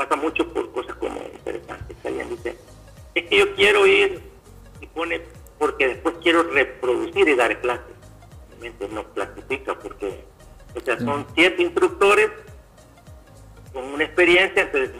pasa 0.00 0.16
mucho 0.16 0.48
por 0.48 0.72
cosas 0.72 0.96
como 0.96 1.20
interesantes. 1.34 1.94
Alguien 2.04 2.30
dice, 2.30 2.56
es 3.14 3.26
que 3.26 3.38
yo 3.38 3.54
quiero 3.54 3.86
ir 3.86 4.22
y 4.80 4.86
pone, 4.86 5.20
porque 5.58 5.88
después 5.88 6.14
quiero 6.22 6.42
reproducir 6.42 7.28
y 7.28 7.34
dar 7.34 7.60
clases. 7.60 7.94
Obviamente 8.48 8.88
no 8.88 9.04
clasifica 9.12 9.78
porque, 9.78 10.24
o 10.74 10.80
sea, 10.80 10.98
son 10.98 11.26
siete 11.34 11.62
instructores 11.62 12.30
con 13.74 13.84
una 13.84 14.04
experiencia, 14.04 14.62
entonces 14.62 14.90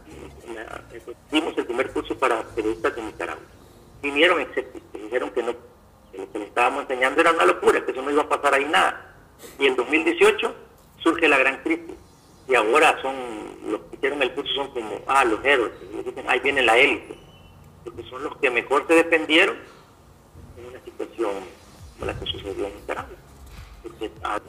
dimos 1.32 1.58
el 1.58 1.66
primer 1.66 1.92
curso 1.92 2.18
para 2.18 2.44
periodistas 2.56 2.96
de 2.96 3.02
Nicaragua. 3.02 3.44
Vinieron 4.02 4.42
escépticos, 4.42 4.94
dijeron 4.94 5.32
que 5.32 5.44
no, 5.44 5.54
que 6.12 6.18
lo 6.18 6.32
que 6.32 6.40
le 6.40 6.46
estábamos 6.46 6.84
enseñando 6.84 7.22
era 7.22 7.32
una 7.32 7.46
locura, 7.46 7.84
que 7.86 7.92
eso 7.92 8.02
no 8.02 8.12
iba 8.12 8.24
a 8.24 8.30
pasar 8.30 8.54
ahí 8.54 8.66
nada. 8.66 9.16
Y 9.58 9.68
en 9.68 9.76
2018 9.76 10.56
surge 11.04 11.28
la 11.28 11.38
gran 11.38 11.62
crisis. 11.64 11.96
Y 12.48 12.56
ahora 12.56 13.00
son, 13.02 13.14
los 13.70 13.82
que 13.82 13.96
hicieron 13.98 14.22
el 14.22 14.34
curso 14.34 14.52
son 14.56 14.72
como, 14.72 15.02
ah, 15.08 15.24
los 15.24 15.44
héroes, 15.46 15.72
dicen, 16.04 16.26
ahí 16.28 16.40
viene 16.40 16.64
la 16.64 16.78
élite. 16.78 17.18
Porque 17.84 18.04
son 18.10 18.24
los 18.24 18.36
que 18.38 18.50
mejor 18.50 18.86
se 18.88 18.96
defendieron 18.96 19.56
en 20.58 20.66
una 20.66 20.84
situación 20.84 21.32
como 21.94 22.06
la 22.06 22.20
que 22.20 22.26
sucedió 22.26 22.68
en 22.68 22.76
Nicaragua. 22.76 23.16
Ah, 24.24 24.40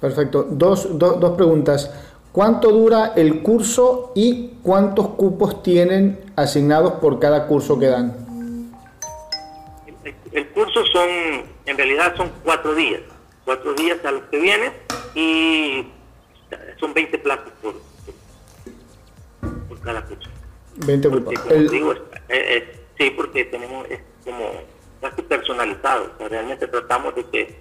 Perfecto. 0.00 0.46
Dos, 0.50 0.98
dos 0.98 1.36
preguntas. 1.36 1.90
¿Cuánto 2.32 2.70
dura 2.70 3.12
el 3.16 3.42
curso 3.42 4.12
y 4.14 4.50
cuántos 4.62 5.08
cupos 5.08 5.64
tienen 5.64 6.32
asignados 6.36 6.92
por 6.94 7.18
cada 7.18 7.48
curso 7.48 7.76
que 7.78 7.86
dan? 7.86 8.14
El, 10.30 10.48
curso 10.50 10.86
son, 10.86 11.08
en 11.66 11.76
realidad 11.76 12.14
son 12.16 12.30
cuatro 12.44 12.72
días, 12.76 13.00
cuatro 13.44 13.74
días 13.74 13.98
a 14.04 14.12
los 14.12 14.22
que 14.24 14.38
vienen 14.38 14.72
y 15.16 15.84
son 16.78 16.94
20 16.94 17.18
plazas 17.18 17.50
por, 17.60 17.74
por 19.68 19.80
cada 19.80 20.04
curso. 20.04 20.30
20 20.86 21.08
cupos. 21.08 21.34
sí, 22.96 23.10
porque 23.10 23.44
tenemos, 23.46 23.90
es 23.90 24.00
como 24.24 24.52
casi 25.00 25.22
personalizado, 25.22 26.12
realmente 26.28 26.68
tratamos 26.68 27.12
de 27.16 27.24
que, 27.24 27.58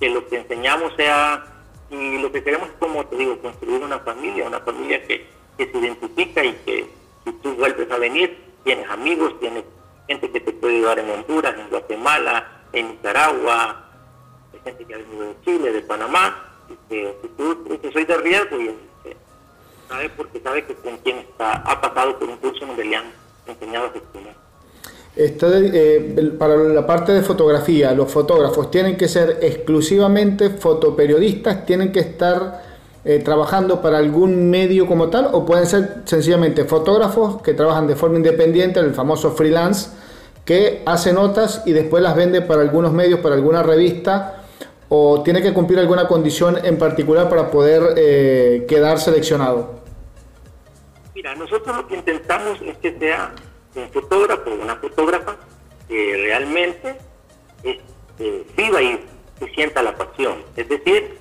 que 0.00 0.10
lo 0.10 0.26
que 0.26 0.38
enseñamos 0.38 0.92
sea 0.96 1.57
y 1.90 2.18
lo 2.18 2.30
que 2.30 2.42
queremos 2.42 2.68
es, 2.68 2.74
como 2.78 3.06
te 3.06 3.16
digo, 3.16 3.38
construir 3.40 3.82
una 3.82 3.98
familia, 4.00 4.46
una 4.46 4.60
familia 4.60 5.02
que, 5.06 5.26
se 5.56 5.76
identifica 5.76 6.44
y 6.44 6.52
que 6.64 6.86
si 7.24 7.32
tú 7.32 7.52
vuelves 7.54 7.90
a 7.90 7.98
venir, 7.98 8.38
tienes 8.62 8.88
amigos, 8.88 9.38
tienes 9.40 9.64
gente 10.06 10.30
que 10.30 10.40
te 10.40 10.52
puede 10.52 10.76
ayudar 10.76 11.00
en 11.00 11.10
Honduras, 11.10 11.54
en 11.58 11.68
Guatemala, 11.68 12.62
en 12.72 12.90
Nicaragua, 12.90 13.84
gente 14.62 14.84
que 14.84 14.94
ha 14.94 14.98
venido 14.98 15.24
de 15.24 15.34
Chile, 15.44 15.72
de 15.72 15.80
Panamá, 15.80 16.44
y 16.68 16.76
que 16.88 17.16
si 17.22 17.28
tú 17.28 17.78
que 17.82 17.92
soy 17.92 18.04
de 18.04 18.16
riesgo 18.18 18.60
y 18.60 18.72
sabe 19.88 20.10
porque 20.10 20.40
sabe 20.40 20.64
que 20.64 20.74
con 20.74 20.96
quien 20.98 21.18
está, 21.18 21.54
ha 21.54 21.80
pasado 21.80 22.18
por 22.18 22.28
un 22.28 22.36
curso 22.36 22.66
donde 22.66 22.84
le 22.84 22.96
han 22.96 23.10
enseñado 23.46 23.86
a 23.86 23.90
gestionar. 23.90 24.47
Eh, 25.20 26.32
para 26.38 26.54
la 26.54 26.86
parte 26.86 27.10
de 27.10 27.22
fotografía, 27.22 27.92
los 27.92 28.08
fotógrafos 28.08 28.70
tienen 28.70 28.96
que 28.96 29.08
ser 29.08 29.38
exclusivamente 29.42 30.50
fotoperiodistas, 30.50 31.66
tienen 31.66 31.90
que 31.90 31.98
estar 31.98 32.62
eh, 33.04 33.18
trabajando 33.24 33.82
para 33.82 33.98
algún 33.98 34.48
medio 34.48 34.86
como 34.86 35.08
tal, 35.08 35.30
o 35.32 35.44
pueden 35.44 35.66
ser 35.66 36.02
sencillamente 36.04 36.64
fotógrafos 36.66 37.42
que 37.42 37.52
trabajan 37.52 37.88
de 37.88 37.96
forma 37.96 38.18
independiente, 38.18 38.78
el 38.78 38.94
famoso 38.94 39.32
freelance, 39.32 39.90
que 40.44 40.82
hace 40.86 41.12
notas 41.12 41.62
y 41.66 41.72
después 41.72 42.00
las 42.00 42.14
vende 42.14 42.40
para 42.40 42.62
algunos 42.62 42.92
medios, 42.92 43.18
para 43.18 43.34
alguna 43.34 43.64
revista, 43.64 44.44
o 44.88 45.24
tiene 45.24 45.42
que 45.42 45.52
cumplir 45.52 45.80
alguna 45.80 46.06
condición 46.06 46.64
en 46.64 46.78
particular 46.78 47.28
para 47.28 47.50
poder 47.50 47.94
eh, 47.96 48.66
quedar 48.68 49.00
seleccionado. 49.00 49.80
Mira, 51.12 51.34
nosotros 51.34 51.76
lo 51.76 51.88
que 51.88 51.96
intentamos 51.96 52.62
es 52.62 52.78
que 52.78 52.96
sea 52.96 53.34
un 53.74 53.90
fotógrafo, 53.90 54.50
una 54.50 54.76
fotógrafa 54.76 55.36
que 55.88 56.16
realmente 56.22 56.96
este, 57.62 58.44
viva 58.56 58.82
y 58.82 59.04
se 59.38 59.48
sienta 59.54 59.82
la 59.82 59.96
pasión. 59.96 60.42
Es 60.56 60.68
decir, 60.68 61.18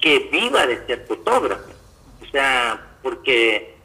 que 0.00 0.30
viva 0.32 0.66
de 0.66 0.84
ser 0.86 1.06
fotógrafo. 1.06 1.70
O 2.22 2.30
sea, 2.30 2.96
porque 3.02 3.76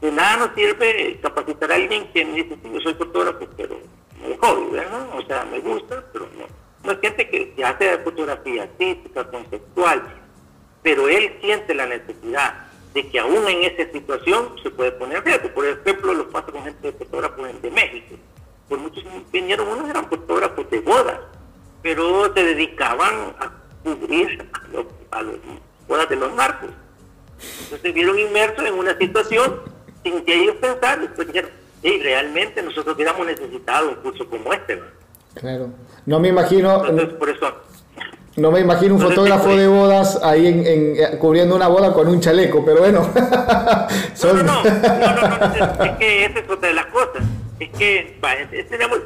de 0.00 0.12
nada 0.12 0.46
nos 0.46 0.54
sirve 0.54 1.18
capacitar 1.22 1.72
a 1.72 1.76
alguien 1.76 2.08
que 2.12 2.24
me 2.24 2.42
dice, 2.42 2.58
yo 2.64 2.80
soy 2.80 2.94
fotógrafo, 2.94 3.46
pero 3.56 3.78
no 4.20 4.34
es 4.34 4.70
¿verdad? 4.72 5.08
O 5.16 5.22
sea, 5.26 5.44
me 5.44 5.60
gusta, 5.60 6.04
pero 6.12 6.26
no. 6.36 6.46
No 6.84 6.92
es 6.92 7.00
gente 7.00 7.28
que 7.28 7.64
hace 7.64 7.98
fotografía 7.98 8.64
artística, 8.64 9.30
conceptual, 9.30 10.02
pero 10.82 11.08
él 11.08 11.38
siente 11.40 11.74
la 11.74 11.86
necesidad 11.86 12.71
de 12.94 13.08
que 13.08 13.18
aún 13.18 13.48
en 13.48 13.62
esa 13.62 13.90
situación 13.90 14.54
se 14.62 14.70
puede 14.70 14.92
poner 14.92 15.24
riesgo. 15.24 15.48
Por 15.50 15.66
ejemplo, 15.66 16.12
lo 16.12 16.28
pasa 16.30 16.52
con 16.52 16.62
gente 16.64 16.92
de 16.92 16.92
fotógrafos 16.92 17.62
de 17.62 17.70
México. 17.70 18.16
Por 18.68 18.78
muchos 18.78 19.04
vinieron, 19.32 19.68
unos 19.68 19.88
eran 19.88 20.08
fotógrafos 20.08 20.68
de 20.70 20.80
bodas, 20.80 21.18
pero 21.82 22.32
se 22.34 22.42
dedicaban 22.44 23.34
a 23.38 23.52
cubrir 23.82 24.48
a, 25.10 25.22
las 25.22 25.34
bodas 25.88 26.08
de 26.08 26.16
los 26.16 26.34
narcos. 26.34 26.70
Entonces 27.40 27.80
se 27.82 27.92
vieron 27.92 28.18
inmersos 28.18 28.64
en 28.64 28.74
una 28.74 28.96
situación 28.98 29.60
sin 30.02 30.24
que 30.24 30.42
ellos 30.42 30.56
pensaran, 30.56 31.02
después 31.02 31.26
dijeron, 31.28 31.50
hey, 31.82 32.00
realmente 32.02 32.62
nosotros 32.62 32.94
hubiéramos 32.94 33.26
necesitado 33.26 33.88
un 33.88 33.94
curso 33.96 34.28
como 34.28 34.52
este. 34.52 34.82
Claro. 35.34 35.70
No 36.04 36.20
me 36.20 36.28
imagino... 36.28 36.84
Entonces, 36.84 37.14
por 37.14 37.30
eso 37.30 37.46
no 38.36 38.50
me 38.50 38.60
imagino 38.60 38.94
un 38.94 39.00
fotógrafo 39.00 39.54
de 39.54 39.66
bodas 39.66 40.18
ahí 40.22 40.46
en, 40.46 40.96
eh, 40.96 41.18
cubriendo 41.18 41.54
una 41.54 41.68
boda 41.68 41.92
con 41.92 42.08
un 42.08 42.20
chaleco, 42.20 42.64
pero 42.64 42.80
bueno. 42.80 43.00
no, 43.14 44.32
no, 44.32 44.42
no, 44.42 44.64
no, 44.64 45.84
es, 45.84 45.90
que 45.98 46.24
esa 46.24 46.38
es 46.38 46.48
otra 46.50 46.68
de 46.68 46.74
las 46.74 46.86
cosas. 46.86 47.22
Es 47.60 47.70
que, 47.70 48.18
tenemos, 48.70 49.00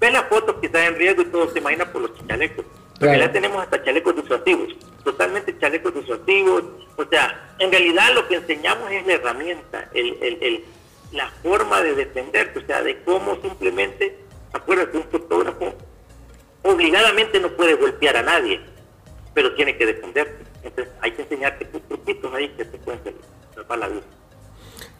ven 0.00 0.12
las 0.12 0.24
fotos 0.24 0.56
que 0.56 0.66
están 0.66 0.82
en 0.82 0.96
riesgo 0.96 1.22
y 1.22 1.26
todo 1.26 1.48
se 1.52 1.60
imagina 1.60 1.92
por 1.92 2.02
los 2.02 2.26
chalecos. 2.26 2.64
Porque 2.98 3.18
ya 3.18 3.32
tenemos 3.32 3.62
hasta 3.62 3.82
chalecos 3.84 4.16
disuasivos, 4.16 4.68
totalmente 5.04 5.56
chalecos 5.58 5.94
disuasivos. 5.94 6.64
O 6.96 7.04
sea, 7.04 7.54
en 7.58 7.70
realidad 7.70 8.12
lo 8.14 8.26
que 8.26 8.36
enseñamos 8.36 8.90
es 8.90 9.06
la 9.06 9.12
herramienta, 9.14 9.88
el, 9.94 10.16
el, 10.20 10.38
el, 10.42 10.64
la 11.12 11.28
forma 11.42 11.80
de 11.82 11.94
defenderte, 11.94 12.58
o 12.58 12.66
sea, 12.66 12.82
de 12.82 13.00
cómo 13.02 13.40
simplemente, 13.42 14.18
acuérdate, 14.52 14.98
un 14.98 15.04
fotógrafo 15.04 15.72
obligadamente 16.62 17.40
no 17.40 17.48
puede 17.50 17.74
golpear 17.74 18.16
a 18.16 18.22
nadie 18.22 18.71
pero 19.34 19.54
tiene 19.54 19.76
que 19.76 19.86
defenderte. 19.86 20.44
Entonces 20.62 20.92
hay 21.00 21.12
que 21.12 21.22
enseñarte 21.22 21.64
tus 21.66 21.82
truquitos 21.82 22.32
ahí 22.34 22.48
que 22.50 22.64
te 22.64 22.78
pueden 22.78 23.00
salvar 23.54 23.78
la 23.78 23.88
vida. 23.88 24.02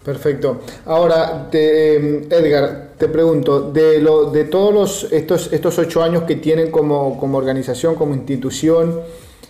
Perfecto. 0.04 0.60
Ahora, 0.84 1.48
em, 1.52 2.24
Edgar, 2.28 2.90
te 2.98 3.08
pregunto, 3.08 3.70
de, 3.70 4.00
lo, 4.00 4.30
de 4.30 4.44
todos 4.44 4.74
los, 4.74 5.12
estos, 5.12 5.52
estos 5.52 5.78
ocho 5.78 6.02
años 6.02 6.24
que 6.24 6.36
tienen 6.36 6.72
como, 6.72 7.18
como 7.20 7.38
organización, 7.38 7.94
como 7.94 8.14
institución, 8.14 9.00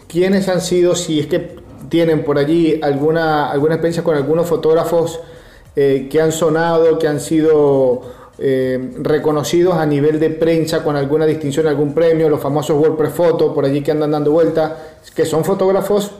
¿quiénes 0.08 0.48
han 0.48 0.60
sido, 0.60 0.94
si 0.94 1.20
es 1.20 1.26
que 1.26 1.56
tienen 1.88 2.22
por 2.22 2.38
allí 2.38 2.78
alguna, 2.82 3.50
alguna 3.50 3.74
experiencia 3.74 4.04
con 4.04 4.14
algunos 4.14 4.46
fotógrafos 4.46 5.20
eh, 5.74 6.08
que 6.10 6.20
han 6.20 6.32
sonado, 6.32 6.98
que 6.98 7.08
han 7.08 7.20
sido 7.20 8.02
eh, 8.38 8.92
reconocidos 8.98 9.74
a 9.74 9.84
nivel 9.84 10.18
de 10.18 10.30
prensa 10.30 10.82
con 10.82 10.96
alguna 10.96 11.26
distinción, 11.26 11.66
algún 11.66 11.92
premio, 11.92 12.28
los 12.28 12.40
famosos 12.40 12.78
WordPress 12.78 13.12
Photo, 13.12 13.54
por 13.54 13.64
allí 13.64 13.82
que 13.82 13.90
andan 13.90 14.10
dando 14.10 14.32
vuelta, 14.32 14.76
que 15.14 15.26
son 15.26 15.44
fotógrafos 15.44 16.12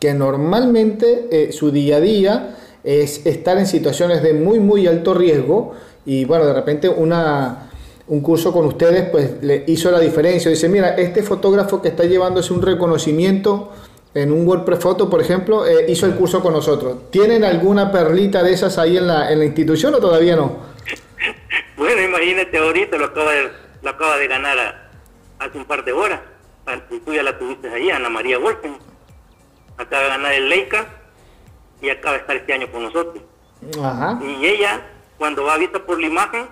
que 0.00 0.14
normalmente 0.14 1.28
eh, 1.30 1.52
su 1.52 1.70
día 1.70 1.96
a 1.96 2.00
día 2.00 2.56
es 2.84 3.26
estar 3.26 3.58
en 3.58 3.66
situaciones 3.66 4.22
de 4.22 4.32
muy, 4.32 4.60
muy 4.60 4.86
alto 4.86 5.12
riesgo 5.12 5.72
y 6.04 6.24
bueno, 6.24 6.46
de 6.46 6.52
repente 6.52 6.88
una, 6.88 7.70
un 8.08 8.20
curso 8.20 8.52
con 8.52 8.64
ustedes 8.66 9.08
pues 9.10 9.42
le 9.42 9.64
hizo 9.66 9.90
la 9.90 9.98
diferencia. 9.98 10.50
Dice, 10.50 10.68
mira, 10.68 10.94
este 10.94 11.22
fotógrafo 11.22 11.82
que 11.82 11.88
está 11.88 12.04
llevándose 12.04 12.52
un 12.52 12.62
reconocimiento 12.62 13.70
en 14.14 14.32
un 14.32 14.46
WordPress 14.46 14.78
Photo, 14.78 15.10
por 15.10 15.20
ejemplo, 15.20 15.66
eh, 15.66 15.86
hizo 15.88 16.06
el 16.06 16.14
curso 16.14 16.40
con 16.40 16.52
nosotros. 16.54 17.10
¿Tienen 17.10 17.44
alguna 17.44 17.92
perlita 17.92 18.42
de 18.42 18.52
esas 18.52 18.78
ahí 18.78 18.96
en 18.96 19.06
la, 19.06 19.30
en 19.30 19.40
la 19.40 19.44
institución 19.44 19.94
o 19.94 19.98
todavía 19.98 20.36
no? 20.36 20.75
Bueno, 21.76 22.02
imagínate, 22.02 22.58
ahorita 22.58 22.96
lo 22.96 23.06
acaba 23.06 23.32
de, 23.32 23.50
lo 23.82 23.90
acaba 23.90 24.16
de 24.16 24.26
ganar 24.26 24.90
hace 25.38 25.58
un 25.58 25.64
par 25.64 25.84
de 25.84 25.92
horas. 25.92 26.20
Tú 27.04 27.12
ya 27.12 27.22
la 27.22 27.38
tuviste 27.38 27.68
ahí, 27.68 27.90
Ana 27.90 28.08
María 28.08 28.38
Wolfen. 28.38 28.76
Acaba 29.76 30.02
de 30.02 30.08
ganar 30.08 30.32
el 30.32 30.48
Leica 30.48 30.86
y 31.80 31.90
acaba 31.90 32.14
de 32.14 32.20
estar 32.20 32.36
este 32.36 32.52
año 32.52 32.70
con 32.72 32.82
nosotros. 32.82 33.22
Y 34.22 34.46
ella, 34.46 34.82
cuando 35.18 35.44
va 35.44 35.56
vista 35.58 35.84
por 35.84 36.00
la 36.00 36.06
imagen, 36.06 36.46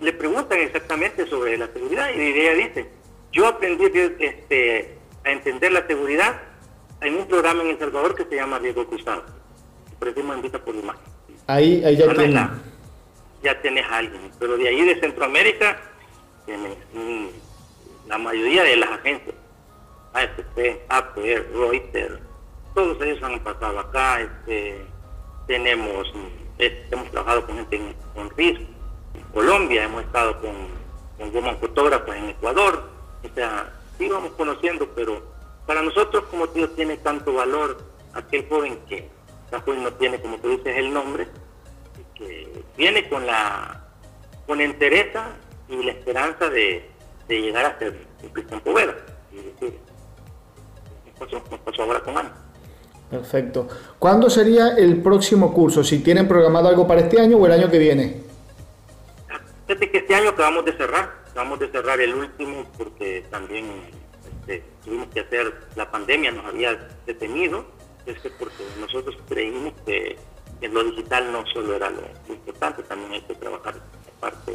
le 0.00 0.12
preguntan 0.12 0.58
exactamente 0.58 1.26
sobre 1.28 1.56
la 1.56 1.68
seguridad 1.68 2.08
y 2.14 2.20
ella 2.20 2.54
dice, 2.54 2.90
yo 3.30 3.46
aprendí 3.46 3.84
este, 4.18 4.98
a 5.24 5.30
entender 5.30 5.72
la 5.72 5.86
seguridad 5.86 6.40
en 7.00 7.16
un 7.16 7.26
programa 7.26 7.62
en 7.62 7.70
El 7.70 7.78
Salvador 7.78 8.14
que 8.14 8.24
se 8.24 8.36
llama 8.36 8.58
Diego 8.58 8.86
Cruzado. 8.86 9.24
Por 9.98 10.08
eso 10.08 10.20
en 10.20 10.42
vista 10.42 10.58
por 10.58 10.74
la 10.74 10.80
imagen. 10.80 11.02
Ahí, 11.46 11.84
ahí 11.84 11.96
ya 11.96 12.12
tienes. 12.14 12.48
Ya 13.42 13.60
tienes 13.60 13.84
a 13.86 13.98
alguien. 13.98 14.30
Pero 14.38 14.56
de 14.56 14.68
ahí 14.68 14.84
de 14.84 15.00
Centroamérica, 15.00 15.80
la 18.06 18.18
mayoría 18.18 18.62
de 18.64 18.76
las 18.76 18.90
agencias, 18.90 19.34
AFP, 20.12 20.84
AP, 20.88 21.16
Reuters, 21.54 22.20
todos 22.74 23.00
ellos 23.02 23.22
han 23.22 23.40
pasado 23.40 23.78
acá, 23.80 24.20
este, 24.20 24.84
tenemos, 25.46 26.12
este, 26.58 26.94
hemos 26.94 27.10
trabajado 27.10 27.46
con 27.46 27.56
gente 27.56 27.76
en, 27.76 27.94
en 28.16 29.22
Colombia, 29.32 29.84
hemos 29.84 30.02
estado 30.02 30.40
con, 30.40 30.52
con 31.18 31.32
Woman 31.32 31.58
Fotógrafos 31.58 32.14
en 32.14 32.30
Ecuador, 32.30 32.90
o 33.22 33.34
sea, 33.34 33.72
sí 33.98 34.08
vamos 34.08 34.32
conociendo, 34.32 34.88
pero 34.94 35.22
para 35.66 35.82
nosotros, 35.82 36.24
como 36.30 36.48
tío, 36.48 36.68
tiene 36.70 36.96
tanto 36.98 37.34
valor 37.34 37.78
aquel 38.14 38.48
joven 38.48 38.78
que, 38.88 39.08
no 39.66 39.92
tiene, 39.94 40.20
como 40.20 40.38
tú 40.38 40.48
dices, 40.48 40.76
el 40.76 40.92
nombre, 40.92 41.28
que 42.22 42.62
viene 42.76 43.08
con 43.08 43.26
la 43.26 43.82
con 44.46 44.60
entereza 44.60 45.30
y 45.68 45.82
la 45.82 45.92
esperanza 45.92 46.48
de, 46.50 46.90
llegar 47.28 47.64
a 47.64 47.78
ser 47.78 47.96
un 48.22 48.28
Cristian 48.30 48.60
Povera. 48.60 48.94
Y 49.32 49.36
decir, 49.36 49.78
pasó, 51.18 51.42
pasó 51.64 51.82
ahora 51.82 52.00
con 52.00 52.18
Ana. 52.18 52.34
Perfecto. 53.10 53.68
¿Cuándo 53.98 54.28
sería 54.28 54.76
el 54.76 55.02
próximo 55.02 55.52
curso? 55.52 55.84
Si 55.84 56.00
tienen 56.00 56.28
programado 56.28 56.68
algo 56.68 56.86
para 56.86 57.00
este 57.00 57.20
año 57.20 57.36
o 57.38 57.46
el 57.46 57.52
año 57.52 57.70
que 57.70 57.78
viene. 57.78 58.22
Fíjate 59.66 59.90
que 59.90 59.98
este 59.98 60.14
año 60.14 60.30
acabamos 60.30 60.64
de 60.64 60.72
cerrar, 60.72 61.22
acabamos 61.30 61.60
de 61.60 61.68
cerrar 61.68 62.00
el 62.00 62.14
último 62.14 62.66
porque 62.76 63.24
también 63.30 63.66
este, 64.40 64.64
tuvimos 64.84 65.08
que 65.08 65.20
hacer, 65.20 65.54
la 65.76 65.90
pandemia 65.90 66.32
nos 66.32 66.44
había 66.46 66.88
detenido, 67.06 67.64
es 68.04 68.18
que 68.18 68.30
porque 68.30 68.64
nosotros 68.80 69.16
creímos 69.28 69.72
que 69.86 70.16
lo 70.68 70.84
digital 70.84 71.32
no 71.32 71.44
solo 71.46 71.74
era 71.74 71.90
lo, 71.90 72.02
importante, 72.28 72.82
también 72.84 73.12
hay 73.12 73.22
que 73.22 73.34
trabajar 73.34 73.74
aparte 74.16 74.52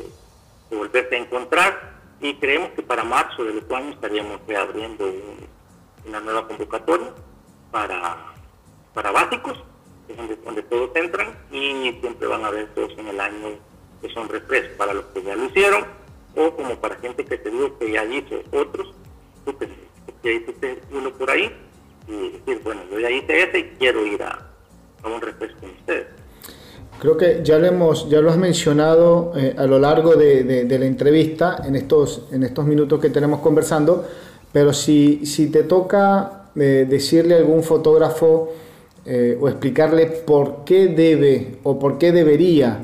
de 0.69 0.75
volverse 0.75 1.15
a 1.15 1.19
encontrar. 1.19 1.97
Y 2.19 2.33
creemos 2.35 2.71
que 2.71 2.81
para 2.81 3.03
marzo 3.03 3.43
del 3.43 3.59
otro 3.59 3.77
año 3.77 3.91
estaríamos 3.91 4.39
reabriendo 4.47 5.13
una 6.05 6.19
nueva 6.19 6.47
convocatoria 6.47 7.13
para 7.71 8.33
para 8.97 9.11
básicos, 9.11 9.55
que 10.07 10.13
es 10.13 10.43
donde, 10.43 10.63
todos 10.63 10.89
entran, 10.95 11.37
y 11.51 11.95
siempre 12.01 12.25
van 12.25 12.43
a 12.43 12.49
ver 12.49 12.67
todos 12.73 12.97
en 12.97 13.09
el 13.09 13.19
año 13.19 13.49
que 14.01 14.09
son 14.09 14.27
refrescos 14.27 14.75
para 14.75 14.91
los 14.91 15.05
que 15.13 15.21
ya 15.21 15.35
lo 15.35 15.45
hicieron, 15.45 15.85
o 16.35 16.49
como 16.55 16.75
para 16.77 16.95
gente 16.95 17.23
que 17.23 17.37
te 17.37 17.51
digo 17.51 17.77
que 17.77 17.91
ya 17.91 18.03
hizo 18.05 18.41
otros, 18.51 18.95
tú 19.45 19.55
que, 19.55 19.69
que 20.23 20.81
uno 20.89 21.11
por 21.11 21.29
ahí, 21.29 21.55
y 22.07 22.29
decir, 22.29 22.59
bueno, 22.63 22.81
yo 22.89 22.99
ya 22.99 23.11
hice 23.11 23.43
ese 23.43 23.59
y 23.59 23.63
quiero 23.77 24.03
ir 24.03 24.23
a, 24.23 24.46
un 25.15 25.21
refresco 25.21 25.59
con 25.61 25.69
ustedes. 25.71 26.07
Creo 26.99 27.15
que 27.15 27.41
ya 27.43 27.59
lo 27.59 27.67
hemos, 27.67 28.09
ya 28.09 28.21
lo 28.21 28.31
has 28.31 28.37
mencionado 28.37 29.31
eh, 29.35 29.53
a 29.55 29.67
lo 29.67 29.77
largo 29.77 30.15
de, 30.15 30.65
la 30.67 30.85
entrevista, 30.85 31.61
en 31.63 31.75
estos, 31.75 32.23
en 32.31 32.43
estos 32.43 32.65
minutos 32.65 32.99
que 32.99 33.11
tenemos 33.11 33.39
conversando, 33.39 34.03
pero 34.51 34.73
si, 34.73 35.23
si 35.25 35.51
te 35.51 35.63
toca 35.63 36.49
eh, 36.55 36.87
decirle 36.89 37.35
a 37.35 37.37
algún 37.37 37.61
fotógrafo 37.61 38.51
eh, 39.05 39.37
o 39.39 39.47
explicarle 39.47 40.07
por 40.07 40.63
qué 40.65 40.87
debe 40.87 41.59
o 41.61 41.77
por 41.77 41.99
qué 41.99 42.11
debería 42.11 42.79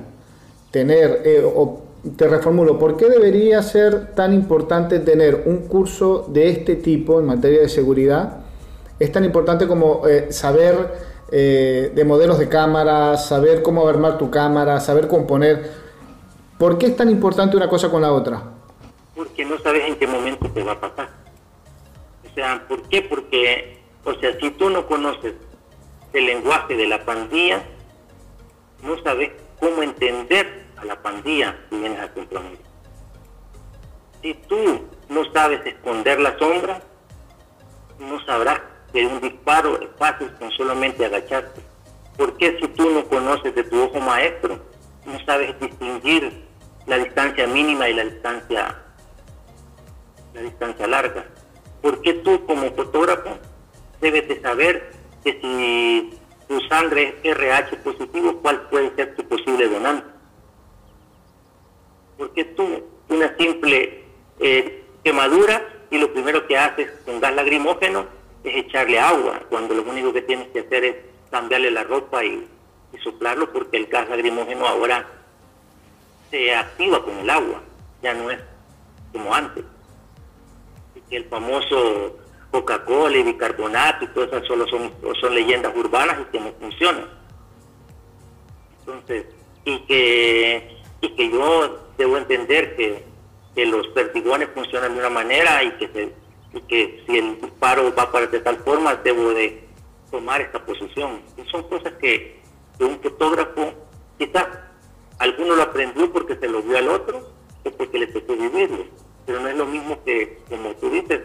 tener, 0.69 1.23
o 1.55 1.81
te 2.15 2.27
reformulo, 2.27 2.77
¿por 2.77 2.97
qué 2.97 3.09
debería 3.09 3.63
ser 3.63 4.13
tan 4.13 4.33
importante 4.33 4.99
tener 4.99 5.43
un 5.47 5.67
curso 5.67 6.27
de 6.31 6.49
este 6.49 6.75
tipo 6.75 7.19
en 7.19 7.25
materia 7.25 7.62
de 7.62 7.69
seguridad? 7.69 8.41
Es 8.99 9.12
tan 9.12 9.25
importante 9.25 9.67
como 9.67 10.03
eh, 11.31 11.91
de 11.93 12.03
modelos 12.03 12.38
de 12.38 12.49
cámara, 12.49 13.17
saber 13.17 13.63
cómo 13.63 13.88
armar 13.88 14.17
tu 14.17 14.29
cámara, 14.29 14.79
saber 14.79 15.07
componer. 15.07 15.71
¿Por 16.57 16.77
qué 16.77 16.88
es 16.88 16.95
tan 16.95 17.09
importante 17.09 17.57
una 17.57 17.67
cosa 17.67 17.89
con 17.89 18.01
la 18.01 18.12
otra? 18.12 18.43
Porque 19.15 19.45
no 19.45 19.57
sabes 19.59 19.86
en 19.88 19.95
qué 19.95 20.07
momento 20.07 20.49
te 20.49 20.63
va 20.63 20.73
a 20.73 20.79
pasar. 20.79 21.09
O 22.29 22.33
sea, 22.36 22.65
¿por 22.67 22.81
qué? 22.89 23.01
Porque, 23.01 23.79
o 24.03 24.13
sea, 24.15 24.38
si 24.39 24.51
tú 24.51 24.69
no 24.69 24.86
conoces 24.88 25.33
el 26.13 26.25
lenguaje 26.25 26.75
de 26.75 26.88
la 26.88 27.03
pandilla, 27.03 27.63
no 28.83 29.01
sabes 29.03 29.31
cómo 29.59 29.81
entender 29.81 30.65
a 30.77 30.86
la 30.86 31.01
pandilla 31.01 31.55
si 31.69 31.79
vienes 31.79 31.99
a 31.99 32.07
Centroamérica. 32.13 32.63
Si 34.21 34.33
tú 34.47 34.81
no 35.09 35.31
sabes 35.31 35.65
esconder 35.65 36.19
la 36.19 36.38
sombra, 36.38 36.81
no 37.99 38.23
sabrás 38.25 38.62
que 38.93 39.06
un 39.06 39.19
disparo 39.19 39.82
es 39.82 39.89
fácil 39.97 40.32
con 40.39 40.51
solamente 40.51 41.03
agacharte. 41.03 41.62
Porque 42.15 42.58
si 42.62 42.67
tú 42.69 42.89
no 42.91 43.03
conoces 43.06 43.53
de 43.56 43.63
tu 43.63 43.82
ojo 43.82 43.99
maestro, 43.99 44.60
no 45.06 45.25
sabes 45.25 45.60
distinguir 45.60 46.45
la 46.86 46.97
distancia 46.99 47.47
mínima 47.47 47.89
y 47.89 47.93
la 47.95 48.03
distancia, 48.06 48.84
la 50.34 50.41
distancia 50.41 50.88
larga? 50.88 51.25
Porque 51.82 52.13
tú 52.13 52.45
como 52.45 52.71
fotógrafo 52.71 53.38
debes 53.99 54.27
de 54.27 54.41
saber 54.41 54.91
que 55.23 55.39
si 55.41 56.19
tu 56.47 56.62
sangre 56.67 57.15
es 57.23 57.36
RH 57.36 57.77
positivo, 57.77 58.39
¿cuál 58.41 58.62
puede 58.69 58.95
ser 58.95 59.15
tu 59.15 59.27
posible 59.27 59.67
donante? 59.67 60.08
Porque 62.17 62.45
tú, 62.45 62.84
una 63.10 63.36
simple 63.38 64.06
eh, 64.39 64.86
quemadura, 65.03 65.67
y 65.89 65.97
lo 65.99 66.12
primero 66.12 66.47
que 66.47 66.58
haces 66.58 66.89
con 67.06 67.19
gas 67.19 67.36
lagrimógeno 67.36 68.08
es 68.43 68.65
echarle 68.65 68.99
agua, 68.99 69.41
cuando 69.49 69.73
lo 69.73 69.83
único 69.83 70.11
que 70.13 70.21
tienes 70.21 70.47
que 70.49 70.61
hacer 70.61 70.83
es 70.83 70.95
cambiarle 71.31 71.71
la 71.71 71.83
ropa 71.83 72.23
y, 72.23 72.47
soplarlo, 73.03 73.51
porque 73.51 73.77
el 73.77 73.87
gas 73.87 74.07
lagrimógeno 74.07 74.67
ahora 74.67 75.05
se 76.29 76.53
activa 76.53 77.03
con 77.03 77.17
el 77.17 77.29
agua, 77.29 77.61
ya 78.03 78.13
no 78.13 78.29
es 78.29 78.39
como 79.11 79.33
antes. 79.33 79.65
El 81.09 81.25
famoso 81.25 82.17
Coca-Cola 82.51 83.17
y 83.17 83.23
bicarbonato 83.23 84.05
y 84.05 84.07
todo 84.09 84.25
eso 84.25 84.45
solo 84.45 84.67
son, 84.67 84.91
son 85.19 85.33
leyendas 85.33 85.75
urbanas 85.75 86.19
y 86.21 86.31
que 86.31 86.39
no 86.39 86.51
funcionan. 86.59 87.05
Entonces, 88.79 89.25
y 89.65 89.79
que, 89.79 90.77
y 91.01 91.09
que 91.09 91.31
yo 91.31 91.79
debo 91.97 92.17
entender 92.17 92.75
que, 92.75 93.13
los 93.65 93.87
perdigones 93.89 94.49
funcionan 94.53 94.93
de 94.93 94.99
una 94.99 95.11
manera 95.11 95.63
y 95.63 95.71
que, 95.73 96.13
que 96.62 97.04
si 97.06 97.18
el 97.18 97.41
disparo 97.41 97.93
va 97.95 98.12
para 98.12 98.28
de 98.28 98.39
tal 98.39 98.58
forma, 98.58 98.95
debo 98.95 99.30
de 99.34 99.64
tomar 100.12 100.41
esta 100.41 100.64
posición. 100.64 101.22
Y 101.38 101.49
son 101.49 101.64
cosas 101.64 101.93
que, 101.93 102.41
un 102.80 102.99
fotógrafo, 102.99 103.74
quizás 104.18 104.45
alguno 105.20 105.56
lo 105.56 105.64
aprendió 105.64 106.12
porque 106.12 106.36
se 106.36 106.47
lo 106.47 106.62
vio 106.62 106.78
al 106.78 106.89
otro 106.89 107.32
o 107.64 107.72
porque 107.72 107.99
le 107.99 108.08
tocó 108.08 108.36
vivirlo. 108.36 108.86
Pero 109.26 109.39
no 109.39 109.47
es 109.47 109.56
lo 109.56 109.66
mismo 109.66 110.04
que, 110.04 110.39
como 110.49 110.72
tú 110.76 110.89
dices, 110.89 111.22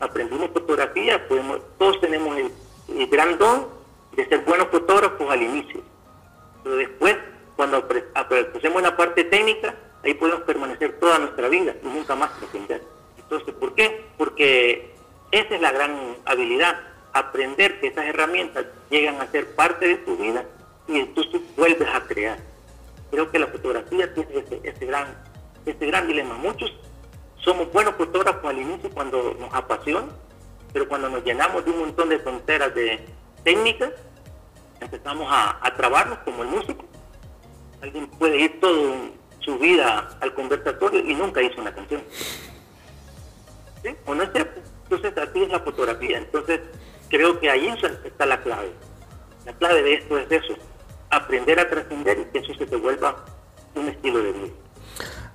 aprendimos 0.00 0.50
fotografía, 0.50 1.26
podemos, 1.28 1.60
todos 1.78 2.00
tenemos 2.00 2.36
el, 2.36 3.06
gran 3.08 3.38
don 3.38 3.68
de 4.16 4.26
ser 4.28 4.40
buenos 4.40 4.68
fotógrafos 4.68 5.30
al 5.30 5.42
inicio. 5.42 5.80
Pero 6.64 6.76
después, 6.76 7.16
cuando 7.56 7.76
aprendemos 8.14 8.82
la 8.82 8.96
parte 8.96 9.24
técnica, 9.24 9.74
ahí 10.02 10.14
podemos 10.14 10.42
permanecer 10.42 10.98
toda 10.98 11.18
nuestra 11.18 11.48
vida 11.48 11.74
y 11.82 11.86
nunca 11.86 12.14
más 12.14 12.30
aprender. 12.42 12.97
Entonces, 13.30 13.54
¿por 13.56 13.74
qué? 13.74 14.06
Porque 14.16 14.94
esa 15.30 15.54
es 15.54 15.60
la 15.60 15.70
gran 15.70 16.16
habilidad, 16.24 16.80
aprender 17.12 17.78
que 17.78 17.88
esas 17.88 18.06
herramientas 18.06 18.64
llegan 18.88 19.20
a 19.20 19.30
ser 19.30 19.54
parte 19.54 19.86
de 19.86 19.96
tu 19.96 20.16
vida 20.16 20.46
y 20.86 21.00
entonces 21.00 21.42
vuelves 21.54 21.88
a 21.92 22.00
crear. 22.06 22.38
Creo 23.10 23.30
que 23.30 23.38
la 23.38 23.48
fotografía 23.48 24.14
tiene 24.14 24.44
ese, 24.62 24.86
gran, 24.86 25.14
ese 25.66 25.86
gran 25.86 26.06
dilema. 26.06 26.36
Muchos 26.36 26.72
somos 27.36 27.70
buenos 27.70 27.96
fotógrafos 27.96 28.44
al 28.48 28.58
inicio 28.58 28.88
cuando 28.90 29.36
nos 29.38 29.52
apasiona, 29.52 30.08
pero 30.72 30.88
cuando 30.88 31.10
nos 31.10 31.22
llenamos 31.22 31.62
de 31.66 31.70
un 31.70 31.80
montón 31.80 32.08
de 32.08 32.20
fronteras 32.20 32.74
de 32.74 33.04
técnicas, 33.44 33.90
empezamos 34.80 35.26
a, 35.30 35.58
a 35.60 35.74
trabarnos 35.74 36.18
como 36.20 36.44
el 36.44 36.48
músico. 36.48 36.82
Alguien 37.82 38.06
puede 38.06 38.38
ir 38.38 38.58
toda 38.58 39.10
su 39.40 39.58
vida 39.58 40.16
al 40.18 40.32
conversatorio 40.32 41.00
y 41.00 41.14
nunca 41.14 41.42
hizo 41.42 41.60
una 41.60 41.74
canción. 41.74 42.02
¿Sí? 43.82 43.90
¿O 44.06 44.14
no 44.14 44.22
es 44.22 44.30
cierto? 44.32 44.60
Entonces 44.84 45.12
así 45.16 45.42
es 45.42 45.48
la 45.50 45.60
fotografía. 45.60 46.18
Entonces 46.18 46.60
creo 47.08 47.38
que 47.40 47.50
ahí 47.50 47.68
está 48.04 48.26
la 48.26 48.42
clave. 48.42 48.70
La 49.46 49.52
clave 49.54 49.82
de 49.82 49.94
esto 49.94 50.18
es 50.18 50.30
eso, 50.30 50.54
aprender 51.10 51.58
a 51.58 51.68
trascender 51.68 52.18
y 52.18 52.24
que 52.32 52.38
eso 52.38 52.54
se 52.58 52.66
te 52.66 52.76
vuelva 52.76 53.24
un 53.74 53.88
estilo 53.88 54.18
de 54.18 54.32
vida. 54.32 54.52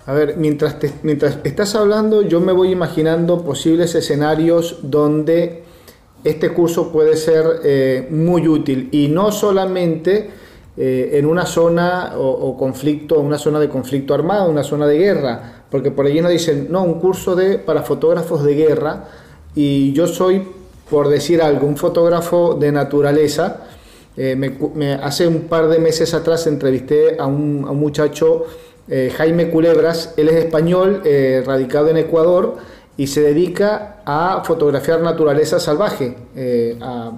A 0.06 0.14
ver, 0.14 0.36
mientras, 0.38 0.78
mientras 1.02 1.39
estás 1.44 1.76
hablando, 1.76 2.22
yo 2.22 2.41
me 2.41 2.52
voy 2.52 2.72
imaginando 2.72 3.44
posibles 3.44 3.96
escenarios 3.96 4.80
donde 4.82 5.64
este 6.24 6.54
curso 6.54 6.91
puede 6.91 7.16
ser 7.16 7.46
eh, 7.64 8.08
muy 8.10 8.48
útil 8.48 8.89
y 8.91 9.08
no 9.08 9.32
solamente 9.32 10.30
eh, 10.78 11.11
en 11.13 11.26
una 11.26 11.45
zona 11.45 12.13
o, 12.17 12.57
conflicto, 12.57 13.19
una 13.19 13.38
zona 13.38 13.59
de 13.59 13.69
conflicto 13.69 14.13
armado, 14.13 14.49
una 14.49 14.63
zona 14.63 14.88
de 14.88 14.97
guerra, 14.97 15.63
porque 15.69 15.91
por 15.91 16.05
allí 16.05 16.21
nos 16.21 16.32
dicen, 16.32 16.67
no, 16.69 16.84
un 16.84 16.99
curso 16.99 17.36
de, 17.36 17.57
para 17.59 17.84
fotógrafos 17.84 18.43
de 18.43 18.55
guerra 18.55 19.05
y 19.55 19.93
yo 19.93 20.07
soy, 20.07 20.47
por 20.89 21.09
decir 21.09 21.41
algo, 21.41 21.67
un 21.67 21.78
fotógrafo 21.78 22.55
de 22.55 22.71
naturaleza. 22.71 23.61
Eh, 24.15 24.36
me, 24.36 24.93
hace 24.93 25.28
un 25.28 25.41
par 25.41 25.67
de 25.67 25.80
meses 25.80 26.13
atrás 26.13 26.45
entrevisté 26.45 27.17
a 27.19 27.26
un, 27.26 27.65
a 27.67 27.71
un 27.71 27.80
muchacho 27.80 28.45
eh, 28.89 29.13
Jaime 29.15 29.49
Culebras, 29.49 30.13
él 30.17 30.28
es 30.28 30.36
español, 30.36 31.01
eh, 31.05 31.41
radicado 31.45 31.88
en 31.89 31.97
Ecuador 31.97 32.57
y 32.97 33.07
se 33.07 33.21
dedica 33.21 34.01
a 34.05 34.43
fotografiar 34.43 35.01
naturaleza 35.01 35.59
salvaje, 35.59 36.17
eh, 36.36 36.78
a, 36.82 37.11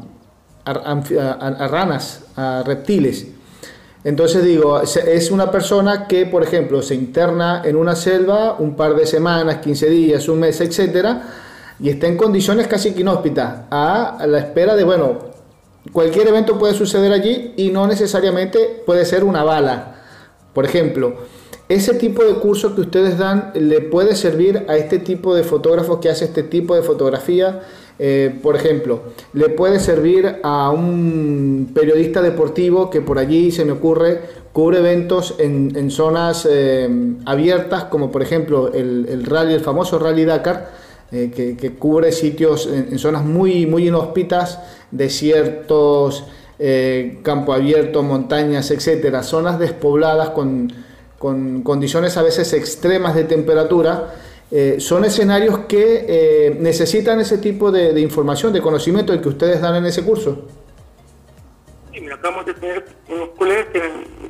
ranas, 1.67 2.23
a 2.35 2.63
reptiles. 2.65 3.27
Entonces 4.05 4.43
digo, 4.43 4.79
es 4.81 5.31
una 5.31 5.49
persona 5.49 6.07
que, 6.07 6.27
por 6.27 6.43
ejemplo, 6.43 6.83
se 6.83 6.93
interna 6.93 7.63
en 7.65 7.75
una 7.75 7.95
selva 7.95 8.55
un 8.59 8.75
par 8.75 8.95
de 8.95 9.07
semanas, 9.07 9.57
15 9.57 9.89
días, 9.89 10.29
un 10.29 10.41
mes, 10.41 10.61
etcétera, 10.61 11.23
y 11.79 11.89
está 11.89 12.05
en 12.05 12.15
condiciones 12.15 12.67
casi 12.67 12.93
inhóspitas, 12.95 13.61
a 13.71 14.23
la 14.27 14.37
espera 14.37 14.75
de, 14.75 14.83
bueno, 14.83 15.17
cualquier 15.91 16.27
evento 16.27 16.59
puede 16.59 16.75
suceder 16.75 17.11
allí 17.11 17.55
y 17.57 17.71
no 17.71 17.87
necesariamente 17.87 18.83
puede 18.85 19.05
ser 19.05 19.23
una 19.23 19.43
bala. 19.43 19.95
Por 20.53 20.65
ejemplo, 20.65 21.15
ese 21.67 21.95
tipo 21.95 22.23
de 22.23 22.35
curso 22.35 22.75
que 22.75 22.81
ustedes 22.81 23.17
dan 23.17 23.53
le 23.55 23.81
puede 23.81 24.15
servir 24.15 24.65
a 24.67 24.77
este 24.77 24.99
tipo 24.99 25.33
de 25.33 25.43
fotógrafo 25.43 25.99
que 25.99 26.09
hace 26.09 26.25
este 26.25 26.43
tipo 26.43 26.75
de 26.75 26.83
fotografía. 26.83 27.63
Eh, 27.97 28.37
por 28.43 28.55
ejemplo, 28.55 29.03
le 29.33 29.49
puede 29.49 29.79
servir 29.79 30.37
a 30.43 30.69
un 30.71 31.71
periodista 31.73 32.21
deportivo 32.21 32.89
que 32.89 33.01
por 33.01 33.19
allí 33.19 33.51
se 33.51 33.63
me 33.63 33.71
ocurre 33.71 34.19
cubre 34.51 34.79
eventos 34.79 35.35
en, 35.37 35.91
zonas 35.91 36.47
eh, 36.49 36.89
abiertas, 37.25 37.85
como 37.85 38.11
por 38.11 38.21
ejemplo 38.21 38.71
el, 38.73 39.25
rally, 39.25 39.53
el 39.53 39.59
famoso 39.61 39.99
Rally 39.99 40.25
Dakar, 40.25 40.71
eh, 41.11 41.29
que, 41.31 41.73
cubre 41.73 42.11
sitios 42.11 42.67
en, 42.67 42.97
zonas 42.99 43.23
muy, 43.23 43.65
muy 43.65 43.87
inhóspitas, 43.87 44.59
desiertos, 44.91 46.25
campo 47.21 47.53
abierto, 47.53 48.01
montañas, 48.01 48.71
etcétera, 48.71 49.23
zonas 49.23 49.59
despobladas 49.59 50.29
con 50.29 50.71
con 51.25 51.63
condiciones 51.63 52.17
a 52.17 52.21
veces 52.21 52.53
extremas 52.53 53.15
de 53.15 53.23
temperatura, 53.23 54.13
eh, 54.51 54.75
son 54.79 55.05
escenarios 55.05 55.59
que 55.67 56.05
eh, 56.07 56.57
necesitan 56.59 57.19
ese 57.19 57.39
tipo 57.39 57.71
de, 57.71 57.99
información, 57.99 58.53
de 58.53 58.61
conocimiento 58.61 59.11
el 59.11 59.21
que 59.21 59.29
ustedes 59.29 59.59
dan 59.59 59.75
en 59.75 59.85
ese 59.85 60.03
curso. 60.03 60.45
Sí, 61.91 61.99
mira, 62.01 62.15
acabamos 62.15 62.45
de 62.45 62.53
tener 62.53 62.85
unos 63.09 63.29
colegas 63.29 63.65
que 63.73 63.81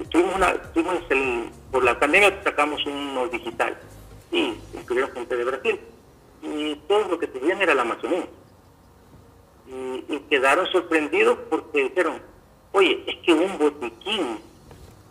tuvimos, 0.09 0.35
una, 0.35 0.53
tuvimos 0.73 0.99
el, 1.09 1.49
por 1.71 1.83
la 1.83 1.99
pandemia 1.99 2.41
sacamos 2.43 2.85
uno 2.85 3.27
digital. 3.27 3.77
Y 4.31 4.55
incluyeron 4.73 5.11
gente 5.11 5.35
de 5.35 5.43
Brasil. 5.43 5.79
Y 6.41 6.75
todo 6.87 7.07
lo 7.09 7.19
que 7.19 7.27
tenían 7.27 7.61
era 7.61 7.73
la 7.73 7.81
Amazonía. 7.81 8.25
Y, 9.67 10.19
quedaron 10.29 10.65
sorprendidos 10.67 11.37
porque 11.49 11.83
dijeron, 11.83 12.19
oye, 12.71 13.03
es 13.05 13.15
que 13.25 13.33
un 13.33 13.57
botiquín 13.57 14.39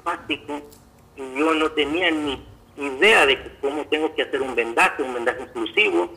básico 0.04 0.60
yo 1.16 1.54
no 1.54 1.70
tenía 1.70 2.10
ni 2.10 2.44
idea 2.76 3.26
de 3.26 3.38
cómo 3.60 3.84
tengo 3.86 4.14
que 4.14 4.22
hacer 4.22 4.42
un 4.42 4.54
vendaje, 4.54 5.02
un 5.02 5.14
vendaje 5.14 5.42
exclusivo, 5.42 6.10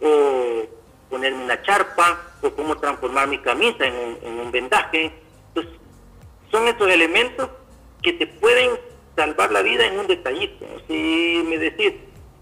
o 0.00 0.62
ponerme 1.08 1.44
una 1.44 1.62
charpa, 1.62 2.20
o 2.42 2.50
cómo 2.50 2.76
transformar 2.76 3.28
mi 3.28 3.38
camisa 3.38 3.84
en, 3.86 4.38
un 4.38 4.50
vendaje. 4.50 5.12
Entonces, 5.48 5.72
son 6.50 6.68
estos 6.68 6.88
elementos 6.88 7.48
que 8.02 8.12
te 8.14 8.26
pueden 8.26 8.70
salvar 9.16 9.52
la 9.52 9.62
vida 9.62 9.86
en 9.86 9.98
un 9.98 10.06
detallito. 10.06 10.64
Si 10.88 11.44
me 11.46 11.58
decís, 11.58 11.94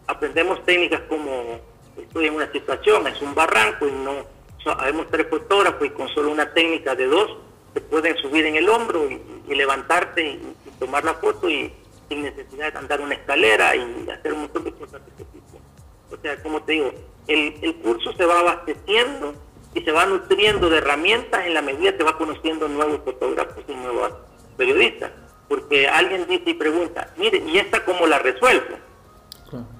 aprendemos 0.06 0.64
técnicas 0.64 1.00
como 1.08 1.60
estoy 2.00 2.26
en 2.26 2.34
una 2.34 2.50
situación, 2.52 3.06
es 3.06 3.20
un 3.20 3.34
barranco 3.34 3.86
y 3.88 3.92
no 3.92 4.24
sabemos 4.62 5.06
tres 5.10 5.26
fotógrafos 5.28 5.86
y 5.86 5.90
con 5.90 6.08
solo 6.08 6.30
una 6.30 6.52
técnica 6.52 6.94
de 6.94 7.06
dos 7.06 7.36
te 7.74 7.80
pueden 7.80 8.16
subir 8.16 8.46
en 8.46 8.56
el 8.56 8.68
hombro 8.68 9.08
y, 9.10 9.54
levantarte 9.54 10.22
y, 10.22 10.40
tomar 10.78 11.04
la 11.04 11.14
foto 11.14 11.48
y, 11.50 11.72
sin 12.08 12.22
necesidad 12.22 12.72
de 12.72 12.78
andar 12.78 13.00
una 13.00 13.14
escalera 13.14 13.74
y 13.76 14.08
hacer 14.10 14.32
un 14.32 14.40
montón 14.40 14.64
de 14.64 14.72
cosas 14.72 15.04
de 15.04 15.12
ese 15.14 15.24
tipo. 15.24 15.60
O 16.10 16.16
sea, 16.20 16.42
como 16.42 16.62
te 16.62 16.72
digo, 16.72 16.92
el, 17.26 17.58
el 17.62 17.76
curso 17.76 18.12
se 18.12 18.24
va 18.24 18.40
abasteciendo 18.40 19.34
y 19.74 19.82
se 19.82 19.92
va 19.92 20.06
nutriendo 20.06 20.70
de 20.70 20.78
herramientas 20.78 21.46
en 21.46 21.54
la 21.54 21.62
medida 21.62 21.96
que 21.96 22.02
va 22.02 22.16
conociendo 22.16 22.68
nuevos 22.68 23.00
fotógrafos 23.04 23.62
y 23.68 23.74
nuevos 23.74 24.12
periodistas. 24.56 25.12
Porque 25.48 25.88
alguien 25.88 26.26
dice 26.26 26.50
y 26.50 26.54
pregunta, 26.54 27.12
mire, 27.16 27.38
¿y 27.46 27.58
esta 27.58 27.84
cómo 27.84 28.06
la 28.06 28.18
resuelvo? 28.18 28.76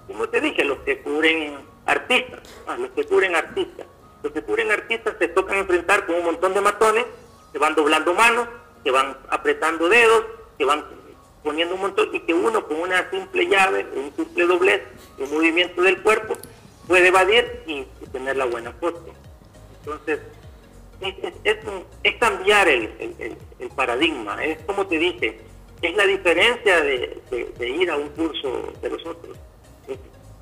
Como 0.06 0.28
te 0.28 0.40
dije, 0.40 0.64
los 0.64 0.78
que 0.78 1.02
cubren 1.02 1.58
artistas, 1.84 2.40
ah, 2.66 2.76
los 2.78 2.90
que 2.90 3.04
cubren 3.04 3.36
artistas. 3.36 3.86
Los 4.22 4.32
que 4.32 4.42
cubren 4.42 4.72
artistas 4.72 5.14
se 5.18 5.28
tocan 5.28 5.58
enfrentar 5.58 6.06
con 6.06 6.16
un 6.16 6.24
montón 6.24 6.54
de 6.54 6.60
matones, 6.60 7.04
que 7.52 7.58
van 7.58 7.74
doblando 7.74 8.14
manos, 8.14 8.48
que 8.82 8.90
van 8.90 9.16
apretando 9.28 9.88
dedos, 9.88 10.24
que 10.56 10.64
van 10.64 10.84
poniendo 11.42 11.74
un 11.74 11.82
montón 11.82 12.14
y 12.14 12.20
que 12.20 12.34
uno 12.34 12.66
con 12.66 12.80
una 12.80 13.10
simple 13.10 13.46
llave, 13.46 13.86
un 13.94 14.12
simple 14.14 14.46
doblez, 14.46 14.82
un 15.18 15.32
movimiento 15.32 15.82
del 15.82 16.02
cuerpo, 16.02 16.34
puede 16.86 17.08
evadir 17.08 17.62
y, 17.66 17.86
tener 18.12 18.36
la 18.36 18.46
buena 18.46 18.72
foto. 18.72 19.04
Entonces, 19.80 20.20
es, 21.44 22.16
cambiar 22.16 22.68
el, 22.68 22.90
paradigma, 23.76 24.42
es 24.44 24.58
como 24.62 24.86
te 24.86 24.98
dije, 24.98 25.38
es 25.82 25.96
la 25.96 26.06
diferencia 26.06 26.80
de, 26.80 27.20
ir 27.60 27.90
a 27.90 27.96
un 27.96 28.08
curso 28.08 28.72
de 28.80 28.90
los 28.90 29.04
otros, 29.06 29.36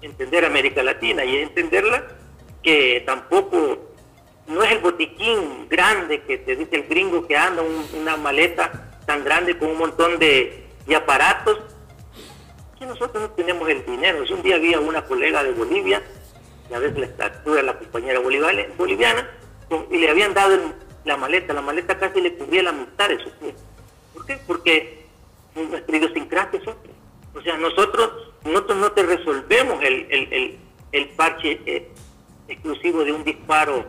entender 0.00 0.44
América 0.44 0.82
Latina 0.82 1.24
y 1.24 1.36
entenderla 1.38 2.06
que 2.62 3.02
tampoco 3.04 3.78
no 4.46 4.62
es 4.62 4.72
el 4.72 4.78
botiquín 4.78 5.68
grande 5.68 6.22
que 6.22 6.38
te 6.38 6.56
dice 6.56 6.76
el 6.76 6.84
gringo 6.84 7.26
que 7.26 7.36
anda 7.36 7.62
una 7.98 8.16
maleta 8.16 9.00
tan 9.06 9.24
grande 9.24 9.58
con 9.58 9.70
un 9.70 9.78
montón 9.78 10.18
de, 10.18 10.65
y 10.86 10.94
aparatos 10.94 11.58
que 12.78 12.86
nosotros 12.86 13.22
no 13.22 13.30
tenemos 13.30 13.68
el 13.68 13.84
dinero. 13.84 14.24
Yo 14.24 14.36
un 14.36 14.42
día 14.42 14.56
había 14.56 14.80
una 14.80 15.02
colega 15.04 15.42
de 15.42 15.52
Bolivia, 15.52 16.02
y 16.70 16.74
a 16.74 16.78
veces 16.78 16.98
la 16.98 17.06
estatura 17.06 17.62
la 17.62 17.78
compañera 17.78 18.20
boliviana, 18.20 19.28
y 19.90 19.98
le 19.98 20.10
habían 20.10 20.34
dado 20.34 20.58
la 21.04 21.16
maleta, 21.16 21.54
la 21.54 21.62
maleta 21.62 21.98
casi 21.98 22.20
le 22.20 22.34
cubría 22.34 22.62
la 22.62 22.72
mitad 22.72 23.08
de 23.08 23.18
su 23.18 23.30
pies. 23.32 23.54
¿Por 24.12 24.26
qué? 24.26 24.38
Porque 24.46 25.06
nuestra 25.54 25.96
idiosincrasia 25.96 26.60
es 26.60 26.68
otra. 26.68 26.92
O 27.34 27.40
sea, 27.42 27.56
nosotros, 27.56 28.32
nosotros 28.44 28.78
no 28.78 28.92
te 28.92 29.02
resolvemos 29.02 29.82
el, 29.82 30.58
el, 30.92 31.08
parche 31.10 31.60
eh, 31.66 31.90
exclusivo 32.48 33.04
de 33.04 33.12
un 33.12 33.24
disparo 33.24 33.84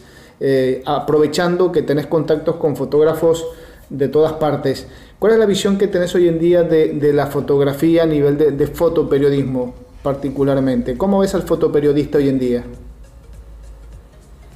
aprovechando 0.86 1.72
que 1.72 1.84
tenés 1.84 2.08
contactos 2.08 2.56
con 2.56 2.76
fotógrafos 2.76 3.46
de 3.90 4.08
todas 4.08 4.34
partes? 4.34 4.88
¿Cuál 5.22 5.34
es 5.34 5.38
la 5.38 5.46
visión 5.46 5.78
que 5.78 5.86
tenés 5.86 6.16
hoy 6.16 6.28
en 6.28 6.40
día 6.40 6.64
de, 6.64 7.14
la 7.14 7.28
fotografía 7.28 8.02
a 8.02 8.06
nivel 8.08 8.58
de, 8.58 8.66
fotoperiodismo 8.66 9.76
particularmente? 10.02 10.98
¿Cómo 10.98 11.20
ves 11.20 11.36
al 11.36 11.44
fotoperiodista 11.44 12.18
hoy 12.18 12.30
en 12.30 12.40
día? 12.40 12.64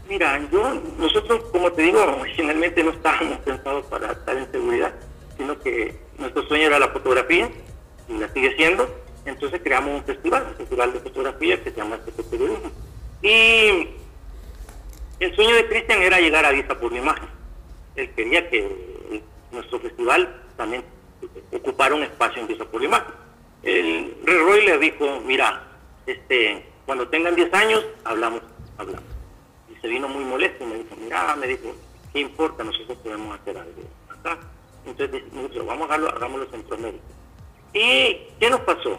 Mira, 0.09 0.41
yo, 0.51 0.73
nosotros, 0.97 1.43
como 1.51 1.71
te 1.71 1.83
digo, 1.83 1.99
originalmente 2.19 2.83
no 2.83 2.89
estábamos 2.89 3.37
pensados 3.45 3.85
para 3.85 4.11
estar 4.13 4.35
en 4.35 4.51
seguridad, 4.51 4.91
sino 5.37 5.59
que 5.59 5.95
nuestro 6.17 6.47
sueño 6.47 6.65
era 6.65 6.79
la 6.79 6.87
fotografía, 6.87 7.47
y 8.07 8.13
la 8.17 8.31
sigue 8.33 8.55
siendo, 8.55 8.87
entonces 9.25 9.59
creamos 9.63 9.95
un 9.95 10.03
festival, 10.03 10.45
un 10.49 10.55
festival 10.55 10.93
de 10.93 10.99
fotografía 10.99 11.63
que 11.63 11.71
se 11.71 11.77
llama 11.77 11.97
Fotoperiodismo. 11.97 12.71
Y 13.21 13.89
el 15.19 15.35
sueño 15.35 15.55
de 15.55 15.67
Cristian 15.67 16.01
era 16.01 16.19
llegar 16.19 16.45
a 16.45 16.51
Vista 16.51 16.79
por 16.79 16.91
la 16.91 16.99
imagen. 16.99 17.27
Él 17.95 18.11
quería 18.13 18.49
que 18.49 19.21
nuestro 19.51 19.79
festival 19.79 20.43
también 20.57 20.83
ocupar 21.51 21.93
un 21.93 22.03
espacio 22.03 22.41
en 22.41 22.47
Visa 22.47 22.65
por 22.65 22.83
Imagen. 22.83 23.13
El 23.63 24.15
Roy 24.25 24.65
le 24.65 24.77
dijo, 24.77 25.21
mira, 25.25 25.63
este, 26.05 26.65
cuando 26.85 27.07
tengan 27.07 27.35
10 27.35 27.53
años, 27.53 27.83
hablamos, 28.03 28.41
hablamos. 28.77 29.09
Y 29.71 29.81
se 29.81 29.87
vino 29.87 30.07
muy 30.07 30.23
molesto 30.23 30.63
y 30.63 30.67
me 30.67 30.75
dijo, 30.75 30.95
mira, 30.97 31.35
me 31.35 31.47
dijo, 31.47 31.75
¿qué 32.13 32.19
importa? 32.19 32.63
Nosotros 32.63 32.97
podemos 32.99 33.39
hacer 33.39 33.57
algo 33.57 33.81
acá. 34.09 34.37
Entonces 34.85 35.23
dijo, 35.33 35.65
vamos 35.65 35.89
a 35.89 35.93
hacerlo, 35.93 36.09
hagámoslo 36.09 36.45
en 36.45 36.51
Centroamérica. 36.51 37.03
¿Y 37.75 38.27
qué 38.39 38.49
nos 38.49 38.61
pasó? 38.61 38.97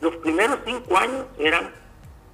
Los 0.00 0.16
primeros 0.16 0.58
cinco 0.64 0.96
años 0.96 1.26
eran, 1.38 1.72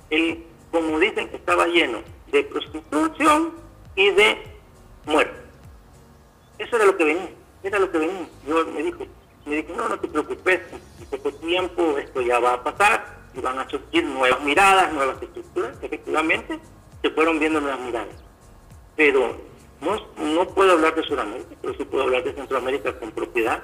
el, 0.08 0.46
como 0.70 0.98
dicen, 0.98 1.28
estaba 1.34 1.66
lleno 1.66 1.98
de 2.32 2.42
prostitución 2.44 3.54
y 3.94 4.10
de 4.10 4.42
muerte. 5.04 5.38
Eso 6.58 6.76
era 6.76 6.86
lo 6.86 6.96
que 6.96 7.04
venía 7.04 7.40
era 7.62 7.78
lo 7.78 7.90
que 7.90 7.98
venía. 7.98 8.26
Yo 8.46 8.66
me 8.66 8.82
dijo, 8.82 9.06
me 9.44 9.56
dijo, 9.56 9.74
no, 9.74 9.88
no 9.88 9.98
te 9.98 10.08
preocupes, 10.08 10.60
en 11.00 11.06
poco 11.06 11.32
tiempo 11.34 11.98
esto 11.98 12.20
ya 12.22 12.38
va 12.38 12.54
a 12.54 12.64
pasar 12.64 13.20
y 13.34 13.40
van 13.40 13.58
a 13.58 13.68
surgir 13.68 14.04
nuevas 14.04 14.40
miradas, 14.42 14.92
nuevas 14.92 15.22
estructuras. 15.22 15.76
Efectivamente, 15.82 16.58
se 17.02 17.10
fueron 17.10 17.38
viendo 17.38 17.60
nuevas 17.60 17.80
miradas. 17.80 18.14
Pero 18.96 19.36
no, 19.80 20.00
no 20.16 20.48
puedo 20.48 20.72
hablar 20.72 20.94
de 20.94 21.02
Sudamérica, 21.02 21.54
pero 21.60 21.74
sí 21.74 21.84
puedo 21.84 22.04
hablar 22.04 22.24
de 22.24 22.34
Centroamérica 22.34 22.98
con 22.98 23.12
propiedad. 23.12 23.62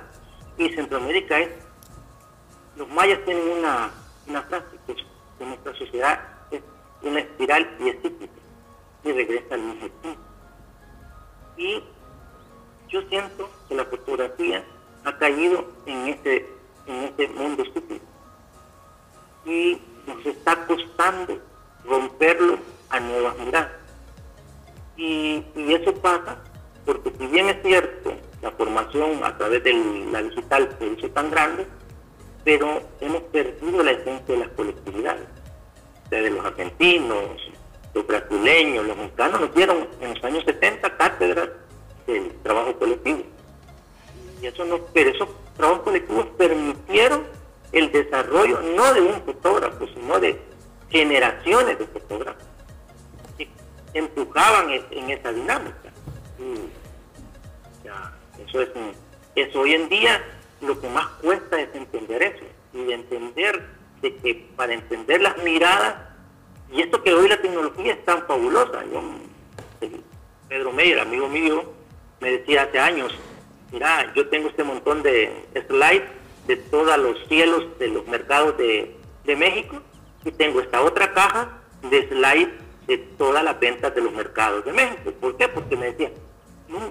Y 0.58 0.70
Centroamérica 0.70 1.38
es, 1.40 1.50
los 2.76 2.88
mayas 2.88 3.24
tienen 3.24 3.48
una, 3.58 3.90
una 4.26 4.42
frase 4.42 4.76
que, 4.86 4.96
nuestra 5.44 5.74
sociedad 5.74 6.20
es 6.50 6.62
una 7.02 7.20
espiral 7.20 7.76
y 7.78 7.90
es 7.90 7.96
cíclica 8.00 8.40
y 9.04 9.12
regresa 9.12 9.54
al 9.54 9.60
mismo 9.60 9.88
tiempo. 10.02 10.20
Y 11.58 11.82
yo 12.88 13.02
siento 13.08 13.50
que 13.68 13.74
la 13.74 13.84
fotografía 13.84 14.64
ha 15.04 15.18
caído 15.18 15.66
en 15.86 16.08
este, 16.08 16.48
en 16.86 17.04
este 17.04 17.28
mundo 17.28 17.62
estúpido. 17.62 18.00
Y 19.44 19.80
nos 20.06 20.24
está 20.24 20.66
costando 20.66 21.38
romperlo 21.84 22.58
a 22.90 23.00
nuevas 23.00 23.38
miradas. 23.38 23.72
Y, 24.96 25.44
eso 25.54 25.94
pasa 25.94 26.38
porque 26.84 27.12
si 27.18 27.26
bien 27.26 27.48
es 27.48 27.62
cierto, 27.62 28.14
la 28.40 28.50
formación 28.52 29.22
a 29.22 29.36
través 29.36 29.62
de 29.64 29.74
la 30.10 30.22
digital 30.22 30.74
se 30.78 30.86
hizo 30.86 31.10
tan 31.10 31.30
grande, 31.30 31.66
pero 32.46 32.80
hemos 33.00 33.22
perdido 33.24 33.82
la 33.82 33.90
esencia 33.90 34.36
de 34.36 34.36
las 34.36 34.48
colectividades. 34.50 35.26
Desde 36.08 36.30
los 36.30 36.46
argentinos, 36.46 37.42
los 37.92 38.06
brasileños, 38.06 38.86
los 38.86 38.96
mexicanos 38.96 39.40
nos 39.40 39.52
dieron 39.52 39.88
en 40.00 40.14
los 40.14 40.22
años 40.22 40.44
70 40.44 40.96
cátedras 40.96 41.48
del 42.06 42.30
trabajo 42.44 42.78
colectivo. 42.78 43.24
Y 44.40 44.46
eso 44.46 44.64
pero 44.94 45.10
esos 45.10 45.28
trabajos 45.56 45.82
colectivos 45.82 46.26
permitieron 46.38 47.24
el 47.72 47.90
desarrollo 47.90 48.60
no 48.62 48.94
de 48.94 49.00
un 49.00 49.22
fotógrafo, 49.22 49.88
sino 49.88 50.20
de 50.20 50.40
generaciones 50.88 51.80
de 51.80 51.86
fotógrafos 51.88 52.44
que 53.36 53.48
empujaban 53.92 54.70
en 54.70 55.10
esa 55.10 55.32
dinámica. 55.32 55.90
eso 58.46 58.62
es 58.62 58.68
eso 59.34 59.60
hoy 59.60 59.74
en 59.74 59.88
día 59.88 60.22
lo 60.60 60.80
que 60.80 60.88
más 60.88 61.06
cuesta 61.22 61.60
es 61.60 61.74
entender 61.74 62.22
eso 62.22 62.44
y 62.72 62.92
entender 62.92 63.66
de 64.02 64.16
que 64.16 64.48
para 64.56 64.74
entender 64.74 65.20
las 65.20 65.36
miradas 65.42 65.94
y 66.72 66.82
esto 66.82 67.02
que 67.02 67.14
hoy 67.14 67.28
la 67.28 67.40
tecnología 67.40 67.92
es 67.92 68.04
tan 68.04 68.26
fabulosa. 68.26 68.84
Yo, 68.92 69.02
Pedro 70.48 70.72
Meyer, 70.72 71.00
amigo 71.00 71.28
mío, 71.28 71.72
me 72.20 72.32
decía 72.32 72.62
hace 72.62 72.78
años, 72.78 73.14
mira, 73.72 74.12
yo 74.14 74.28
tengo 74.28 74.48
este 74.48 74.64
montón 74.64 75.02
de 75.02 75.46
slides 75.66 76.02
de 76.46 76.56
todos 76.56 76.96
los 76.98 77.18
cielos 77.28 77.78
de 77.78 77.88
los 77.88 78.06
mercados 78.06 78.56
de, 78.56 78.94
México 79.36 79.82
y 80.24 80.30
tengo 80.30 80.60
esta 80.60 80.80
otra 80.82 81.12
caja 81.12 81.58
de 81.90 82.08
slides 82.08 82.48
de 82.86 82.98
todas 83.18 83.42
las 83.42 83.58
ventas 83.58 83.92
de 83.92 84.00
los 84.00 84.12
mercados 84.12 84.64
de 84.64 84.72
México. 84.72 85.12
¿Por 85.20 85.36
qué? 85.36 85.48
Porque 85.48 85.76
me 85.76 85.86
decía, 85.86 86.12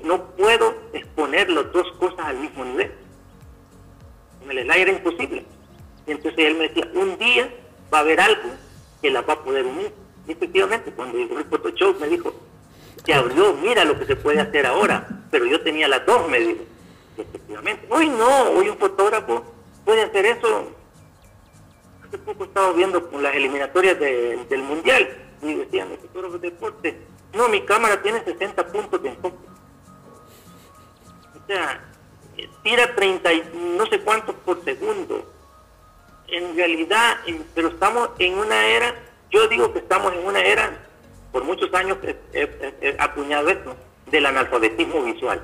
no, 0.04 0.26
puedo 0.32 0.76
exponer 0.92 1.50
las 1.50 1.72
dos 1.72 1.90
cosas 1.94 2.20
al 2.20 2.38
mismo 2.38 2.66
nivel. 2.66 2.92
En 4.46 4.58
el 4.58 4.64
slide 4.64 4.82
era 4.82 4.92
imposible. 4.92 5.46
Entonces 6.08 6.46
él 6.46 6.56
me 6.56 6.68
decía, 6.70 6.88
un 6.94 7.18
día 7.18 7.50
va 7.92 8.00
a 8.00 8.02
haber 8.02 8.20
algo 8.20 8.50
que 9.02 9.10
las 9.10 9.28
va 9.28 9.34
a 9.34 9.44
poder 9.44 9.66
unir. 9.66 9.92
Y 10.28 10.32
efectivamente, 10.32 10.92
cuando 10.92 11.18
llegó 11.18 11.38
el 11.40 11.46
Photoshop 11.46 12.00
me 12.00 12.08
dijo, 12.08 12.34
se 13.04 13.14
abrió, 13.14 13.54
mira 13.54 13.84
lo 13.86 13.98
que 13.98 14.06
se 14.06 14.16
puede 14.16 14.40
hacer 14.40 14.66
ahora, 14.66 15.08
pero 15.32 15.46
yo 15.46 15.62
tenía 15.62 15.88
las 15.88 16.06
dos, 16.06 16.28
me 16.30 16.40
dijo. 16.40 16.64
Efectivamente. 17.18 17.88
Hoy 17.90 18.10
no, 18.10 18.50
hoy 18.52 18.70
un 18.70 18.78
fotógrafo 18.78 19.44
puede 19.84 20.04
hacer 20.04 20.26
eso. 20.26 20.72
Hace 22.06 22.18
poco 22.20 22.44
estaba 22.44 22.72
viendo 22.74 23.10
con 23.10 23.24
las 23.24 23.36
eliminatorias 23.36 24.00
del 24.00 24.64
Mundial 24.64 25.08
y 25.42 25.54
decían 25.56 25.90
los 25.90 26.00
fotógrafos 26.00 26.42
de 26.42 26.52
deporte, 26.52 26.98
no, 27.34 27.50
mi 27.50 27.62
cámara 27.62 28.02
tiene 28.02 28.24
60 28.24 28.68
puntos 28.68 29.02
de 29.02 29.10
enfoque. 29.10 29.38
O 31.36 31.48
sea, 31.48 31.84
tira 32.64 32.96
30 32.96 33.34
y 33.34 33.44
no 33.78 33.86
sé 33.88 34.00
cuántos 34.00 34.36
por 34.36 34.64
segundo. 34.64 35.32
En 36.28 36.56
realidad, 36.56 37.18
pero 37.54 37.70
estamos 37.70 38.10
en 38.20 38.38
una 38.38 38.68
era, 38.68 38.96
yo 39.32 39.48
digo 39.48 39.72
que 39.74 39.80
estamos 39.80 40.14
en 40.14 40.26
una 40.26 40.40
era 40.40 40.86
por 41.36 41.44
muchos 41.44 41.74
años 41.74 41.98
he, 42.32 42.96
acuñado 42.98 43.50
esto 43.50 43.76
del 44.06 44.26
analfabetismo 44.26 45.04
visual. 45.04 45.44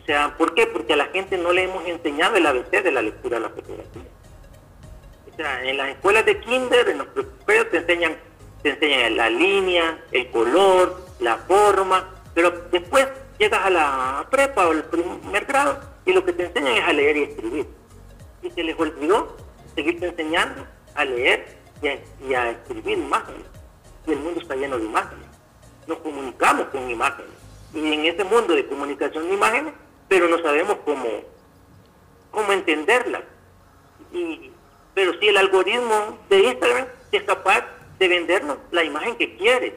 sea, 0.06 0.34
¿por 0.38 0.54
qué? 0.54 0.66
Porque 0.66 0.94
a 0.94 0.96
la 0.96 1.08
gente 1.08 1.36
no 1.36 1.52
le 1.52 1.64
hemos 1.64 1.84
enseñado 1.86 2.36
el 2.36 2.46
ABC 2.46 2.82
de 2.82 2.90
la 2.90 3.02
lectura 3.02 3.36
de 3.36 3.42
la 3.42 3.50
fotografía. 3.50 4.02
O 5.30 5.36
sea, 5.36 5.62
en 5.62 5.76
las 5.76 5.90
escuelas 5.90 6.24
de 6.24 6.40
kinder, 6.40 6.88
en 6.88 6.96
los 6.96 7.06
primeros 7.08 7.70
te 7.70 7.76
enseñan, 7.76 8.16
te 8.62 8.70
enseñan 8.70 9.14
la 9.14 9.28
línea, 9.28 10.02
el 10.10 10.30
color, 10.30 10.98
la 11.20 11.36
forma, 11.36 12.14
pero 12.32 12.50
después 12.72 13.06
llegas 13.38 13.64
a 13.64 13.70
la 13.70 14.26
prepa 14.30 14.68
o 14.68 14.72
el 14.72 14.84
primer 14.84 15.44
grado 15.44 15.80
y 16.04 16.12
lo 16.12 16.24
que 16.24 16.32
te 16.32 16.46
enseñan 16.46 16.74
es 16.74 16.84
a 16.84 16.92
leer 16.92 17.16
y 17.16 17.22
escribir. 17.24 17.66
Y 18.42 18.50
se 18.50 18.62
les 18.62 18.78
olvidó 18.78 19.36
seguirte 19.74 20.06
enseñando 20.06 20.66
a 20.94 21.04
leer 21.04 21.58
y 21.82 21.88
a, 21.88 21.98
y 22.28 22.34
a 22.34 22.50
escribir 22.50 22.98
imágenes 22.98 23.56
y 24.06 24.12
el 24.12 24.20
mundo 24.20 24.40
está 24.40 24.54
lleno 24.54 24.78
de 24.78 24.84
imágenes. 24.84 25.26
Nos 25.86 25.98
comunicamos 25.98 26.66
con 26.68 26.88
imágenes. 26.90 27.30
Y 27.74 27.92
en 27.92 28.04
ese 28.04 28.24
mundo 28.24 28.54
de 28.54 28.66
comunicación 28.66 29.28
de 29.28 29.34
imágenes, 29.34 29.74
pero 30.08 30.28
no 30.28 30.38
sabemos 30.38 30.78
cómo, 30.84 31.06
cómo 32.30 32.52
entenderlas. 32.52 33.22
y, 34.12 34.52
pero 34.94 35.12
si 35.20 35.28
el 35.28 35.36
algoritmo 35.36 36.18
de 36.30 36.38
Instagram 36.38 36.86
es 37.12 37.22
capaz 37.24 37.64
de 37.98 38.08
vendernos 38.08 38.56
la 38.70 38.82
imagen 38.82 39.16
que 39.16 39.36
quiere, 39.36 39.74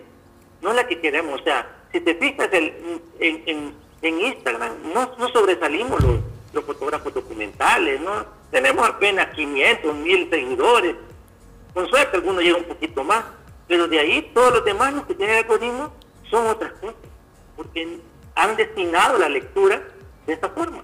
no 0.62 0.74
la 0.74 0.88
que 0.88 1.02
queremos. 1.02 1.42
O 1.42 1.44
sea, 1.44 1.68
si 1.92 2.00
te 2.02 2.16
fijas 2.16 2.50
en, 2.54 3.02
en, 3.20 3.74
en, 4.02 4.22
Instagram, 4.22 4.74
no, 4.94 5.12
no 5.18 5.30
sobresalimos 5.30 6.02
los, 6.04 6.20
los, 6.54 6.64
fotógrafos 6.64 7.14
documentales, 7.14 8.00
¿no? 8.02 8.26
Tenemos 8.52 8.88
apenas 8.88 9.34
500, 9.36 9.96
1000 9.96 10.30
seguidores. 10.30 10.96
Con 11.74 11.88
suerte 11.88 12.18
algunos 12.18 12.44
llegan 12.44 12.62
un 12.62 12.68
poquito 12.68 13.04
más, 13.04 13.24
pero 13.68 13.88
de 13.88 14.00
ahí 14.00 14.32
todos 14.34 14.54
los 14.54 14.66
demás 14.66 14.94
los 14.94 15.06
que 15.06 15.16
tienen 15.16 15.36
el 15.36 15.44
algoritmo 15.44 15.92
son 16.30 16.48
otras 16.48 16.74
cosas, 16.74 16.96
porque 17.56 18.00
han 18.36 18.56
destinado 18.56 19.18
la 19.18 19.30
lectura 19.30 19.82
de 20.26 20.34
esta 20.34 20.50
forma. 20.50 20.84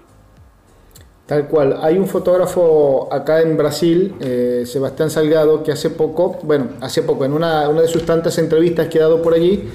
Tal 1.26 1.48
cual. 1.48 1.80
Hay 1.82 1.98
un 1.98 2.06
fotógrafo 2.06 3.08
acá 3.12 3.40
en 3.40 3.56
Brasil, 3.56 4.14
eh, 4.20 4.62
Sebastián 4.64 5.10
Salgado, 5.10 5.64
que 5.64 5.72
hace 5.72 5.90
poco, 5.90 6.38
bueno, 6.42 6.68
hace 6.80 7.02
poco, 7.02 7.24
en 7.24 7.32
una, 7.32 7.68
una 7.68 7.82
de 7.82 7.88
sus 7.88 8.06
tantas 8.06 8.38
entrevistas 8.38 8.86
que 8.86 8.98
ha 8.98 9.02
dado 9.02 9.22
por 9.22 9.34
allí, 9.34 9.68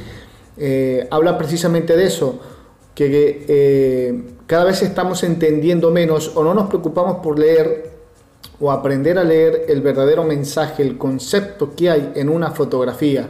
eh, 0.57 1.07
habla 1.11 1.37
precisamente 1.37 1.95
de 1.95 2.05
eso, 2.05 2.39
que 2.95 3.45
eh, 3.47 4.23
cada 4.47 4.65
vez 4.65 4.81
estamos 4.81 5.23
entendiendo 5.23 5.91
menos 5.91 6.31
o 6.35 6.43
no 6.43 6.53
nos 6.53 6.67
preocupamos 6.67 7.17
por 7.17 7.39
leer 7.39 7.91
o 8.59 8.71
aprender 8.71 9.17
a 9.17 9.23
leer 9.23 9.65
el 9.69 9.81
verdadero 9.81 10.23
mensaje, 10.23 10.83
el 10.83 10.97
concepto 10.97 11.73
que 11.75 11.89
hay 11.89 12.11
en 12.15 12.29
una 12.29 12.51
fotografía. 12.51 13.27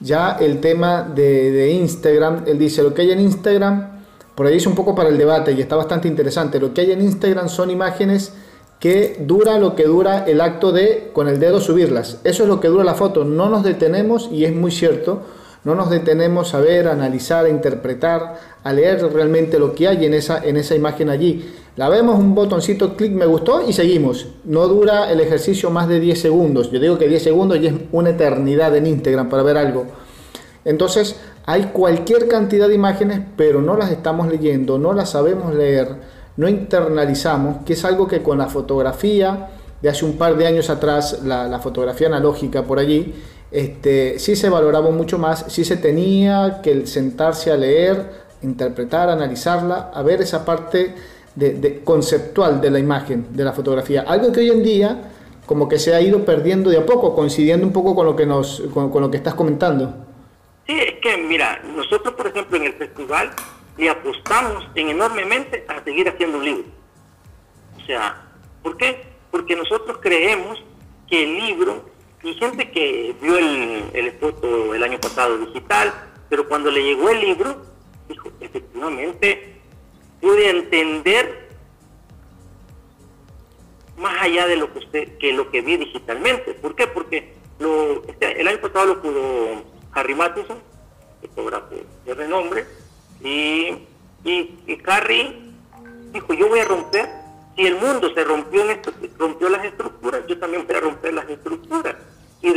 Ya 0.00 0.36
el 0.40 0.60
tema 0.60 1.02
de, 1.02 1.50
de 1.50 1.70
Instagram, 1.72 2.44
él 2.46 2.58
dice, 2.58 2.82
lo 2.82 2.94
que 2.94 3.02
hay 3.02 3.10
en 3.10 3.20
Instagram 3.20 4.00
por 4.40 4.46
ahí 4.46 4.56
es 4.56 4.66
un 4.66 4.74
poco 4.74 4.94
para 4.94 5.10
el 5.10 5.18
debate 5.18 5.52
y 5.52 5.60
está 5.60 5.76
bastante 5.76 6.08
interesante. 6.08 6.58
Lo 6.58 6.72
que 6.72 6.80
hay 6.80 6.92
en 6.92 7.02
Instagram 7.02 7.50
son 7.50 7.70
imágenes 7.70 8.32
que 8.78 9.18
dura 9.20 9.58
lo 9.58 9.76
que 9.76 9.84
dura 9.84 10.24
el 10.26 10.40
acto 10.40 10.72
de 10.72 11.10
con 11.12 11.28
el 11.28 11.38
dedo 11.38 11.60
subirlas. 11.60 12.20
Eso 12.24 12.44
es 12.44 12.48
lo 12.48 12.58
que 12.58 12.68
dura 12.68 12.82
la 12.82 12.94
foto. 12.94 13.24
No 13.24 13.50
nos 13.50 13.62
detenemos, 13.62 14.30
y 14.32 14.46
es 14.46 14.54
muy 14.54 14.70
cierto, 14.70 15.20
no 15.64 15.74
nos 15.74 15.90
detenemos 15.90 16.54
a 16.54 16.60
ver, 16.60 16.88
a 16.88 16.92
analizar, 16.92 17.44
a 17.44 17.48
interpretar, 17.48 18.38
a 18.62 18.72
leer 18.72 19.02
realmente 19.12 19.58
lo 19.58 19.74
que 19.74 19.88
hay 19.88 20.04
en 20.04 20.14
esa, 20.14 20.42
en 20.44 20.56
esa 20.56 20.74
imagen 20.74 21.10
allí. 21.10 21.52
La 21.76 21.88
vemos, 21.88 22.18
un 22.18 22.34
botoncito, 22.34 22.96
clic, 22.96 23.12
me 23.12 23.26
gustó 23.26 23.66
y 23.66 23.72
seguimos. 23.72 24.28
No 24.44 24.66
dura 24.68 25.10
el 25.10 25.20
ejercicio 25.20 25.70
más 25.70 25.88
de 25.88 26.00
10 26.00 26.20
segundos. 26.20 26.70
Yo 26.70 26.80
digo 26.80 26.98
que 26.98 27.08
10 27.08 27.22
segundos 27.22 27.58
y 27.58 27.66
es 27.66 27.74
una 27.92 28.10
eternidad 28.10 28.74
en 28.76 28.86
Instagram 28.86 29.28
para 29.28 29.42
ver 29.42 29.56
algo. 29.56 29.86
Entonces, 30.64 31.16
hay 31.46 31.64
cualquier 31.72 32.28
cantidad 32.28 32.68
de 32.68 32.74
imágenes, 32.74 33.20
pero 33.36 33.62
no 33.62 33.76
las 33.76 33.90
estamos 33.90 34.28
leyendo, 34.28 34.78
no 34.78 34.92
las 34.92 35.10
sabemos 35.10 35.54
leer, 35.54 35.96
no 36.36 36.48
internalizamos, 36.48 37.64
que 37.64 37.72
es 37.72 37.84
algo 37.84 38.06
que 38.06 38.22
con 38.22 38.38
la 38.38 38.46
fotografía 38.46 39.48
de 39.80 39.88
hace 39.88 40.04
un 40.04 40.18
par 40.18 40.36
de 40.36 40.46
años 40.46 40.68
atrás, 40.68 41.20
la, 41.24 41.58
fotografía 41.60 42.08
analógica 42.08 42.64
por 42.64 42.78
allí, 42.78 43.14
este, 43.50 44.18
sí 44.18 44.36
se 44.36 44.48
valoraba 44.48 44.90
mucho 44.90 45.18
más, 45.18 45.46
sí 45.48 45.64
se 45.64 45.76
tenía 45.76 46.60
que 46.62 46.86
sentarse 46.86 47.50
a 47.50 47.56
leer, 47.56 48.10
interpretar, 48.42 49.10
analizarla, 49.10 49.90
a 49.92 50.02
ver 50.02 50.22
esa 50.22 50.44
parte 50.44 50.94
de, 51.34 51.82
conceptual 51.84 52.60
de 52.60 52.70
la 52.70 52.78
imagen, 52.78 53.26
de 53.30 53.44
la 53.44 53.52
fotografía. 53.52 54.02
Algo 54.06 54.32
que 54.32 54.40
hoy 54.40 54.50
en 54.50 54.62
día 54.62 55.10
como 55.46 55.68
que 55.68 55.80
se 55.80 55.94
ha 55.94 56.00
ido 56.00 56.24
perdiendo 56.24 56.70
de 56.70 56.78
a 56.78 56.86
poco, 56.86 57.14
coincidiendo 57.14 57.66
un 57.66 57.72
poco 57.72 57.94
con 57.96 58.06
lo 58.06 58.14
que, 58.14 58.24
nos, 58.24 58.62
con 58.72 59.00
lo 59.00 59.10
que 59.10 59.16
estás 59.16 59.34
comentando. 59.34 60.06
Sí, 60.64 60.78
es 60.78 61.00
que 61.00 61.16
mira, 61.16 61.60
nosotros 61.74 62.14
por 62.14 62.28
ejemplo 62.28 62.56
en 62.56 62.66
el 62.66 62.72
festival 62.74 63.30
le 63.76 63.90
apostamos 63.90 64.68
en 64.76 64.90
enormemente 64.90 65.64
a 65.66 65.82
seguir 65.82 66.08
haciendo 66.08 66.38
un 66.38 66.44
libro. 66.44 66.64
O 67.82 67.86
sea, 67.86 68.22
¿por 68.62 68.76
qué? 68.76 69.02
Porque 69.32 69.56
nosotros 69.56 69.98
creemos 70.00 70.62
que 71.08 71.24
el 71.24 71.36
libro, 71.36 71.89
y 72.22 72.34
gente 72.34 72.70
que 72.70 73.14
vio 73.20 73.38
el, 73.38 73.84
el 73.94 74.14
el 74.74 74.82
año 74.82 75.00
pasado 75.00 75.38
digital, 75.38 75.92
pero 76.28 76.48
cuando 76.48 76.70
le 76.70 76.82
llegó 76.82 77.10
el 77.10 77.20
libro, 77.20 77.62
dijo, 78.08 78.30
efectivamente, 78.40 79.60
pude 80.20 80.50
entender 80.50 81.48
más 83.96 84.22
allá 84.22 84.46
de 84.46 84.56
lo 84.56 84.72
que 84.72 84.78
usted, 84.78 85.18
que 85.18 85.32
lo 85.32 85.50
que 85.50 85.60
vi 85.60 85.76
digitalmente. 85.76 86.54
¿Por 86.54 86.74
qué? 86.74 86.86
Porque 86.86 87.34
lo, 87.58 88.04
este, 88.06 88.40
el 88.40 88.48
año 88.48 88.60
pasado 88.60 88.86
lo 88.86 89.02
pudo 89.02 89.62
Harry 89.92 90.14
Matheson, 90.14 90.58
fotógrafo 91.20 91.74
de 92.04 92.14
renombre, 92.14 92.66
y, 93.22 93.86
y, 94.24 94.78
Harry 94.86 95.52
dijo, 96.12 96.32
yo 96.32 96.48
voy 96.48 96.60
a 96.60 96.64
romper, 96.64 97.08
si 97.56 97.66
el 97.66 97.76
mundo 97.76 98.12
se 98.14 98.24
rompió, 98.24 98.62
en 98.62 98.70
esto, 98.70 98.92
rompió 99.18 99.48
las 99.48 99.64
estructuras, 99.64 100.26
yo 100.26 100.38
también 100.38 100.66
voy 100.66 100.76
a 100.76 100.80
romper 100.80 101.14
las 101.14 101.28
estructuras. 101.28 101.96
Y, 102.42 102.52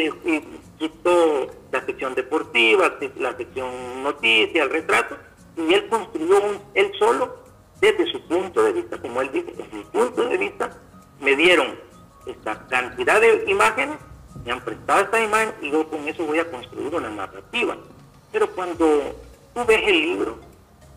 quitó 0.77 1.47
la 1.71 1.85
sección 1.85 2.15
deportiva, 2.15 2.93
la 3.17 3.37
sección 3.37 4.03
noticias, 4.03 4.65
el 4.65 4.69
retrato, 4.71 5.17
y 5.55 5.73
él 5.73 5.87
construyó 5.87 6.41
él 6.73 6.91
solo, 6.97 7.37
desde 7.79 8.11
su 8.11 8.21
punto 8.27 8.63
de 8.63 8.73
vista, 8.73 8.97
como 8.97 9.21
él 9.21 9.29
dice, 9.31 9.53
desde 9.55 9.75
mi 9.75 9.83
punto 9.83 10.27
de 10.27 10.37
vista, 10.37 10.69
me 11.19 11.35
dieron 11.35 11.75
esta 12.25 12.67
cantidad 12.67 13.19
de 13.19 13.45
imágenes 13.47 13.97
me 14.45 14.51
han 14.51 14.61
prestado 14.61 15.01
esta 15.01 15.23
imagen 15.23 15.53
y 15.61 15.71
yo 15.71 15.87
con 15.89 16.07
eso 16.07 16.25
voy 16.25 16.39
a 16.39 16.49
construir 16.49 16.93
una 16.93 17.09
narrativa. 17.09 17.77
Pero 18.31 18.49
cuando 18.51 19.15
tú 19.53 19.65
ves 19.65 19.81
el 19.85 20.01
libro, 20.01 20.37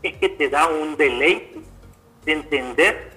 es 0.03 0.16
que 0.16 0.28
te 0.28 0.49
da 0.49 0.68
un 0.68 0.97
deleite 0.97 1.61
de 2.24 2.32
entender 2.32 3.15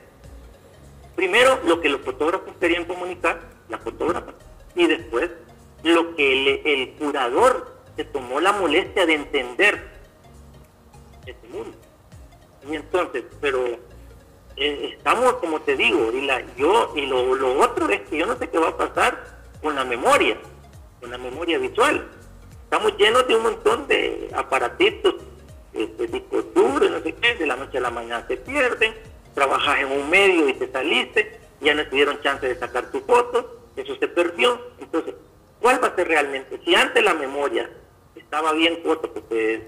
primero 1.20 1.60
lo 1.66 1.82
que 1.82 1.90
los 1.90 2.00
fotógrafos 2.00 2.54
querían 2.62 2.86
comunicar, 2.86 3.42
la 3.68 3.78
fotógrafa, 3.78 4.32
y 4.74 4.88
después 4.88 5.30
lo 5.84 6.16
que 6.16 6.62
el, 6.64 6.92
curador 6.92 7.76
se 7.98 8.06
tomó 8.06 8.40
la 8.40 8.54
molestia 8.54 9.06
de 9.06 9.16
entender 9.16 9.86
este 11.26 11.48
mundo. 11.50 11.76
Y 12.70 12.74
entonces, 12.74 13.26
pero 13.42 13.66
eh, 14.56 14.96
estamos, 14.96 15.34
como 15.34 15.60
te 15.60 15.76
digo, 15.76 16.10
y 16.14 16.22
la, 16.22 16.42
yo, 16.56 16.94
y 16.96 17.06
lo, 17.06 17.36
lo 17.36 17.60
otro 17.60 17.90
es 17.90 18.00
que 18.04 18.20
yo 18.20 18.26
no 18.26 18.38
sé 18.38 18.50
qué 18.50 18.58
va 18.58 18.70
a 18.70 18.78
pasar 18.78 19.22
con 19.62 19.76
la 19.76 19.84
memoria, 19.84 20.38
con 21.02 21.12
la 21.12 21.18
memoria 21.18 21.58
visual. 21.58 22.08
Estamos 22.64 22.96
llenos 22.98 23.28
de 23.28 23.36
un 23.36 23.44
montón 23.44 23.90
de 23.90 24.30
aparatitos, 24.34 25.16
este, 25.74 26.08
discos 26.08 26.46
duros, 26.54 26.90
no 26.90 27.02
sé 27.02 27.14
qué, 27.14 27.36
de 27.36 27.46
la 27.46 27.58
noche 27.58 27.78
a 27.78 27.82
la 27.82 27.92
mañana 27.92 28.26
se 28.26 28.38
pierden, 28.38 28.94
trabajas 29.34 29.80
en 29.80 29.92
un 29.92 30.10
medio 30.10 30.50
y 30.50 30.54
te 30.54 30.72
saliste, 30.72 31.40
ya 31.62 31.74
no 31.74 31.86
tuvieron 31.88 32.22
chance 32.22 32.48
de 32.48 32.56
sacar 32.56 32.92
tu 32.92 33.02
foto, 33.02 33.62
eso 33.76 33.96
se 33.96 34.08
perdió. 34.08 34.60
Entonces, 34.80 35.16
¿cuál 35.62 35.84
va 35.84 35.88
a 35.88 35.96
ser 35.96 36.08
realmente? 36.08 36.60
Si 36.64 36.76
antes 36.76 37.04
la 37.04 37.14
memoria 37.14 37.70
estaba 38.16 38.54
bien 38.54 38.82
corta, 38.84 39.08
porque 39.08 39.66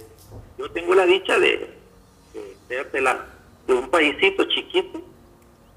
yo 0.57 0.69
tengo 0.71 0.93
la 0.93 1.05
dicha 1.05 1.39
de, 1.39 1.69
ser 2.67 2.91
de, 2.91 3.01
la, 3.01 3.25
de 3.67 3.73
un 3.73 3.89
paísito 3.89 4.43
chiquito, 4.45 5.01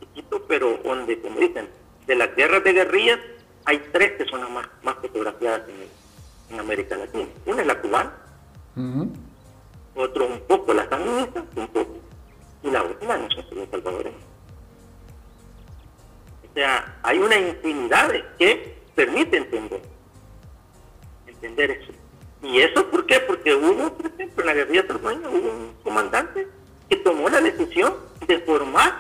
chiquito, 0.01 0.43
pero 0.47 0.79
donde, 0.85 1.21
como 1.21 1.41
dicen, 1.41 1.69
de 2.07 2.15
las 2.15 2.35
guerras 2.37 2.63
de 2.65 2.73
guerrillas 2.73 3.19
hay 3.65 3.83
tres 3.93 4.13
que 4.13 4.27
son 4.27 4.41
las 4.41 4.51
más, 4.51 4.69
más 4.83 4.97
fotografiadas 4.97 5.63
en, 5.69 6.05
América 6.59 6.97
Latina. 6.97 7.27
Una 7.47 7.63
es 7.63 7.67
la 7.67 7.81
cubana, 7.81 8.13
otro 9.97 10.27
un 10.27 10.41
poco 10.43 10.73
la 10.73 10.89
sandinista, 10.89 11.43
un 11.57 11.67
poco, 11.67 11.97
y 12.65 12.71
la 12.71 12.83
última 12.83 13.17
no 13.19 13.29
la 13.29 13.71
salvadoreña. 13.71 14.17
O 16.51 16.55
sea, 16.55 16.99
hay 17.03 17.19
una 17.19 17.37
infinidad 17.37 18.11
que 18.39 18.83
permite 18.95 19.37
entender, 19.37 19.83
entender 21.27 21.71
eso. 21.73 21.93
¿Y 22.43 22.61
eso 22.61 22.91
por 22.91 23.07
qué? 23.07 23.21
Porque 23.21 23.55
hubo, 23.55 23.93
por 23.95 24.07
ejemplo, 24.07 24.43
en 24.43 24.47
la 24.47 24.55
guerrilla 24.55 24.87
tromeña 24.87 25.29
hubo 25.29 25.51
un 25.51 25.75
comandante 25.83 26.49
que 26.89 26.97
tomó 26.97 27.29
la 27.29 27.41
decisión 27.41 27.95
de 28.27 28.39
formar 28.41 28.95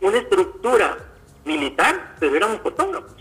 una 0.00 0.16
estructura 0.16 0.98
militar, 1.44 2.16
pero 2.18 2.34
era 2.34 2.46
un 2.46 2.58
fotógrafo 2.60 3.14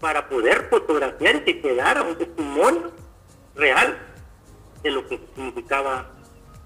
para 0.00 0.28
poder 0.28 0.68
fotografiar 0.68 1.36
y 1.36 1.40
que 1.40 1.60
quedara 1.62 2.02
un 2.02 2.16
testimonio 2.16 2.92
real 3.54 3.96
de 4.82 4.90
lo 4.90 5.06
que 5.08 5.18
significaba 5.34 6.10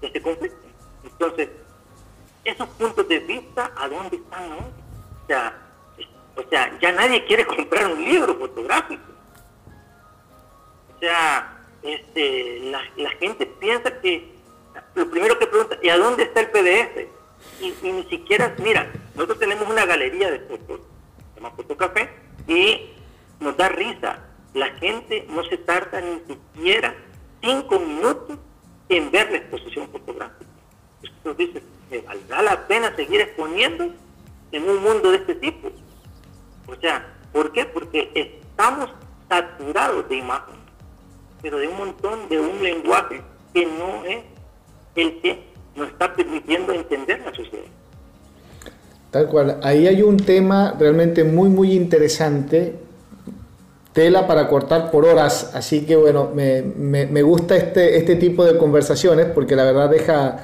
este 0.01 0.21
conflicto. 0.21 0.60
Entonces, 1.03 1.49
esos 2.43 2.67
puntos 2.69 3.07
de 3.07 3.19
vista, 3.19 3.71
¿a 3.75 3.87
dónde 3.87 4.17
están 4.17 4.51
hoy? 4.51 4.71
O 5.23 5.27
sea, 5.27 5.55
o 6.35 6.49
sea, 6.49 6.77
ya 6.79 6.91
nadie 6.91 7.25
quiere 7.25 7.45
comprar 7.55 7.87
un 7.91 8.03
libro 8.03 8.35
fotográfico. 8.35 9.03
O 10.95 10.99
sea, 10.99 11.61
este, 11.83 12.59
la, 12.97 13.09
gente 13.19 13.45
piensa 13.45 13.99
que 14.01 14.31
lo 14.95 15.09
primero 15.09 15.37
que 15.39 15.47
pregunta, 15.47 15.77
¿y 15.81 15.89
a 15.89 15.97
dónde 15.97 16.23
está 16.23 16.41
el 16.41 16.51
PDF? 16.51 17.07
Y, 17.59 17.73
ni 17.81 18.03
siquiera, 18.03 18.55
mira, 18.59 18.91
nosotros 19.15 19.39
tenemos 19.39 19.67
una 19.67 19.85
galería 19.85 20.29
de 20.29 20.39
fotos, 20.41 20.81
se 21.33 21.39
llama 21.39 21.55
Fotocafé, 21.55 22.09
y 22.47 22.91
nos 23.39 23.57
da 23.57 23.69
risa. 23.69 24.19
La 24.53 24.67
gente 24.75 25.25
no 25.29 25.43
se 25.45 25.57
tarda 25.57 26.01
ni 26.01 26.21
siquiera 26.27 26.93
cinco 27.41 27.79
minutos 27.79 28.37
en 28.89 29.09
ver 29.11 29.31
la 29.31 29.37
exposición 29.37 29.89
fotográfica. 29.89 30.50
Entonces 31.03 31.47
dice, 31.47 31.63
¿me 31.89 32.01
valdrá 32.01 32.41
la 32.41 32.67
pena 32.67 32.95
seguir 32.95 33.21
exponiendo 33.21 33.91
en 34.51 34.69
un 34.69 34.81
mundo 34.81 35.11
de 35.11 35.17
este 35.17 35.35
tipo? 35.35 35.69
O 36.67 36.75
sea, 36.75 37.05
¿por 37.31 37.51
qué? 37.51 37.65
Porque 37.65 38.11
estamos 38.13 38.89
saturados 39.29 40.07
de 40.09 40.17
imagen, 40.17 40.55
pero 41.41 41.57
de 41.57 41.67
un 41.67 41.77
montón 41.77 42.29
de 42.29 42.39
un 42.39 42.61
lenguaje 42.61 43.21
que 43.53 43.65
no 43.65 44.05
es 44.05 44.23
el 44.95 45.21
que 45.21 45.43
nos 45.75 45.89
está 45.89 46.13
permitiendo 46.13 46.73
entender 46.73 47.21
la 47.25 47.33
sociedad. 47.33 47.65
Tal 49.11 49.27
cual. 49.27 49.59
Ahí 49.61 49.87
hay 49.87 50.01
un 50.01 50.17
tema 50.17 50.75
realmente 50.79 51.23
muy, 51.23 51.49
muy 51.49 51.73
interesante. 51.73 52.75
Tela 53.91 54.25
para 54.25 54.47
cortar 54.47 54.89
por 54.89 55.05
horas. 55.05 55.51
Así 55.53 55.85
que 55.85 55.97
bueno, 55.97 56.31
me, 56.33 56.61
me, 56.61 57.21
gusta 57.21 57.57
este, 57.57 57.97
este 57.97 58.15
tipo 58.15 58.45
de 58.45 58.57
conversaciones 58.57 59.27
porque 59.27 59.55
la 59.57 59.65
verdad 59.65 59.89
deja, 59.89 60.39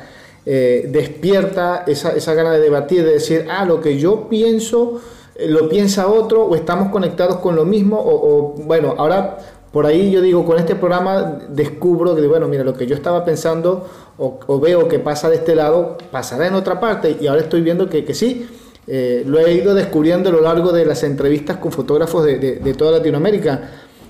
eh, 0.50 0.88
despierta 0.90 1.84
esa, 1.88 2.12
esa 2.12 2.34
gana 2.34 2.54
de 2.54 2.62
debatir, 2.62 3.04
de 3.04 3.12
decir, 3.12 3.46
ah, 3.50 3.66
lo 3.66 3.82
que 3.82 3.98
yo 3.98 4.30
pienso 4.30 5.02
eh, 5.36 5.48
lo 5.50 5.68
piensa 5.68 6.08
otro 6.08 6.46
o 6.46 6.56
estamos 6.56 6.90
conectados 6.90 7.38
con 7.38 7.58
lo 7.58 7.66
mismo 7.66 8.02
o, 8.02 8.56
bueno, 8.64 8.96
ahora 8.98 9.40
por 9.74 9.86
ahí 9.86 10.10
yo 10.10 10.22
digo, 10.22 10.46
con 10.46 10.58
este 10.58 10.76
programa 10.76 11.40
descubro 11.50 12.16
que, 12.16 12.26
bueno, 12.28 12.48
mira, 12.48 12.64
lo 12.64 12.74
que 12.74 12.88
yo 12.88 12.96
estaba 12.96 13.26
pensando 13.26 13.86
o, 14.18 14.60
veo 14.62 14.88
que 14.88 15.00
pasa 15.00 15.30
de 15.30 15.36
este 15.36 15.54
lado, 15.54 15.98
pasará 16.12 16.48
en 16.48 16.56
otra 16.56 16.80
parte 16.80 17.18
y 17.20 17.28
ahora 17.28 17.42
estoy 17.42 17.62
viendo 17.62 17.90
que, 17.90 18.06
que 18.06 18.14
sí, 18.14 18.48
eh, 18.88 19.24
lo 19.28 19.40
he 19.40 19.52
ido 19.52 19.76
descubriendo 19.76 20.30
a 20.30 20.32
lo 20.32 20.40
largo 20.40 20.72
de 20.72 20.86
las 20.86 21.04
entrevistas 21.04 21.58
con 21.58 21.74
fotógrafos 21.74 22.24
de, 22.24 22.38
de, 22.38 22.74
toda 22.74 22.94
Latinoamérica 22.94 23.70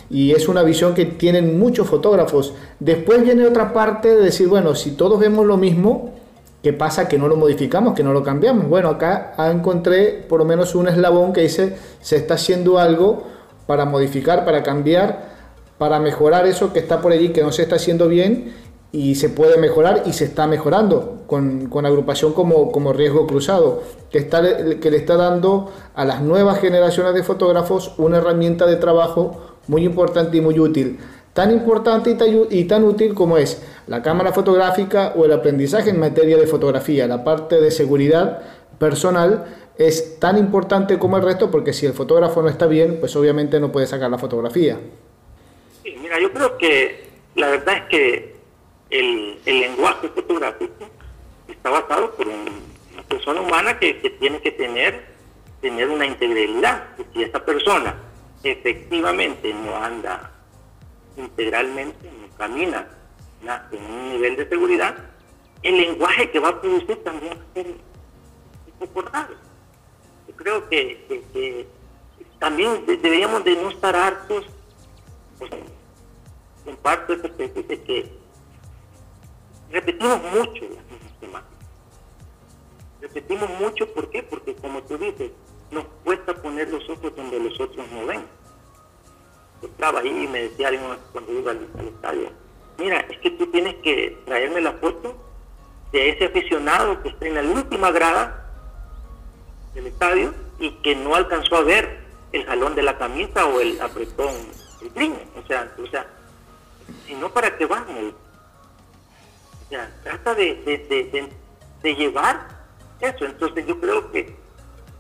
y 0.10 0.34
es 0.34 0.48
una 0.48 0.62
visión 0.62 0.94
que 0.94 1.06
tienen 1.06 1.60
muchos 1.60 1.88
fotógrafos. 1.88 2.54
Después 2.80 3.24
viene 3.24 3.46
otra 3.48 3.74
parte 3.74 4.16
de 4.16 4.22
decir, 4.22 4.48
bueno, 4.48 4.76
si 4.76 4.92
todos 4.92 5.20
vemos 5.20 5.48
lo 5.48 5.58
mismo, 5.58 6.14
¿Qué 6.64 6.74
pasa? 6.74 7.08
Que 7.08 7.18
no 7.18 7.28
lo 7.28 7.36
modificamos, 7.36 7.94
que 7.94 8.04
no 8.04 8.14
lo 8.14 8.24
cambiamos. 8.24 8.68
Bueno, 8.68 8.90
acá 8.90 9.34
encontré 9.52 10.26
por 10.28 10.40
lo 10.40 10.46
menos 10.46 10.76
un 10.76 10.88
eslabón 10.88 11.32
que 11.34 11.42
dice 11.42 11.78
se 12.02 12.16
está 12.16 12.34
haciendo 12.34 12.80
algo 12.80 13.24
para 13.68 13.86
modificar, 13.86 14.44
para 14.44 14.64
cambiar, 14.64 15.30
para 15.78 16.00
mejorar 16.00 16.48
eso 16.48 16.74
que 16.74 16.80
está 16.80 17.02
por 17.02 17.12
allí, 17.12 17.30
que 17.30 17.44
no 17.44 17.52
se 17.52 17.64
está 17.64 17.76
haciendo 17.76 18.08
bien 18.08 18.54
y 18.92 19.16
se 19.16 19.30
puede 19.30 19.58
mejorar 19.58 20.04
y 20.06 20.14
se 20.14 20.26
está 20.26 20.48
mejorando 20.48 21.24
con, 21.28 21.68
con 21.68 21.86
agrupación 21.86 22.34
como, 22.34 22.72
como 22.72 22.94
riesgo 22.94 23.28
cruzado, 23.28 23.84
que, 24.10 24.18
está, 24.18 24.42
que 24.80 24.90
le 24.90 24.98
está 24.98 25.16
dando 25.16 25.72
a 25.94 26.06
las 26.06 26.22
nuevas 26.22 26.60
generaciones 26.60 27.14
de 27.14 27.22
fotógrafos 27.22 27.94
una 27.98 28.18
herramienta 28.18 28.66
de 28.66 28.78
trabajo 28.78 29.58
muy 29.68 29.84
importante 29.84 30.38
y 30.38 30.42
muy 30.42 30.60
útil 30.60 30.98
tan 31.38 31.52
importante 31.52 32.18
y 32.50 32.64
tan 32.64 32.84
útil 32.84 33.14
como 33.14 33.38
es 33.38 33.62
la 33.88 34.02
cámara 34.02 34.34
fotográfica 34.34 35.14
o 35.16 35.26
el 35.26 35.32
aprendizaje 35.32 35.90
en 35.90 36.00
materia 36.00 36.38
de 36.38 36.46
fotografía. 36.46 37.08
La 37.08 37.24
parte 37.24 37.60
de 37.60 37.72
seguridad 37.72 38.42
personal 38.78 39.46
es 39.78 40.20
tan 40.20 40.38
importante 40.38 41.00
como 41.00 41.18
el 41.18 41.24
resto 41.24 41.50
porque 41.50 41.74
si 41.74 41.86
el 41.86 41.94
fotógrafo 41.94 42.42
no 42.42 42.50
está 42.50 42.68
bien, 42.68 43.00
pues 43.00 43.16
obviamente 43.16 43.60
no 43.60 43.72
puede 43.72 43.88
sacar 43.88 44.12
la 44.12 44.18
fotografía. 44.18 44.78
Sí, 45.84 45.96
mira, 46.02 46.20
yo 46.20 46.32
creo 46.34 46.58
que 46.58 47.08
la 47.36 47.50
verdad 47.50 47.78
es 47.78 47.84
que 47.84 48.36
el, 48.90 49.40
lenguaje 49.46 50.10
fotográfico 50.10 50.86
está 51.48 51.70
basado 51.70 52.12
por 52.12 52.28
una 52.28 53.04
persona 53.08 53.40
humana 53.40 53.80
que, 53.80 53.94
tiene 54.20 54.42
que 54.42 54.52
tener, 54.52 55.06
tener 55.62 55.88
una 55.88 56.06
integridad. 56.06 56.84
si 57.14 57.24
esta 57.24 57.44
persona 57.44 57.96
efectivamente 58.44 59.54
no 59.54 59.76
anda 59.78 60.32
integralmente, 61.16 62.12
no 62.12 62.38
camina 62.38 62.88
en 63.42 63.84
un 63.84 64.10
nivel 64.10 64.36
de 64.36 64.50
seguridad, 64.50 64.96
el 65.64 65.78
lenguaje 65.78 66.30
que 66.32 66.40
va 66.40 66.50
a 66.50 66.62
producir 66.62 67.04
también 67.04 67.34
va 67.38 67.44
a 67.44 67.54
ser 67.54 69.12
raro. 69.12 69.36
Yo 70.28 70.36
creo 70.36 70.70
que, 70.70 71.68
también 72.40 72.86
deberíamos 72.86 73.44
de 73.44 73.56
no 73.56 73.70
estar 73.70 73.96
hartos, 73.96 74.46
pues, 75.40 75.52
en 76.66 76.76
parte 76.78 77.16
de 77.16 77.84
que 77.84 78.12
repetimos 79.72 80.22
mucho 80.24 80.62
las 80.64 80.86
mismas 80.92 81.20
temáticas. 81.20 81.68
Repetimos 83.02 83.50
mucho, 83.60 83.94
¿por 83.94 84.10
qué? 84.10 84.24
Porque 84.24 84.56
como 84.56 84.84
tú 84.84 84.98
dices, 84.98 85.32
nos 85.72 85.86
cuesta 86.04 86.34
poner 86.34 86.70
los 86.70 86.88
ojos 86.90 87.16
donde 87.16 87.40
los 87.40 87.60
otros 87.60 87.88
no 87.92 88.06
ven 88.06 88.26
estaba 89.62 90.00
ahí 90.00 90.24
y 90.24 90.28
me 90.28 90.44
decía 90.44 90.70
cuando 91.12 91.34
iba 91.34 91.52
al, 91.52 91.88
estadio, 91.88 92.30
mira, 92.78 93.00
es 93.10 93.18
que 93.20 93.32
tú 93.32 93.48
tienes 93.48 93.76
que 93.76 94.22
traerme 94.26 94.62
la 94.62 94.74
foto 94.74 95.16
de 95.92 96.10
ese 96.10 96.26
aficionado 96.26 97.02
que 97.02 97.10
está 97.10 97.28
en 97.28 97.36
la 97.36 97.42
última 97.42 97.92
grada 97.92 98.50
del 99.74 99.88
estadio 99.88 100.34
y 100.60 100.72
que 100.82 100.96
no 100.96 101.16
alcanzó 101.16 101.58
a 101.58 101.62
ver 101.62 102.00
el 102.32 102.46
jalón 102.46 102.76
de 102.76 102.84
la 102.84 102.98
camisa 102.98 103.46
o 103.46 103.60
el 103.60 103.80
apretón 103.82 104.34
del 104.82 104.92
triño. 104.92 105.20
O 105.42 105.48
sea, 105.48 105.72
o 105.82 105.88
sea, 105.88 106.06
sino 107.06 107.32
para 107.32 107.58
que 107.58 107.66
van. 107.66 107.86
O 109.66 109.70
sea, 109.70 109.92
trata 110.04 110.34
de, 110.36 110.56
de, 110.66 111.30
de 111.82 111.96
llevar 111.96 112.48
eso. 113.00 113.26
Entonces 113.26 113.66
yo 113.66 113.80
creo 113.80 114.12
que 114.12 114.36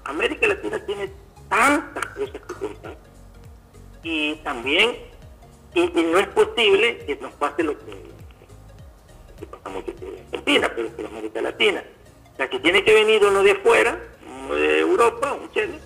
América 0.06 0.48
Latina 0.48 0.80
tiene 0.86 1.12
tantas 1.50 2.06
cosas 2.08 2.42
que 2.48 2.54
contar 2.54 2.98
y 4.04 4.36
también 4.38 4.96
y, 5.78 6.04
no 6.04 6.18
es 6.18 6.28
posible 6.28 6.98
que 7.06 7.16
nos 7.18 7.34
pase 7.34 7.64
lo 7.64 7.78
que, 7.78 7.86
que 9.40 9.46
pasa 9.46 9.70
mucho 9.70 9.92
en 10.02 10.26
Argentina, 10.26 10.72
pero 10.76 10.90
en 10.98 11.06
América 11.06 11.42
Latina. 11.42 11.84
O 12.34 12.36
sea, 12.36 12.50
que 12.50 12.60
tiene 12.60 12.84
que 12.84 12.94
venir 12.94 13.24
uno 13.24 13.44
de 13.44 13.52
afuera, 13.52 14.00
uno 14.28 14.56
de 14.56 14.80
Europa, 14.80 15.34
un 15.34 15.52
Chile, 15.52 15.80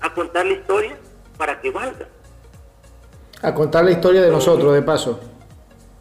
a 0.00 0.12
contar 0.14 0.46
la 0.46 0.52
historia 0.52 0.96
para 1.36 1.60
que 1.60 1.70
valga. 1.70 2.08
A 3.42 3.52
contar 3.52 3.84
la 3.84 3.90
historia 3.90 4.22
de 4.22 4.30
nosotros, 4.30 4.72
de 4.74 4.82
paso. 4.82 5.20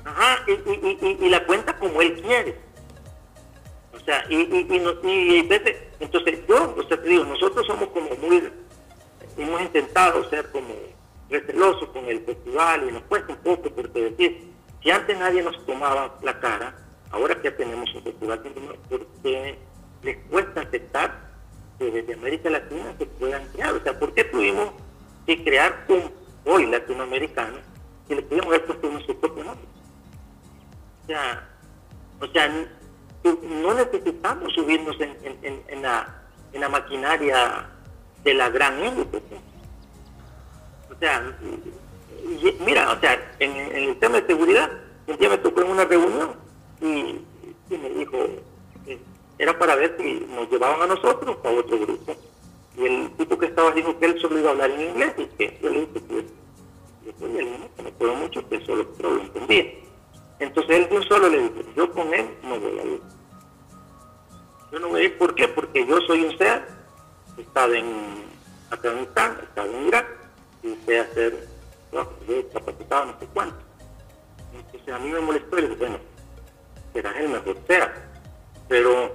Ajá, 0.05 0.43
y, 0.47 1.29
la 1.29 1.45
cuenta 1.45 1.77
como 1.77 2.01
él 2.01 2.21
quiere. 2.21 2.57
O 3.93 3.99
sea, 3.99 4.23
y, 4.29 4.35
y, 4.35 5.47
entonces 5.99 6.39
yo, 6.47 6.75
o 6.77 6.83
sea, 6.83 7.01
te 7.01 7.07
digo, 7.07 7.23
nosotros 7.23 7.65
somos 7.65 7.89
como 7.89 8.09
muy, 8.17 8.51
hemos 9.37 9.61
intentado 9.61 10.27
ser 10.29 10.51
como 10.51 10.73
receloso 11.32 11.91
con 11.91 12.05
el 12.05 12.21
festival 12.25 12.89
y 12.89 12.91
nos 12.91 13.03
cuesta 13.03 13.34
un 13.34 13.39
poco 13.39 13.69
porque 13.71 14.11
decir, 14.11 14.51
si 14.84 14.91
antes 14.91 15.17
nadie 15.17 15.41
nos 15.41 15.65
tomaba 15.65 16.17
la 16.21 16.39
cara, 16.39 16.75
ahora 17.11 17.41
que 17.41 17.51
tenemos 17.51 17.93
un 17.95 18.03
festival, 18.03 18.41
porque 18.89 19.57
les 20.03 20.17
cuesta 20.29 20.61
aceptar 20.61 21.32
que 21.79 21.91
desde 21.91 22.13
América 22.13 22.49
Latina 22.49 22.93
se 22.97 23.05
puedan 23.05 23.45
crear. 23.49 23.73
O 23.73 23.82
sea, 23.82 23.97
¿por 23.97 24.13
qué 24.13 24.23
tuvimos 24.25 24.71
que 25.25 25.43
crear 25.43 25.86
hoy 26.45 26.65
latinoamericano 26.67 27.57
que 28.07 28.15
le 28.15 28.21
podíamos 28.23 28.53
haber 28.53 28.65
puesto 28.65 28.89
nuestro 28.89 29.19
propio 29.19 29.43
nombre? 29.43 29.65
O 32.19 32.27
sea, 32.27 32.67
no 33.23 33.73
necesitamos 33.73 34.53
subirnos 34.53 34.95
en, 34.99 35.82
la, 35.82 36.69
maquinaria 36.69 37.69
de 38.23 38.34
la 38.34 38.49
gran 38.49 38.79
élite. 38.79 39.21
Pues 41.02 41.10
sea, 41.10 42.56
mira, 42.64 42.91
o 42.91 42.99
sea, 42.99 43.36
en, 43.39 43.52
el 43.58 43.97
tema 43.97 44.22
de 44.22 44.28
seguridad, 44.28 44.70
un 45.08 45.18
día 45.18 45.30
me 45.30 45.39
tocó 45.39 45.62
en 45.62 45.72
una 45.72 45.86
reunión 45.86 46.36
y, 46.80 47.20
me 47.76 47.89
dijo, 47.89 48.18
eh, 48.86 48.99
era 49.39 49.58
para 49.58 49.76
ver 49.76 49.97
si 49.99 50.28
nos 50.30 50.47
llevaban 50.52 50.84
a 50.84 50.93
nosotros 50.93 51.38
o 51.43 51.47
a 51.47 51.52
otro 51.52 51.80
grupo. 51.80 52.16
Y 52.78 52.86
el 52.86 53.10
tipo 53.18 53.36
que 53.39 53.47
estaba 53.47 53.72
dijo 53.72 53.97
que 53.97 54.06
él 54.06 54.22
solo 54.22 54.38
iba 54.38 54.49
a 54.49 54.52
hablar 54.52 54.70
en 54.70 54.89
inglés 54.89 55.14
y 55.18 55.26
que 55.38 55.58
yo 55.60 55.70
le 55.72 55.80
dije 55.80 55.93
que 55.93 56.26
después 57.06 57.36
él 57.36 57.49
no 57.78 57.84
me 57.84 57.91
puedo 57.93 58.16
mucho, 58.16 58.47
que 58.47 58.64
solo 58.64 58.88
lo 58.99 59.22
entendía. 59.22 59.66
Entonces 60.38 60.78
él 60.78 60.88
no 60.91 61.02
solo 61.02 61.30
le 61.30 61.39
dijo, 61.39 61.62
yo 61.76 61.91
con 61.91 62.14
él 62.14 62.30
no 62.43 62.60
voy 62.60 62.78
a 62.78 62.84
ir. 62.84 63.02
Yo 64.72 64.80
no 64.80 64.89
voy 64.89 65.02
a 65.02 65.04
ir, 65.06 65.18
¿por 65.18 65.34
qué? 65.34 65.47
Porque 65.47 65.84
yo 65.84 65.99
soy 66.02 66.26
un 66.26 66.38
ser, 66.38 66.64
he 67.39 67.41
estado 67.41 67.74
en 67.74 67.86
Afganistán, 68.70 69.38
he 69.56 69.60
en 69.62 69.88
Irak, 69.88 70.20
y 70.64 70.76
sé 70.86 70.99
hacer, 70.99 71.47
no, 71.91 72.07
yo 72.28 72.36
he 72.36 72.47
capacitado 72.47 73.05
no 73.05 73.20
sé 73.20 73.28
cuánto. 73.34 73.57
Entonces 74.53 74.93
a 74.93 74.99
mí 74.99 75.09
me 75.09 75.20
molestó 75.20 75.57
y 75.57 75.62
dije, 75.62 75.76
bueno, 75.76 75.97
serás 76.93 77.16
el 77.18 77.30
mejor 77.30 77.57
sea, 77.68 77.93
pero 78.68 79.12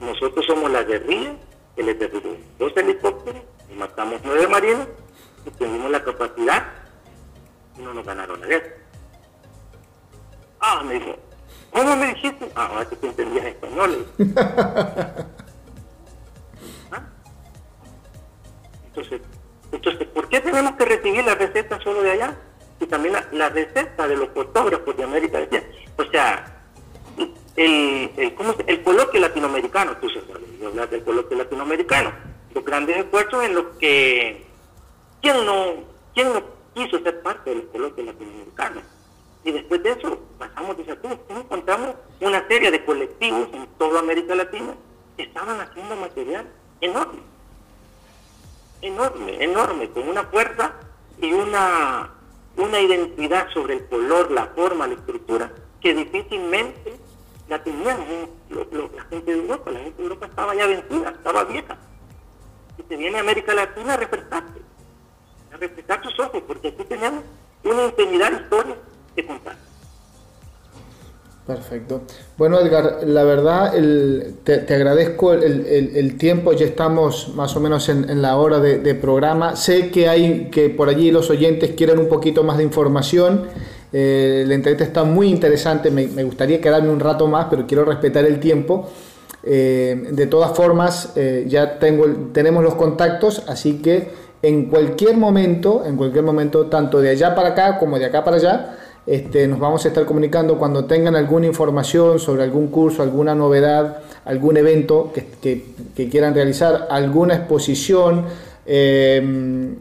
nosotros 0.00 0.44
somos 0.46 0.70
la 0.70 0.82
guerrilla 0.82 1.34
que 1.76 1.82
les 1.82 1.98
derribó 1.98 2.36
dos 2.58 2.72
helicópteros 2.76 3.42
y 3.70 3.74
matamos 3.74 4.20
nueve 4.24 4.48
marinos 4.48 4.88
y 5.46 5.50
tuvimos 5.50 5.90
la 5.90 6.02
capacidad 6.02 6.66
y 7.78 7.82
no 7.82 7.94
nos 7.94 8.04
ganaron 8.04 8.40
la 8.40 8.46
guerra. 8.46 8.74
Ah, 10.60 10.82
me 10.84 10.94
dijo, 10.94 11.16
¿cómo 11.70 11.96
me 11.96 12.08
dijiste? 12.08 12.50
Ah, 12.54 12.66
ahora 12.66 12.84
que 12.88 12.96
tú 12.96 13.06
entendías 13.06 13.46
español. 13.46 14.06
¿Ah? 16.90 17.02
Entonces, 18.86 19.22
entonces, 19.72 20.08
¿por 20.08 20.28
qué 20.28 20.40
tenemos 20.40 20.74
que 20.76 20.84
recibir 20.84 21.24
la 21.24 21.34
receta 21.34 21.80
solo 21.80 22.02
de 22.02 22.12
allá? 22.12 22.36
Y 22.80 22.86
también 22.86 23.14
la, 23.32 23.48
receta 23.50 24.08
de 24.08 24.16
los 24.16 24.28
fotógrafos 24.30 24.96
de 24.96 25.04
América 25.04 25.38
Latina. 25.40 25.62
O 25.96 26.04
sea, 26.04 26.62
el, 27.56 28.10
el, 28.16 28.82
coloquio 28.82 29.20
latinoamericano, 29.20 29.96
tú 29.98 30.08
sabes, 30.08 30.28
hablar 30.66 30.88
del 30.88 31.04
coloquio 31.04 31.36
latinoamericano, 31.36 32.12
los 32.54 32.64
grandes 32.64 32.96
esfuerzos 32.96 33.44
en 33.44 33.54
los 33.54 33.64
que 33.78 34.50
¿Quién 35.22 35.44
no, 35.44 35.84
quién 36.14 36.32
no 36.32 36.42
quiso 36.74 36.98
ser 37.00 37.20
parte 37.20 37.50
de 37.50 37.56
los 37.56 37.66
coloquios 37.66 38.06
latinoamericanos? 38.06 38.82
Y 39.44 39.52
después 39.52 39.82
de 39.82 39.90
eso, 39.90 40.18
pasamos 40.38 40.76
de 40.78 40.92
aquí, 40.92 41.08
encontramos 41.28 41.94
una 42.20 42.46
serie 42.48 42.70
de 42.70 42.84
colectivos 42.84 43.48
en 43.52 43.66
toda 43.78 44.00
América 44.00 44.34
Latina 44.34 44.74
que 45.16 45.24
estaban 45.24 45.60
haciendo 45.60 45.96
material 45.96 46.46
enorme, 46.80 47.20
enorme, 48.82 49.42
enorme, 49.42 49.90
con 49.90 50.08
una 50.08 50.24
fuerza 50.24 50.72
y 51.20 51.32
una, 51.32 52.10
una 52.56 52.80
identidad 52.80 53.48
sobre 53.52 53.74
el 53.74 53.88
color, 53.88 54.30
la 54.30 54.46
forma, 54.46 54.86
la 54.86 54.94
estructura, 54.94 55.52
que 55.80 55.94
difícilmente 55.94 56.98
la 57.48 57.62
tenían 57.62 57.98
la 58.48 59.04
gente 59.04 59.32
de 59.32 59.38
Europa. 59.38 59.70
La 59.70 59.80
gente 59.80 59.96
de 59.96 60.02
Europa 60.04 60.26
estaba 60.26 60.54
ya 60.54 60.66
vencida, 60.66 61.10
estaba 61.10 61.44
vieja. 61.44 61.76
Y 62.78 62.82
se 62.88 62.96
viene 62.96 63.18
América 63.18 63.54
Latina 63.54 63.94
a 63.94 63.96
refrescarte, 63.96 64.60
a 65.52 65.56
refrescar 65.56 66.02
sus 66.02 66.18
ojos, 66.20 66.42
porque 66.46 66.68
aquí 66.68 66.84
tenemos 66.84 67.24
una 67.64 67.84
infinidad 67.84 68.30
de 68.30 68.42
historias 68.42 68.78
que 69.14 69.26
contar. 69.26 69.69
Perfecto. 71.50 72.02
Bueno, 72.38 72.60
Edgar, 72.60 73.00
la 73.04 73.24
verdad, 73.24 73.72
te, 74.44 74.72
agradezco 74.72 75.32
el, 75.32 76.16
tiempo, 76.16 76.52
ya 76.52 76.64
estamos 76.64 77.32
más 77.34 77.56
o 77.56 77.60
menos 77.60 77.88
en, 77.88 78.22
la 78.22 78.36
hora 78.36 78.60
de, 78.60 78.94
programa. 78.94 79.56
Sé 79.56 79.90
que 79.90 80.08
hay 80.08 80.48
que 80.52 80.70
por 80.70 80.88
allí 80.88 81.10
los 81.10 81.28
oyentes 81.28 81.72
quieren 81.76 81.98
un 81.98 82.08
poquito 82.08 82.44
más 82.44 82.56
de 82.56 82.62
información. 82.62 83.46
Eh, 83.92 84.44
la 84.46 84.54
entrevista 84.54 84.84
está 84.84 85.02
muy 85.02 85.28
interesante, 85.28 85.90
me, 85.90 86.22
gustaría 86.22 86.60
quedarme 86.60 86.90
un 86.90 87.00
rato 87.00 87.26
más, 87.26 87.48
pero 87.50 87.66
quiero 87.66 87.84
respetar 87.84 88.24
el 88.24 88.38
tiempo. 88.38 88.88
Eh, 89.42 90.10
de 90.12 90.26
todas 90.28 90.52
formas, 90.56 91.14
eh, 91.16 91.46
ya 91.48 91.80
tengo, 91.80 92.06
tenemos 92.32 92.62
los 92.62 92.76
contactos, 92.76 93.42
así 93.48 93.82
que 93.82 94.08
en 94.42 94.66
cualquier 94.66 95.16
momento, 95.16 95.82
en 95.84 95.96
cualquier 95.96 96.22
momento, 96.22 96.66
tanto 96.66 97.00
de 97.00 97.10
allá 97.10 97.34
para 97.34 97.48
acá 97.48 97.76
como 97.76 97.98
de 97.98 98.04
acá 98.04 98.22
para 98.22 98.36
allá, 98.36 98.76
este, 99.10 99.48
nos 99.48 99.58
vamos 99.58 99.84
a 99.84 99.88
estar 99.88 100.04
comunicando 100.06 100.56
cuando 100.56 100.84
tengan 100.84 101.16
alguna 101.16 101.44
información 101.44 102.20
sobre 102.20 102.44
algún 102.44 102.68
curso, 102.68 103.02
alguna 103.02 103.34
novedad, 103.34 103.98
algún 104.24 104.56
evento 104.56 105.12
que, 105.12 105.64
quieran 106.08 106.32
realizar, 106.32 106.86
alguna 106.88 107.34
exposición, 107.34 108.26
em, 108.66 109.74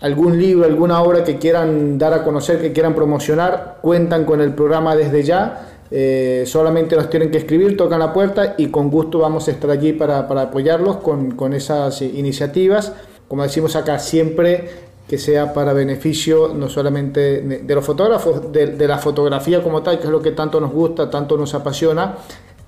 algún 0.00 0.36
libro, 0.36 0.66
alguna 0.66 1.00
obra 1.00 1.22
que 1.22 1.38
quieran 1.38 1.96
dar 1.96 2.12
a 2.12 2.24
conocer, 2.24 2.60
que 2.60 2.72
quieran 2.72 2.96
promocionar, 2.96 3.78
cuentan 3.80 4.24
con 4.24 4.40
el 4.40 4.52
programa 4.52 4.96
desde 4.96 5.22
ya. 5.22 5.68
Eh, 5.92 6.42
solamente 6.46 6.96
nos 6.96 7.08
tienen 7.08 7.30
que 7.30 7.38
escribir, 7.38 7.76
tocan 7.76 8.00
la 8.00 8.12
puerta 8.12 8.56
y 8.58 8.66
con 8.66 8.90
gusto 8.90 9.20
vamos 9.20 9.46
a 9.46 9.52
estar 9.52 9.70
allí 9.70 9.92
para, 9.92 10.18
apoyarlos 10.18 10.96
con, 10.96 11.30
con 11.36 11.52
esas 11.52 12.02
iniciativas. 12.02 12.94
Como 13.28 13.44
decimos 13.44 13.76
acá, 13.76 14.00
siempre 14.00 14.89
que 15.10 15.18
sea 15.18 15.52
para 15.52 15.72
beneficio 15.72 16.54
no 16.54 16.68
solamente 16.68 17.40
de 17.40 17.74
los 17.74 17.84
fotógrafos, 17.84 18.52
de, 18.52 18.86
la 18.86 18.96
fotografía 18.98 19.60
como 19.60 19.82
tal, 19.82 19.98
que 19.98 20.04
es 20.04 20.10
lo 20.10 20.22
que 20.22 20.30
tanto 20.30 20.60
nos 20.60 20.70
gusta, 20.70 21.10
tanto 21.10 21.36
nos 21.36 21.52
apasiona, 21.52 22.18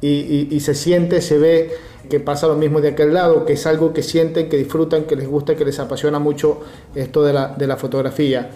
y, 0.01 0.59
se 0.59 0.75
siente, 0.75 1.21
se 1.21 1.39
ve 1.39 1.71
que 2.11 2.19
pasa 2.19 2.49
lo 2.49 2.57
mismo 2.57 2.81
de 2.81 2.89
aquel 2.89 3.15
lado, 3.15 3.45
que 3.45 3.53
es 3.53 3.65
algo 3.65 3.93
que 3.93 4.03
sienten, 4.03 4.49
que 4.49 4.57
disfrutan, 4.57 5.05
que 5.05 5.15
les 5.15 5.29
gusta, 5.29 5.55
que 5.55 5.65
les 5.65 5.79
apasiona 5.79 6.19
mucho 6.19 6.63
esto 6.97 7.23
de 7.23 7.33
la, 7.33 7.77
fotografía. 7.77 8.51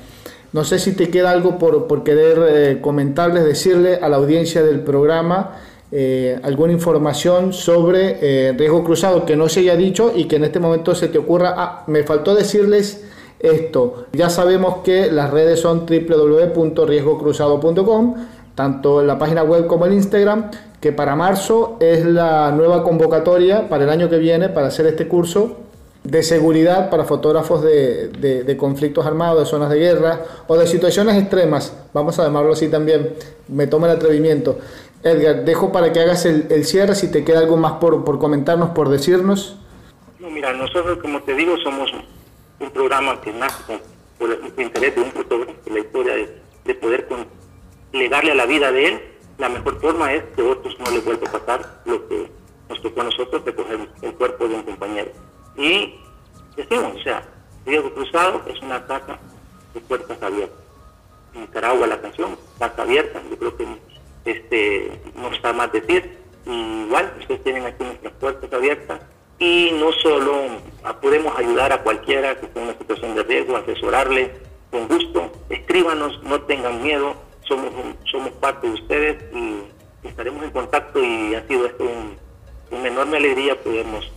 No 0.53 0.65
sé 0.65 0.81
si 0.81 0.91
te 0.95 1.09
queda 1.09 1.31
algo 1.31 1.57
por, 1.57 2.03
querer 2.03 2.39
eh, 2.49 2.81
comentarles, 2.81 3.45
decirle 3.45 4.01
a 4.03 4.09
la 4.09 4.17
audiencia 4.17 4.65
del 4.65 4.81
programa. 4.81 5.61
Eh, 5.93 6.41
alguna 6.43 6.73
información 6.73 7.53
sobre 7.53 8.19
eh, 8.21 8.53
riesgo 8.59 8.83
cruzado 8.83 9.25
que 9.25 9.37
no 9.37 9.49
se 9.49 9.61
haya 9.61 9.77
dicho 9.77 10.13
y 10.13 10.25
que 10.25 10.35
en 10.35 10.43
este 10.43 10.59
momento 10.59 10.93
se 10.97 11.07
te 11.07 11.19
ocurra. 11.19 11.55
Ah, 11.57 11.85
me 11.87 12.03
faltó 12.03 12.35
decirles 12.35 13.05
esto. 13.41 14.07
Ya 14.13 14.31
sabemos 14.31 14.79
que 14.85 15.11
las 15.11 15.31
redes 15.31 15.59
son 15.61 15.87
www.riesgocruzado.com, 15.87 18.15
tanto 18.55 19.01
en 19.01 19.07
la 19.07 19.19
página 19.19 19.43
web 19.43 19.67
como 19.67 19.87
en 19.87 19.95
Instagram, 19.95 20.51
que 20.81 20.93
para 20.93 21.17
marzo 21.17 21.79
es 21.81 22.05
la 22.05 22.53
nueva 22.53 22.83
convocatoria 22.83 23.67
para 23.69 23.85
el 23.85 23.91
año 23.91 24.09
que 24.09 24.19
viene 24.19 24.49
para 24.49 24.69
hacer 24.69 24.87
este 24.87 25.09
curso 25.09 25.67
de 26.07 26.23
seguridad 26.23 26.89
para 26.89 27.05
fotógrafos 27.05 27.63
de, 27.63 28.57
conflictos 28.59 29.05
armados, 29.05 29.41
de 29.41 29.47
zonas 29.47 29.71
de 29.71 29.79
guerra 29.79 30.21
o 30.47 30.57
de 30.57 30.67
situaciones 30.67 31.17
extremas, 31.17 31.77
vamos 31.93 32.19
a 32.19 32.25
llamarlo 32.25 32.53
así 32.53 32.69
también, 32.69 33.15
me 33.49 33.67
tomo 33.67 33.87
el 33.87 33.93
atrevimiento. 33.93 34.59
Edgar, 35.03 35.45
dejo 35.45 35.73
para 35.73 35.93
que 35.93 36.01
hagas 36.01 36.27
el, 36.27 36.65
cierre, 36.65 36.95
si 36.95 37.11
te 37.11 37.25
queda 37.25 37.41
algo 37.41 37.57
más 37.57 37.75
por, 37.75 38.05
por 38.05 38.19
comentarnos, 38.19 38.71
por 38.71 38.89
decirnos. 38.89 39.59
No, 40.19 40.31
mira, 40.31 40.53
nosotros 40.53 40.99
como 41.01 41.21
te 41.23 41.35
digo 41.35 41.57
somos 41.59 41.93
un 42.59 42.71
programa 42.71 43.21
que 43.21 43.33
nace 43.33 43.81
por 44.19 44.31
el 44.31 44.53
interés 44.57 44.95
de 44.95 45.01
un 45.03 45.13
fotógrafo, 45.13 45.53
la 45.67 45.79
historia 45.79 46.15
de, 46.65 46.75
poder 46.75 47.07
legarle 47.93 48.33
a 48.33 48.35
la 48.35 48.47
vida 48.47 48.73
de 48.73 48.87
él, 48.87 49.03
la 49.39 49.49
mejor 49.49 49.81
forma 49.81 50.13
es 50.13 50.25
que 50.35 50.43
otros 50.43 50.79
no 50.81 50.91
les 50.91 51.05
vuelva 51.05 51.29
a 51.29 51.33
pasar 51.33 51.83
lo 51.85 52.09
que 52.09 52.31
nos 52.69 52.83
tocó 52.83 53.01
a 53.03 53.05
nosotros 53.05 53.45
de 53.45 53.55
coger 53.55 53.89
el 54.03 54.15
cuerpo 54.15 54.49
de 54.49 54.55
un 54.55 54.63
compañero. 54.63 55.11
Y 55.57 55.95
decimos, 56.57 56.95
o 56.97 57.03
sea, 57.03 57.23
Diego 57.65 57.93
Cruzado 57.93 58.43
es 58.49 58.61
una 58.63 58.85
casa 58.87 59.19
de 59.75 59.81
puertas 59.81 60.21
abiertas. 60.23 60.59
En 61.35 61.43
Nicaragua 61.43 61.87
la 61.87 62.01
canción, 62.01 62.37
Casa 62.59 62.83
Abierta, 62.83 63.21
yo 63.31 63.39
creo 63.39 63.57
que 63.57 63.67
este, 64.25 65.01
no 65.15 65.29
está 65.29 65.53
más 65.53 65.71
decir. 65.71 66.19
igual, 66.47 67.15
ustedes 67.21 67.43
tienen 67.45 67.67
aquí 67.67 67.85
nuestras 67.85 68.13
puertas 68.15 68.53
abiertas 68.53 69.01
y 69.39 69.71
no 69.73 69.93
solo 69.93 70.45
podemos 71.01 71.37
ayudar 71.39 71.73
a 71.73 71.83
cualquiera 71.83 72.39
que 72.39 72.47
esté 72.47 72.59
en 72.59 72.69
una 72.69 72.79
situación 72.79 73.15
de 73.15 73.23
riesgo, 73.23 73.57
asesorarle 73.57 74.33
con 74.71 74.89
gusto, 74.89 75.31
escríbanos, 75.51 76.23
no 76.23 76.41
tengan 76.43 76.83
miedo, 76.83 77.15
somos, 77.43 77.71
somos 78.11 78.31
parte 78.33 78.67
de 78.67 78.75
ustedes 78.75 79.25
y 79.35 80.07
estaremos 80.07 80.43
en 80.45 80.51
contacto 80.51 81.03
y 81.03 81.35
ha 81.35 81.47
sido 81.47 81.67
esto 81.67 81.85
una 82.71 82.89
enorme 82.89 83.19
alegría 83.19 83.61
podernos 83.63 84.11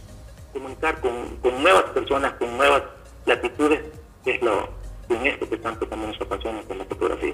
comunicar 0.54 1.00
con, 1.00 1.38
con, 1.42 1.62
nuevas 1.62 1.84
personas, 1.86 2.34
con 2.34 2.58
nuevas 2.58 2.84
latitudes, 3.26 3.82
que 4.24 4.32
es 4.32 4.42
lo, 4.42 4.70
en 5.10 5.26
esto 5.26 5.50
que 5.50 5.58
tanto 5.58 5.88
también 5.88 6.12
nos 6.12 6.22
apasiona, 6.22 6.62
la 6.78 6.86
fotografía. 6.86 7.34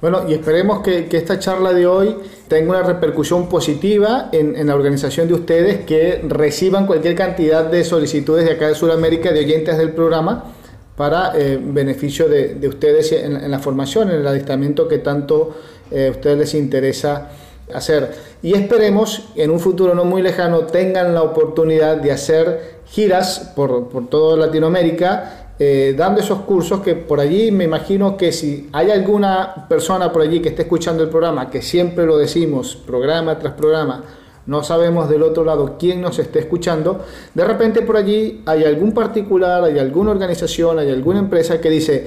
Bueno, 0.00 0.28
y 0.28 0.34
esperemos 0.34 0.80
que, 0.80 1.08
esta 1.10 1.38
charla 1.38 1.72
de 1.72 1.86
hoy 1.86 2.16
tenga 2.48 2.70
una 2.70 2.82
repercusión 2.82 3.48
positiva 3.48 4.28
en, 4.32 4.66
la 4.66 4.74
organización 4.74 5.26
de 5.26 5.34
ustedes, 5.34 5.84
que 5.86 6.22
reciban 6.28 6.86
cualquier 6.86 7.14
cantidad 7.14 7.64
de 7.64 7.82
solicitudes 7.82 8.44
de 8.44 8.52
acá 8.52 8.68
de 8.68 8.74
Sudamérica, 8.74 9.32
de 9.32 9.40
oyentes 9.40 9.78
del 9.78 9.92
programa, 9.92 10.52
para 10.96 11.32
eh, 11.34 11.58
beneficio 11.60 12.28
de, 12.28 12.68
ustedes 12.68 13.12
en, 13.12 13.50
la 13.50 13.58
formación, 13.58 14.10
en 14.10 14.20
el 14.20 14.26
adiestramiento 14.26 14.86
que 14.86 14.98
tanto 14.98 15.56
eh, 15.90 16.08
a 16.08 16.10
ustedes 16.10 16.38
les 16.38 16.54
interesa 16.54 17.30
hacer. 17.74 18.14
Y 18.42 18.54
esperemos 18.54 19.28
en 19.34 19.50
un 19.50 19.60
futuro 19.60 19.94
no 19.94 20.04
muy 20.04 20.22
lejano 20.22 20.60
tengan 20.66 21.14
la 21.14 21.22
oportunidad 21.22 21.96
de 21.96 22.12
hacer 22.12 22.76
giras 22.86 23.52
por, 23.56 23.88
por 23.88 24.08
toda 24.08 24.36
Latinoamérica 24.36 25.45
eh, 25.58 25.94
dando 25.96 26.20
esos 26.20 26.40
cursos 26.40 26.80
que 26.80 26.94
por 26.94 27.18
allí 27.18 27.50
me 27.50 27.64
imagino 27.64 28.16
que 28.16 28.30
si 28.30 28.68
hay 28.72 28.90
alguna 28.90 29.66
persona 29.68 30.12
por 30.12 30.20
allí 30.20 30.40
que 30.40 30.50
esté 30.50 30.62
escuchando 30.62 31.02
el 31.02 31.08
programa, 31.08 31.48
que 31.48 31.62
siempre 31.62 32.04
lo 32.04 32.18
decimos, 32.18 32.76
programa 32.76 33.38
tras 33.38 33.54
programa, 33.54 34.04
no 34.44 34.62
sabemos 34.62 35.08
del 35.08 35.22
otro 35.22 35.44
lado 35.44 35.76
quién 35.78 36.02
nos 36.02 36.18
esté 36.18 36.40
escuchando, 36.40 37.00
de 37.32 37.44
repente 37.44 37.80
por 37.80 37.96
allí 37.96 38.42
hay 38.44 38.64
algún 38.64 38.92
particular, 38.92 39.64
hay 39.64 39.78
alguna 39.78 40.10
organización, 40.10 40.78
hay 40.78 40.90
alguna 40.90 41.20
empresa 41.20 41.60
que 41.60 41.70
dice 41.70 42.06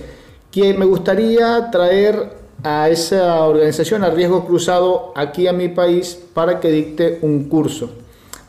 que 0.51 0.73
me 0.75 0.85
gustaría 0.85 1.71
traer 1.71 2.37
a 2.63 2.89
esa 2.89 3.45
organización 3.45 4.03
a 4.03 4.11
riesgo 4.11 4.45
cruzado 4.45 5.11
aquí 5.15 5.47
a 5.47 5.53
mi 5.53 5.69
país 5.69 6.19
para 6.33 6.59
que 6.59 6.69
dicte 6.69 7.19
un 7.23 7.49
curso. 7.49 7.89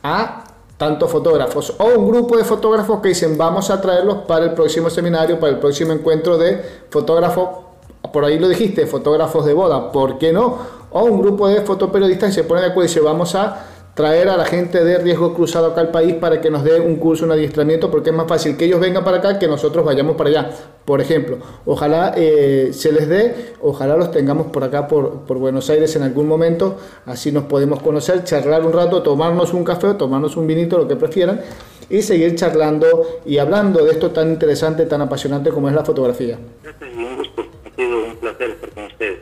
A 0.03 0.45
tanto 0.81 1.09
fotógrafos 1.09 1.75
o 1.77 1.85
un 1.99 2.09
grupo 2.09 2.39
de 2.39 2.45
fotógrafos 2.45 3.01
que 3.03 3.11
dicen 3.11 3.37
vamos 3.37 3.69
a 3.69 3.83
traerlos 3.83 4.23
para 4.27 4.47
el 4.47 4.55
próximo 4.55 4.89
seminario, 4.89 5.39
para 5.39 5.53
el 5.53 5.59
próximo 5.59 5.93
encuentro 5.93 6.39
de 6.39 6.59
fotógrafos, 6.89 7.51
por 8.11 8.25
ahí 8.25 8.39
lo 8.39 8.49
dijiste, 8.49 8.87
fotógrafos 8.87 9.45
de 9.45 9.53
boda, 9.53 9.93
¿por 9.93 10.17
qué 10.17 10.33
no? 10.33 10.57
O 10.91 11.05
un 11.05 11.21
grupo 11.21 11.49
de 11.49 11.61
fotoperiodistas 11.61 12.31
que 12.31 12.35
se 12.37 12.45
ponen 12.45 12.65
de 12.65 12.71
acuerdo 12.71 12.87
y 12.87 12.89
dicen 12.89 13.05
vamos 13.05 13.35
a 13.35 13.67
traer 13.95 14.29
a 14.29 14.37
la 14.37 14.45
gente 14.45 14.85
de 14.85 14.99
riesgo 14.99 15.35
cruzado 15.35 15.67
acá 15.67 15.81
al 15.81 15.91
país 15.91 16.15
para 16.15 16.41
que 16.41 16.51
nos 16.51 16.65
dé 16.65 16.81
un 16.81 16.97
curso, 16.97 17.25
un 17.25 17.33
adiestramiento, 17.33 17.91
porque 17.91 18.11
es 18.11 18.17
más 18.17 18.29
fácil 18.29 18.57
que 18.57 18.65
ellos 18.65 18.81
vengan 18.81 19.05
para 19.05 19.19
acá 19.19 19.39
que 19.39 19.49
nosotros 19.49 19.85
vayamos 19.85 20.17
para 20.17 20.31
allá. 20.31 20.51
Por 20.85 21.01
ejemplo, 21.01 21.39
ojalá 21.67 22.15
eh, 22.17 22.71
se 22.73 22.93
les 22.93 23.09
dé, 23.09 23.55
ojalá 23.61 23.97
los 23.97 24.11
tengamos 24.11 24.49
por 24.49 24.65
acá, 24.65 24.89
por, 24.89 25.21
por, 25.23 25.39
Buenos 25.39 25.69
Aires 25.71 25.95
en 25.97 26.03
algún 26.03 26.27
momento, 26.27 26.77
así 27.07 27.33
nos 27.33 27.45
podemos 27.45 27.81
conocer, 27.83 28.25
charlar 28.25 28.65
un 28.65 28.73
rato, 28.73 29.03
tomarnos 29.03 29.53
un 29.55 29.65
café, 29.65 29.95
tomarnos 29.95 30.37
un 30.37 30.47
vinito, 30.47 30.79
lo 30.79 30.89
que 30.89 30.97
prefieran, 30.97 31.41
y 31.89 32.03
seguir 32.03 32.37
charlando 32.37 33.21
y 33.27 33.39
hablando 33.39 33.85
de 33.85 33.93
esto 33.93 34.11
tan 34.11 34.31
interesante, 34.31 34.87
tan 34.87 35.03
apasionante 35.03 35.51
como 35.51 35.69
es 35.69 35.75
la 35.75 35.85
fotografía. 35.85 36.39
Un 36.97 37.17
gusto, 37.17 37.45
ha 37.65 37.77
sido 37.77 38.05
un 38.05 38.17
placer 38.17 38.51
estar 38.51 38.71
con 38.71 38.85
ustedes. 38.85 39.19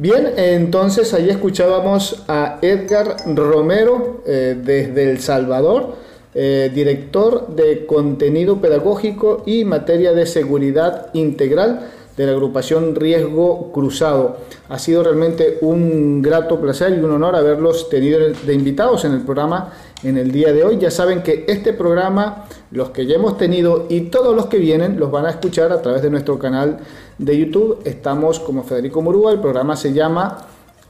Bien, 0.00 0.32
entonces 0.36 1.12
ahí 1.12 1.28
escuchábamos 1.28 2.22
a 2.28 2.60
Edgar 2.62 3.16
Romero 3.34 4.22
eh, 4.24 4.56
desde 4.56 5.10
El 5.10 5.18
Salvador. 5.18 5.96
eh, 6.34 6.70
director 6.72 7.48
de 7.56 7.84
contenido 7.84 8.60
pedagógico 8.60 9.42
y 9.44 9.64
materia 9.64 10.12
de 10.12 10.24
seguridad 10.24 11.08
integral 11.14 11.88
de 12.16 12.26
la 12.26 12.32
agrupación 12.32 12.94
Riesgo 12.94 13.72
Cruzado. 13.72 14.36
Ha 14.68 14.78
sido 14.78 15.02
realmente 15.02 15.58
un 15.62 16.22
grato 16.22 16.60
placer 16.60 16.92
y 16.96 17.02
un 17.02 17.10
honor 17.10 17.34
haberlos 17.34 17.88
tenido 17.88 18.20
de 18.20 18.54
invitados 18.54 19.04
en 19.04 19.14
el 19.14 19.22
programa 19.22 19.72
en 20.04 20.16
el 20.16 20.30
día 20.30 20.52
de 20.52 20.62
hoy. 20.62 20.78
Ya 20.78 20.90
saben 20.90 21.22
que 21.22 21.44
este 21.48 21.72
programa, 21.72 22.46
los 22.70 22.90
que 22.90 23.06
ya 23.06 23.16
hemos 23.16 23.36
tenido 23.36 23.86
y 23.88 24.02
todos 24.02 24.36
los 24.36 24.46
que 24.46 24.58
vienen, 24.58 24.98
los 25.00 25.10
van 25.10 25.26
a 25.26 25.30
escuchar 25.30 25.72
a 25.72 25.82
través 25.82 26.02
de 26.02 26.10
nuestro 26.10 26.38
canal 26.38 26.78
de 27.18 27.36
YouTube. 27.36 27.80
Estamos 27.84 28.40
como 28.40 28.62
Federico 28.62 29.02
Murúa, 29.02 29.32
el 29.32 29.40
programa 29.40 29.76
se 29.76 29.92
llama 29.92 30.38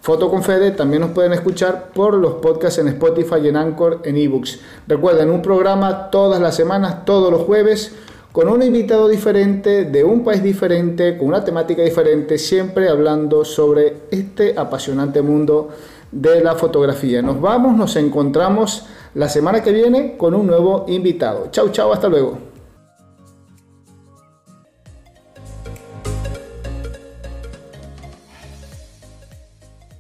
Foto 0.01 0.31
con 0.31 0.43
Fede, 0.43 0.71
también 0.71 1.03
nos 1.03 1.11
pueden 1.11 1.33
escuchar 1.33 1.91
por 1.93 2.15
los 2.15 2.35
podcasts 2.35 2.79
en 2.79 2.89
Spotify 2.89 3.49
en 3.49 3.57
Anchor, 3.57 4.01
en 4.05 4.17
ebooks. 4.17 4.61
Recuerden, 4.87 5.31
un 5.31 5.43
programa 5.43 6.11
todas 6.11 6.41
las 6.41 6.55
semanas, 6.55 7.05
todos 7.05 7.31
los 7.33 7.43
jueves 7.43 7.95
con 8.33 8.49
un 8.49 8.63
invitado 8.63 9.09
diferente, 9.09 9.85
de 9.85 10.05
un 10.05 10.23
país 10.23 10.43
diferente, 10.43 11.19
con 11.19 11.29
una 11.29 11.45
temática 11.45 11.83
diferente, 11.83 12.39
siempre 12.39 12.89
hablando 12.89 13.45
sobre 13.45 14.03
este 14.11 14.57
apasionante 14.57 15.23
mundo 15.23 15.71
de 16.13 16.41
la 16.43 16.55
fotografía. 16.55 17.21
Nos 17.21 17.41
vamos, 17.41 17.77
nos 17.77 17.97
encontramos 17.97 18.87
la 19.15 19.29
semana 19.29 19.63
que 19.63 19.73
viene 19.73 20.17
con 20.17 20.35
un 20.35 20.47
nuevo 20.47 20.85
invitado. 20.89 21.49
Chau, 21.51 21.71
chau, 21.71 21.93
hasta 21.93 22.09
luego. 22.09 22.48